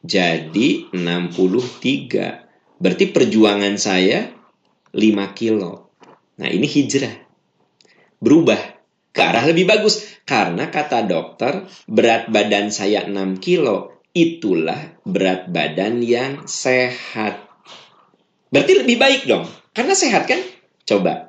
[0.00, 2.80] jadi 63.
[2.80, 4.32] Berarti perjuangan saya
[4.96, 5.92] 5 kilo.
[6.40, 7.12] Nah ini hijrah.
[8.16, 8.58] Berubah
[9.14, 10.02] ke arah lebih bagus.
[10.24, 17.44] Karena kata dokter, berat badan saya 6 kilo, itulah berat badan yang sehat.
[18.48, 19.44] Berarti lebih baik dong,
[19.76, 20.40] karena sehat kan?
[20.88, 21.23] Coba,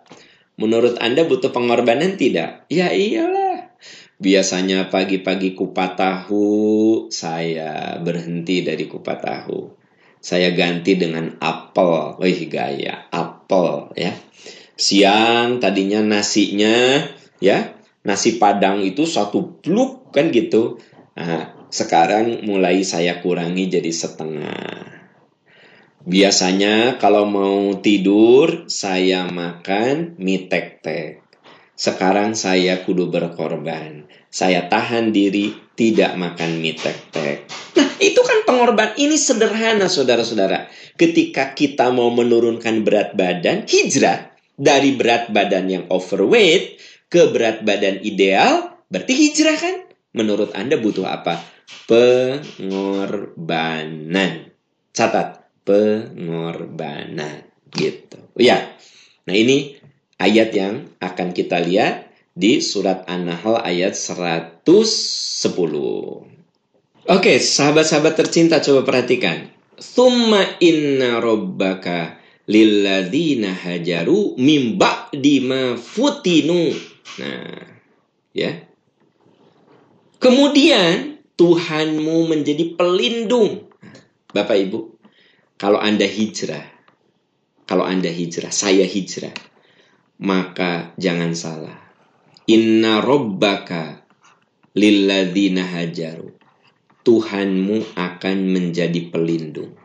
[0.55, 2.67] menurut Anda butuh pengorbanan tidak?
[2.71, 3.75] Ya iyalah.
[4.15, 9.75] Biasanya pagi-pagi kupat tahu, saya berhenti dari kupat tahu.
[10.23, 12.17] Saya ganti dengan apel.
[12.23, 14.15] Wih gaya, apel ya.
[14.75, 16.99] Siang tadinya nasinya
[17.39, 17.75] ya
[18.05, 20.79] nasi padang itu satu bluk kan gitu.
[21.19, 24.94] Nah, sekarang mulai saya kurangi jadi setengah.
[26.05, 31.25] Biasanya kalau mau tidur saya makan mie tek-tek.
[31.73, 34.05] Sekarang saya kudu berkorban.
[34.29, 37.49] Saya tahan diri tidak makan mie tek-tek.
[37.73, 38.93] Nah, itu kan pengorban.
[38.93, 40.69] Ini sederhana saudara-saudara.
[40.93, 46.77] Ketika kita mau menurunkan berat badan, hijrah dari berat badan yang overweight
[47.09, 49.89] ke berat badan ideal, berarti hijrah kan?
[50.13, 51.41] Menurut Anda butuh apa?
[51.89, 54.53] Pengorbanan.
[54.95, 57.43] Catat, pengorbanan.
[57.73, 58.21] Gitu.
[58.39, 58.71] Ya.
[59.25, 59.75] Nah ini
[60.21, 64.63] ayat yang akan kita lihat di surat An-Nahl ayat 110.
[67.05, 69.51] Oke, sahabat-sahabat tercinta coba perhatikan.
[69.75, 72.17] Thumma inna robbaka
[72.47, 76.71] lilladzina hajaru mimba dima futinu
[77.15, 77.63] Nah,
[78.35, 78.51] ya.
[80.19, 83.71] Kemudian Tuhanmu menjadi pelindung.
[84.35, 84.94] Bapak Ibu,
[85.55, 86.67] kalau Anda hijrah,
[87.63, 89.31] kalau Anda hijrah, saya hijrah,
[90.19, 91.79] maka jangan salah.
[92.51, 94.03] Inna robbaka
[94.75, 96.35] lilladzina hajaru.
[97.05, 99.77] Tuhanmu akan menjadi pelindung.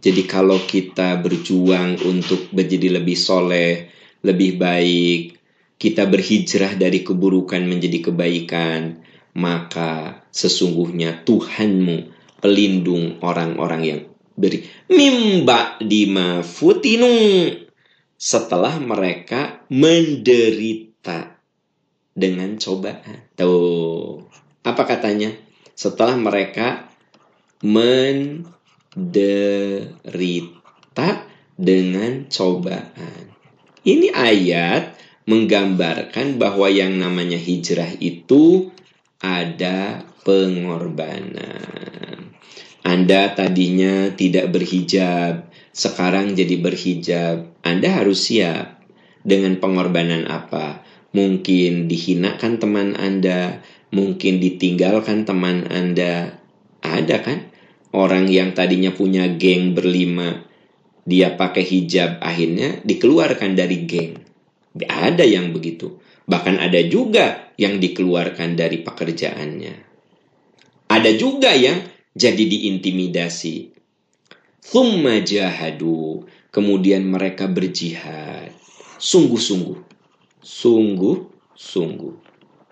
[0.00, 3.90] Jadi kalau kita berjuang untuk menjadi lebih soleh,
[4.24, 5.36] lebih baik,
[5.76, 9.04] kita berhijrah dari keburukan menjadi kebaikan,
[9.36, 11.96] maka sesungguhnya Tuhanmu
[12.40, 14.00] pelindung orang-orang yang
[14.36, 17.08] beri mimba dima futinu
[18.16, 21.36] setelah mereka menderita
[22.16, 23.28] dengan cobaan.
[23.36, 24.24] Tuh,
[24.64, 25.32] apa katanya?
[25.76, 26.88] Setelah mereka
[27.60, 28.40] menderita
[31.56, 33.24] dengan cobaan.
[33.86, 34.96] Ini ayat
[35.28, 38.72] menggambarkan bahwa yang namanya hijrah itu
[39.20, 42.05] ada pengorbanan.
[42.86, 47.50] Anda tadinya tidak berhijab, sekarang jadi berhijab.
[47.66, 48.86] Anda harus siap
[49.26, 50.86] dengan pengorbanan apa?
[51.16, 56.36] mungkin dihinakan teman Anda, mungkin ditinggalkan teman Anda.
[56.84, 57.38] Ada kan?
[57.96, 60.44] Orang yang tadinya punya geng berlima,
[61.08, 64.20] dia pakai hijab, akhirnya dikeluarkan dari geng.
[64.76, 65.96] Ada yang begitu.
[66.28, 69.74] Bahkan ada juga yang dikeluarkan dari pekerjaannya.
[70.92, 71.80] Ada juga yang
[72.16, 73.76] jadi diintimidasi.
[74.64, 76.24] Thumma jahadu.
[76.48, 78.56] Kemudian mereka berjihad.
[78.96, 79.76] Sungguh-sungguh.
[80.40, 82.14] Sungguh-sungguh.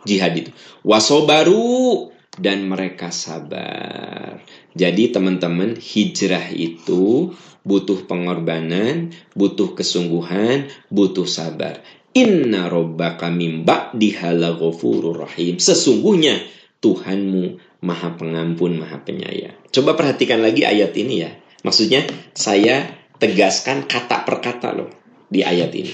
[0.09, 0.51] Jihad itu.
[0.81, 2.09] Wasobaru.
[2.35, 4.43] Dan mereka sabar.
[4.75, 7.31] Jadi teman-teman hijrah itu
[7.63, 11.79] butuh pengorbanan, butuh kesungguhan, butuh sabar.
[12.11, 15.63] Inna robbaka mimba dihala rahim.
[15.63, 16.43] Sesungguhnya
[16.83, 19.53] Tuhanmu maha pengampun, maha penyayang.
[19.69, 21.31] Coba perhatikan lagi ayat ini ya.
[21.61, 22.89] Maksudnya saya
[23.21, 24.89] tegaskan kata per kata loh
[25.29, 25.93] di ayat ini.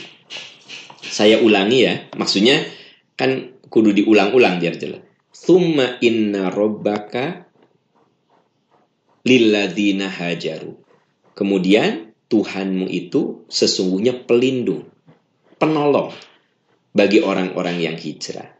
[1.02, 1.94] Saya ulangi ya.
[2.14, 2.62] Maksudnya
[3.18, 5.02] kan kudu diulang-ulang biar jelas.
[5.34, 7.50] Thumma inna robbaka
[9.26, 10.78] lilladina hajaru.
[11.34, 14.86] Kemudian Tuhanmu itu sesungguhnya pelindung,
[15.58, 16.14] penolong
[16.94, 18.59] bagi orang-orang yang hijrah.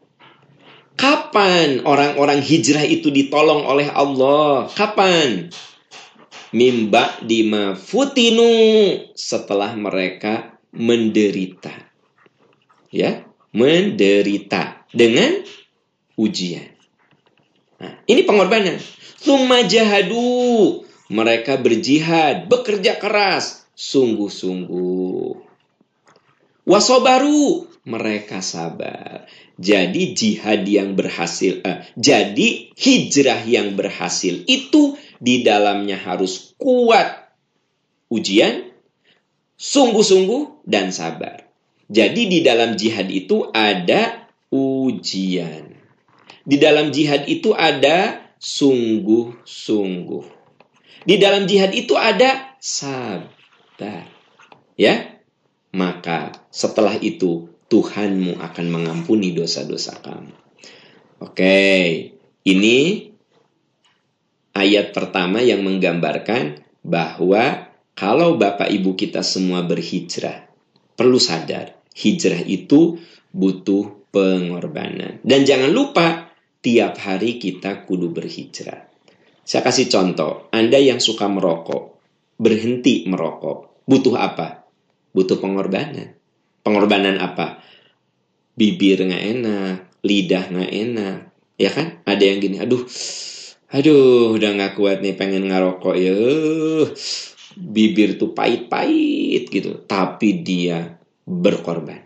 [1.01, 4.69] Kapan orang-orang hijrah itu ditolong oleh Allah?
[4.69, 5.49] Kapan?
[6.53, 8.45] Mimba dima futinu
[9.17, 11.73] setelah mereka menderita.
[12.93, 15.41] Ya, menderita dengan
[16.21, 16.69] ujian.
[17.81, 18.77] Nah, ini pengorbanan.
[19.17, 20.85] Summa jahadu.
[21.09, 25.33] Mereka berjihad, bekerja keras, sungguh-sungguh.
[26.63, 29.25] Wasobaru, mereka sabar.
[29.61, 37.29] Jadi jihad yang berhasil, eh, jadi hijrah yang berhasil itu di dalamnya harus kuat
[38.09, 38.73] ujian,
[39.61, 41.45] sungguh-sungguh dan sabar.
[41.85, 45.77] Jadi di dalam jihad itu ada ujian.
[46.41, 50.25] Di dalam jihad itu ada sungguh-sungguh.
[51.05, 54.09] Di dalam jihad itu ada sabar.
[54.73, 55.21] Ya?
[55.71, 60.35] Maka setelah itu Tuhanmu akan mengampuni dosa-dosa kamu.
[61.23, 61.55] Oke,
[62.43, 63.07] ini
[64.51, 70.51] ayat pertama yang menggambarkan bahwa kalau Bapak Ibu kita semua berhijrah,
[70.99, 72.99] perlu sadar, hijrah itu
[73.31, 75.23] butuh pengorbanan.
[75.23, 76.27] Dan jangan lupa,
[76.59, 78.91] tiap hari kita kudu berhijrah.
[79.47, 81.97] Saya kasih contoh, Anda yang suka merokok,
[82.35, 84.67] berhenti merokok, butuh apa?
[85.15, 86.20] Butuh pengorbanan.
[86.61, 87.61] Pengorbanan apa?
[88.53, 89.75] Bibir nggak enak,
[90.05, 91.17] lidah nggak enak,
[91.57, 92.03] ya kan?
[92.05, 92.83] Ada yang gini, aduh,
[93.73, 96.13] aduh, udah nggak kuat nih pengen ngerokok ya,
[97.57, 102.05] bibir tuh pahit-pahit gitu, tapi dia berkorban.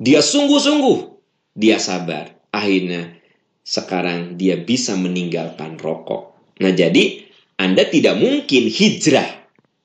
[0.00, 0.98] Dia sungguh-sungguh,
[1.54, 2.32] dia sabar.
[2.50, 3.14] Akhirnya
[3.60, 6.34] sekarang dia bisa meninggalkan rokok.
[6.58, 7.22] Nah, jadi
[7.60, 9.28] Anda tidak mungkin hijrah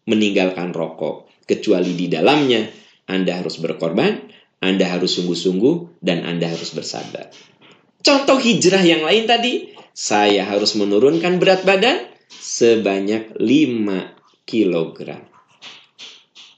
[0.07, 4.29] meninggalkan rokok kecuali di dalamnya Anda harus berkorban,
[4.61, 7.29] Anda harus sungguh-sungguh dan Anda harus bersabar.
[8.01, 14.97] Contoh hijrah yang lain tadi, saya harus menurunkan berat badan sebanyak 5 kg.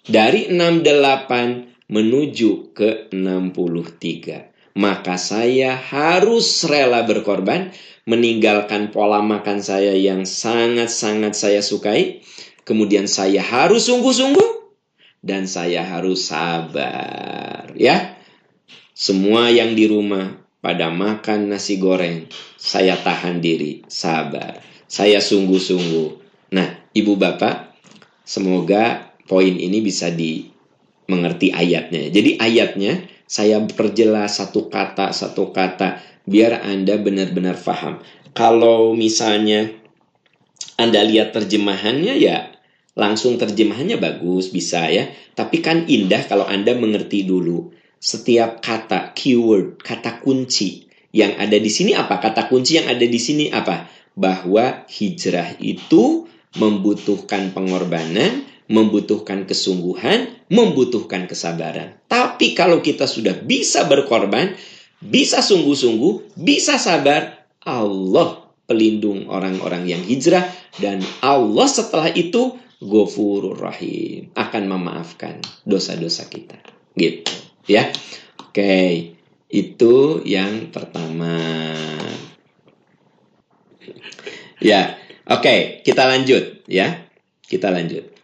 [0.07, 7.73] Dari 68 menuju ke 63 maka saya harus rela berkorban,
[8.05, 12.21] meninggalkan pola makan saya yang sangat-sangat saya sukai.
[12.61, 14.56] Kemudian saya harus sungguh-sungguh
[15.27, 18.15] dan saya harus sabar, ya.
[18.95, 24.63] Semua yang di rumah pada makan nasi goreng, saya tahan diri, sabar.
[24.87, 26.09] Saya sungguh-sungguh.
[26.55, 27.75] Nah, Ibu Bapak,
[28.23, 32.09] semoga poin ini bisa dimengerti ayatnya.
[32.09, 37.99] Jadi ayatnya saya perjelas satu kata satu kata biar Anda benar-benar paham.
[38.31, 39.75] Kalau misalnya
[40.79, 42.56] Anda lihat terjemahannya ya
[42.97, 45.07] langsung terjemahannya bagus bisa ya.
[45.37, 47.69] Tapi kan indah kalau Anda mengerti dulu
[48.01, 52.17] setiap kata keyword, kata kunci yang ada di sini apa?
[52.17, 53.85] Kata kunci yang ada di sini apa?
[54.17, 56.25] Bahwa hijrah itu
[56.57, 62.01] membutuhkan pengorbanan, membutuhkan kesungguhan, membutuhkan kesabaran.
[62.09, 64.57] Tapi kalau kita sudah bisa berkorban,
[64.97, 70.43] bisa sungguh-sungguh, bisa sabar, Allah pelindung orang-orang yang hijrah
[70.81, 76.61] dan Allah setelah itu Gofurur Rahim akan memaafkan dosa-dosa kita.
[76.93, 77.33] Gitu,
[77.65, 77.89] ya.
[78.41, 79.13] Oke,
[79.49, 79.95] itu
[80.25, 81.37] yang pertama.
[84.61, 84.97] Ya,
[85.29, 87.05] oke, kita lanjut ya.
[87.47, 88.17] Kita lanjut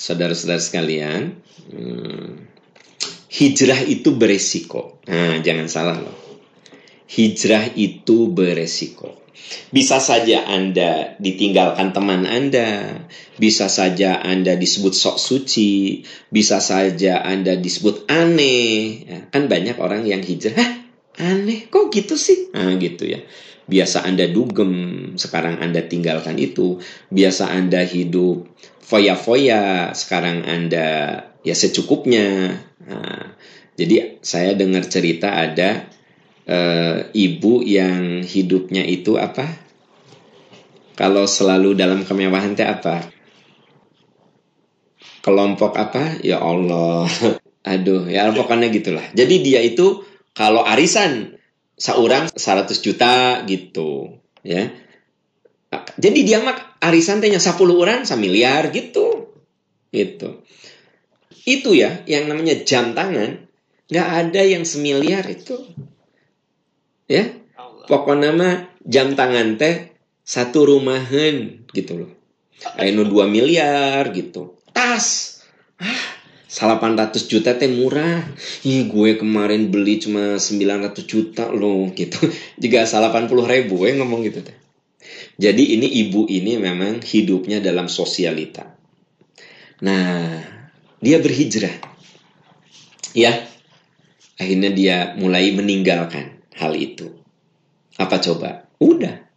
[0.00, 1.36] saudara-saudara sekalian,
[1.68, 2.28] hmm,
[3.28, 5.04] hijrah itu beresiko.
[5.04, 6.16] Nah, jangan salah loh.
[7.10, 9.19] Hijrah itu beresiko.
[9.70, 13.00] Bisa saja Anda ditinggalkan teman Anda,
[13.38, 18.78] bisa saja Anda disebut sok suci, bisa saja Anda disebut aneh.
[19.06, 20.82] Ya, kan banyak orang yang hijrah,
[21.18, 22.50] aneh, kok gitu sih?
[22.50, 23.22] Nah, gitu ya.
[23.70, 24.72] Biasa Anda dugem,
[25.14, 26.82] sekarang Anda tinggalkan itu.
[27.14, 28.50] Biasa Anda hidup
[28.82, 30.86] foya-foya, sekarang Anda
[31.46, 32.58] ya secukupnya.
[32.90, 33.38] Nah,
[33.78, 35.86] jadi saya dengar cerita ada
[36.46, 39.48] uh, ibu yang hidupnya itu apa?
[40.96, 43.08] Kalau selalu dalam kemewahan teh apa?
[45.24, 46.20] Kelompok apa?
[46.20, 47.08] Ya Allah.
[47.72, 49.04] Aduh, ya pokoknya gitulah.
[49.12, 51.36] Jadi dia itu kalau arisan
[51.76, 54.68] seorang 100 juta gitu, ya.
[56.00, 59.36] Jadi dia mah arisan tehnya 10 orang miliar gitu.
[59.92, 60.44] Gitu.
[61.44, 63.48] Itu ya yang namanya jam tangan
[63.90, 65.58] nggak ada yang semiliar itu
[67.10, 67.26] ya?
[67.90, 68.54] Pokoknya mah
[68.86, 69.90] jam tangan teh
[70.22, 72.12] satu rumahan gitu loh.
[72.78, 74.62] Ayo dua miliar gitu.
[74.70, 75.42] Tas.
[75.82, 76.20] Ah
[76.50, 78.26] 800 juta teh murah.
[78.66, 82.18] Ih gue kemarin beli cuma 900 juta loh gitu.
[82.62, 84.58] Juga 80 ribu ya ngomong gitu teh.
[85.40, 88.66] Jadi ini ibu ini memang hidupnya dalam sosialita.
[89.86, 90.42] Nah
[90.98, 91.74] dia berhijrah.
[93.14, 93.46] Ya.
[94.40, 97.20] Akhirnya dia mulai meninggalkan hal itu.
[98.00, 98.70] Apa coba?
[98.80, 99.28] Udah.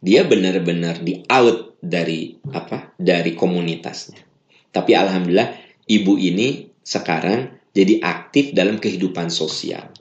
[0.00, 2.94] Dia benar-benar di out dari apa?
[2.96, 4.22] Dari komunitasnya.
[4.70, 5.56] Tapi alhamdulillah
[5.88, 9.92] ibu ini sekarang jadi aktif dalam kehidupan sosial.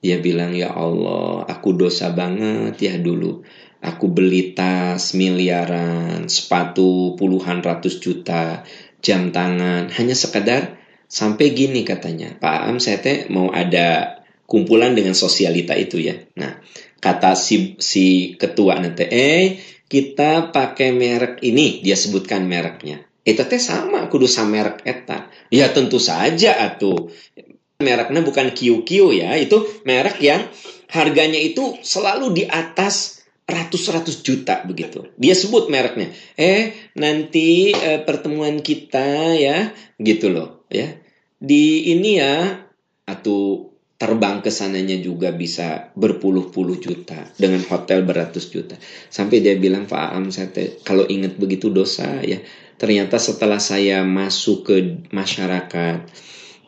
[0.00, 3.42] Dia bilang, "Ya Allah, aku dosa banget ya dulu.
[3.80, 8.64] Aku beli tas miliaran, sepatu puluhan ratus juta,
[9.04, 15.12] jam tangan, hanya sekedar sampai gini katanya, Pak Am saya teh mau ada kumpulan dengan
[15.12, 16.16] sosialita itu ya.
[16.38, 16.62] Nah,
[17.02, 23.06] kata si, si ketua nanti, eh kita pakai merek ini, dia sebutkan mereknya.
[23.26, 25.30] Itu teh sama, kudu sama merek eta.
[25.50, 27.10] Ya tentu saja atuh.
[27.76, 30.48] Mereknya bukan QQ ya, itu merek yang
[30.88, 35.10] harganya itu selalu di atas ratus-ratus juta begitu.
[35.18, 36.10] Dia sebut mereknya.
[36.34, 39.70] Eh, nanti eh, pertemuan kita ya,
[40.02, 40.98] gitu loh, ya.
[41.38, 42.64] Di ini ya,
[43.06, 48.76] atau terbang ke sananya juga bisa berpuluh-puluh juta dengan hotel beratus juta.
[49.08, 50.52] Sampai dia bilang Pak Am saya
[50.84, 52.36] kalau ingat begitu dosa ya.
[52.76, 54.76] Ternyata setelah saya masuk ke
[55.08, 56.04] masyarakat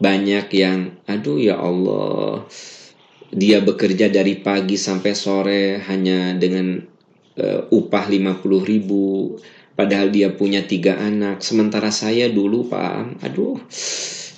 [0.01, 2.49] banyak yang aduh ya Allah
[3.29, 6.81] dia bekerja dari pagi sampai sore hanya dengan
[7.37, 9.37] uh, upah 50 ribu
[9.77, 11.45] padahal dia punya tiga anak.
[11.45, 13.61] Sementara saya dulu Pak Am aduh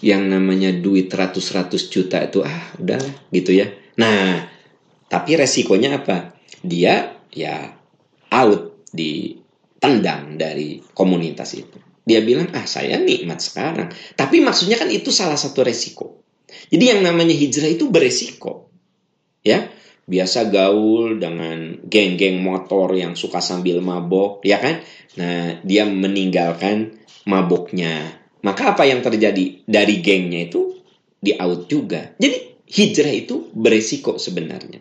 [0.01, 3.01] yang namanya duit ratus-ratus juta itu ah udah
[3.33, 3.69] gitu ya.
[4.01, 4.49] Nah,
[5.07, 6.37] tapi resikonya apa?
[6.65, 7.77] Dia ya
[8.33, 11.79] out ditendang dari komunitas itu.
[12.01, 13.93] Dia bilang, ah saya nikmat sekarang.
[14.17, 16.25] Tapi maksudnya kan itu salah satu resiko.
[16.73, 18.73] Jadi yang namanya hijrah itu beresiko.
[19.47, 19.71] Ya,
[20.11, 24.83] biasa gaul dengan geng-geng motor yang suka sambil mabok, ya kan?
[25.17, 30.81] Nah, dia meninggalkan maboknya, maka apa yang terjadi dari gengnya itu
[31.21, 32.17] di out juga.
[32.17, 34.81] Jadi hijrah itu beresiko sebenarnya.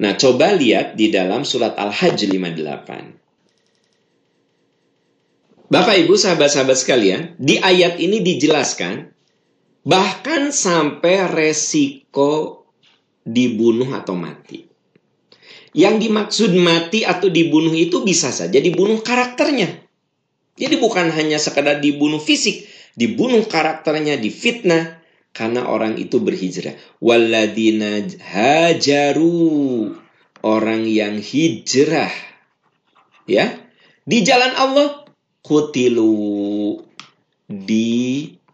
[0.00, 3.20] Nah, coba lihat di dalam surat Al-Hajj 58.
[5.70, 9.12] Bapak Ibu sahabat-sahabat sekalian, di ayat ini dijelaskan
[9.86, 12.64] bahkan sampai resiko
[13.22, 14.66] dibunuh atau mati.
[15.70, 19.79] Yang dimaksud mati atau dibunuh itu bisa saja dibunuh karakternya.
[20.60, 25.00] Jadi bukan hanya sekadar dibunuh fisik, dibunuh karakternya, difitnah
[25.32, 26.76] karena orang itu berhijrah.
[27.00, 29.96] Waladina hajaru
[30.44, 32.12] orang yang hijrah
[33.28, 33.52] ya
[34.08, 35.04] di jalan Allah
[35.44, 36.80] kutilu
[37.46, 38.50] dibunuh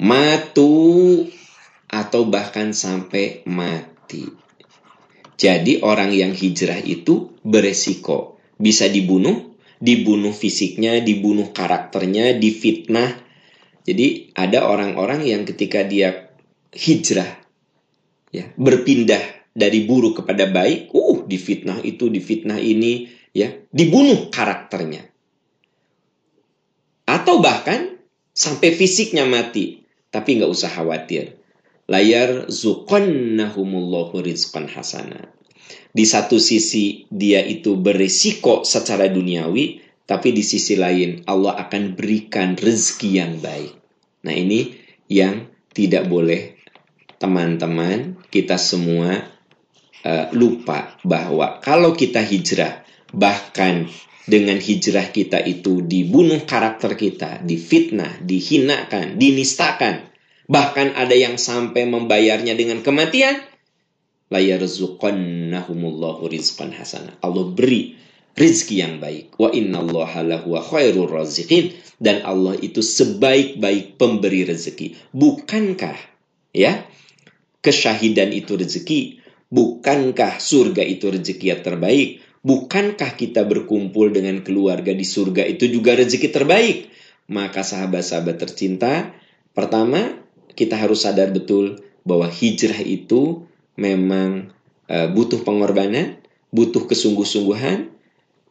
[0.00, 1.28] matu
[1.90, 4.30] atau bahkan sampai mati.
[5.40, 8.29] Jadi orang yang hijrah itu beresiko
[8.60, 13.16] bisa dibunuh, dibunuh fisiknya, dibunuh karakternya, difitnah.
[13.88, 16.28] Jadi ada orang-orang yang ketika dia
[16.76, 17.40] hijrah,
[18.28, 19.24] ya berpindah
[19.56, 25.08] dari buruk kepada baik, uh difitnah itu, difitnah ini, ya dibunuh karakternya.
[27.08, 27.98] Atau bahkan
[28.36, 29.82] sampai fisiknya mati,
[30.12, 31.40] tapi nggak usah khawatir.
[31.90, 35.39] Layar zuqannahumullahu rizqan hasana
[35.90, 42.58] di satu sisi dia itu berisiko secara duniawi, tapi di sisi lain Allah akan berikan
[42.58, 43.72] rezeki yang baik.
[44.26, 44.74] Nah, ini
[45.10, 46.58] yang tidak boleh
[47.20, 49.22] teman-teman kita semua
[50.06, 52.82] uh, lupa bahwa kalau kita hijrah
[53.12, 53.90] bahkan
[54.30, 60.06] dengan hijrah kita itu dibunuh karakter kita, difitnah, dihinakan, dinistakan,
[60.46, 63.42] bahkan ada yang sampai membayarnya dengan kematian,
[64.30, 67.18] la yarzuqannahumullahu rizqan hasana.
[67.20, 67.98] Allah beri
[68.38, 69.34] rizki yang baik.
[69.36, 71.74] Wa inna allaha lahuwa khairur raziqin.
[72.00, 75.12] Dan Allah itu sebaik-baik pemberi rezeki.
[75.12, 75.98] Bukankah
[76.56, 76.86] ya
[77.60, 79.20] kesyahidan itu rezeki?
[79.50, 82.22] Bukankah surga itu rezeki yang terbaik?
[82.40, 86.88] Bukankah kita berkumpul dengan keluarga di surga itu juga rezeki terbaik?
[87.28, 89.12] Maka sahabat-sahabat tercinta,
[89.52, 90.16] pertama
[90.56, 93.44] kita harus sadar betul bahwa hijrah itu
[93.78, 94.54] memang
[94.90, 97.92] uh, butuh pengorbanan, butuh kesungguh-sungguhan,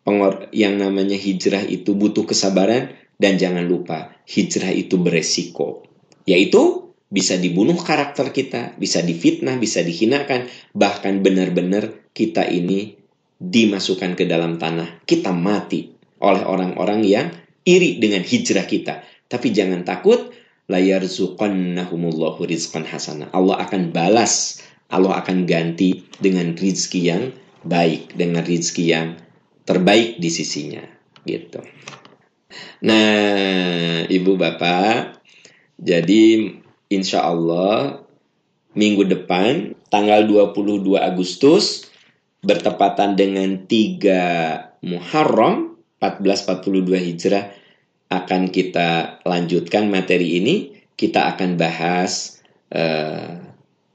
[0.04, 5.90] pengor yang namanya hijrah itu butuh kesabaran dan jangan lupa hijrah itu beresiko
[6.30, 10.46] yaitu bisa dibunuh karakter kita, bisa difitnah, bisa dihinakan,
[10.78, 13.02] bahkan benar-benar kita ini
[13.42, 15.90] dimasukkan ke dalam tanah, kita mati
[16.22, 17.34] oleh orang-orang yang
[17.66, 19.02] iri dengan hijrah kita.
[19.26, 20.30] Tapi jangan takut,
[20.70, 23.34] layar rizqan hasana.
[23.34, 27.30] Allah akan balas, Allah akan ganti dengan rizki yang
[27.62, 29.18] baik, dengan rizki yang
[29.66, 30.82] terbaik di sisinya
[31.24, 31.62] gitu.
[32.82, 35.22] Nah, Ibu Bapak,
[35.78, 36.50] jadi
[36.90, 38.02] insya Allah
[38.74, 41.86] minggu depan tanggal 22 Agustus
[42.42, 47.46] bertepatan dengan 3 Muharram 1442 Hijrah
[48.10, 50.56] akan kita lanjutkan materi ini.
[50.96, 53.49] Kita akan bahas eh,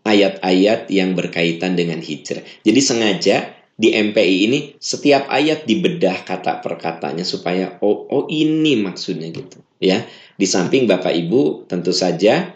[0.04, 2.44] ayat-ayat yang berkaitan dengan hijrah.
[2.62, 3.36] Jadi sengaja
[3.74, 9.58] di MPI ini setiap ayat dibedah kata per katanya supaya oh, oh ini maksudnya gitu
[9.80, 10.04] ya.
[10.36, 12.52] Di samping Bapak Ibu tentu saja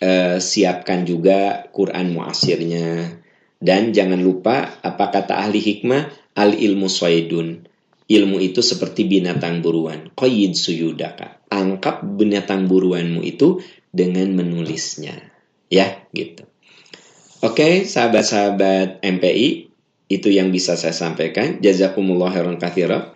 [0.00, 3.20] eh, siapkan juga Quran muasirnya.
[3.58, 6.30] Dan jangan lupa apa kata ahli hikmah?
[6.38, 7.66] Al ilmu soidun
[8.08, 10.08] ilmu itu seperti binatang buruan.
[10.16, 11.44] Qayyid suyudaka.
[11.52, 13.60] Angkap binatang buruanmu itu
[13.92, 15.18] dengan menulisnya.
[15.68, 16.47] Ya gitu
[17.38, 19.70] Oke, sahabat-sahabat MPI,
[20.10, 21.62] itu yang bisa saya sampaikan.
[21.62, 23.14] Jazakumullah khairan katsira.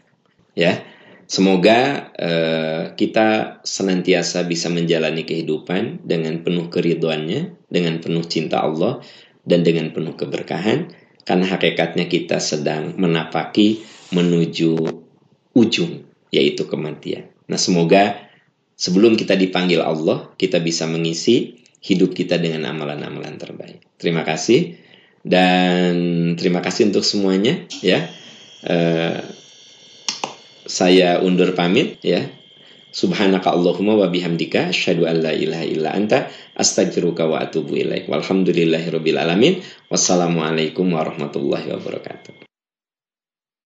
[0.55, 0.87] Ya.
[1.27, 9.03] Semoga uh, kita senantiasa bisa menjalani kehidupan dengan penuh keriduannya, dengan penuh cinta Allah,
[9.43, 10.95] dan dengan penuh keberkahan.
[11.27, 13.83] Karena hakikatnya kita sedang menapaki
[14.15, 14.87] menuju
[15.57, 17.27] ujung, yaitu kematian.
[17.51, 18.23] Nah semoga
[18.79, 23.83] sebelum kita dipanggil Allah, kita bisa mengisi hidup kita dengan amalan-amalan terbaik.
[23.99, 24.79] Terima kasih.
[25.23, 25.95] Dan
[26.35, 28.07] terima kasih untuk semuanya ya.
[28.63, 29.23] Uh,
[30.67, 32.27] saya undur pamit ya.
[32.93, 38.07] Subhanaka Allahumma wa bihamdika asyhadu an la ilaha illa anta astaghfiruka wa atubu ilaik.
[38.07, 39.65] Walhamdulillahirabbil alamin.
[39.89, 42.42] Wassalamualaikum warahmatullahi wabarakatuh.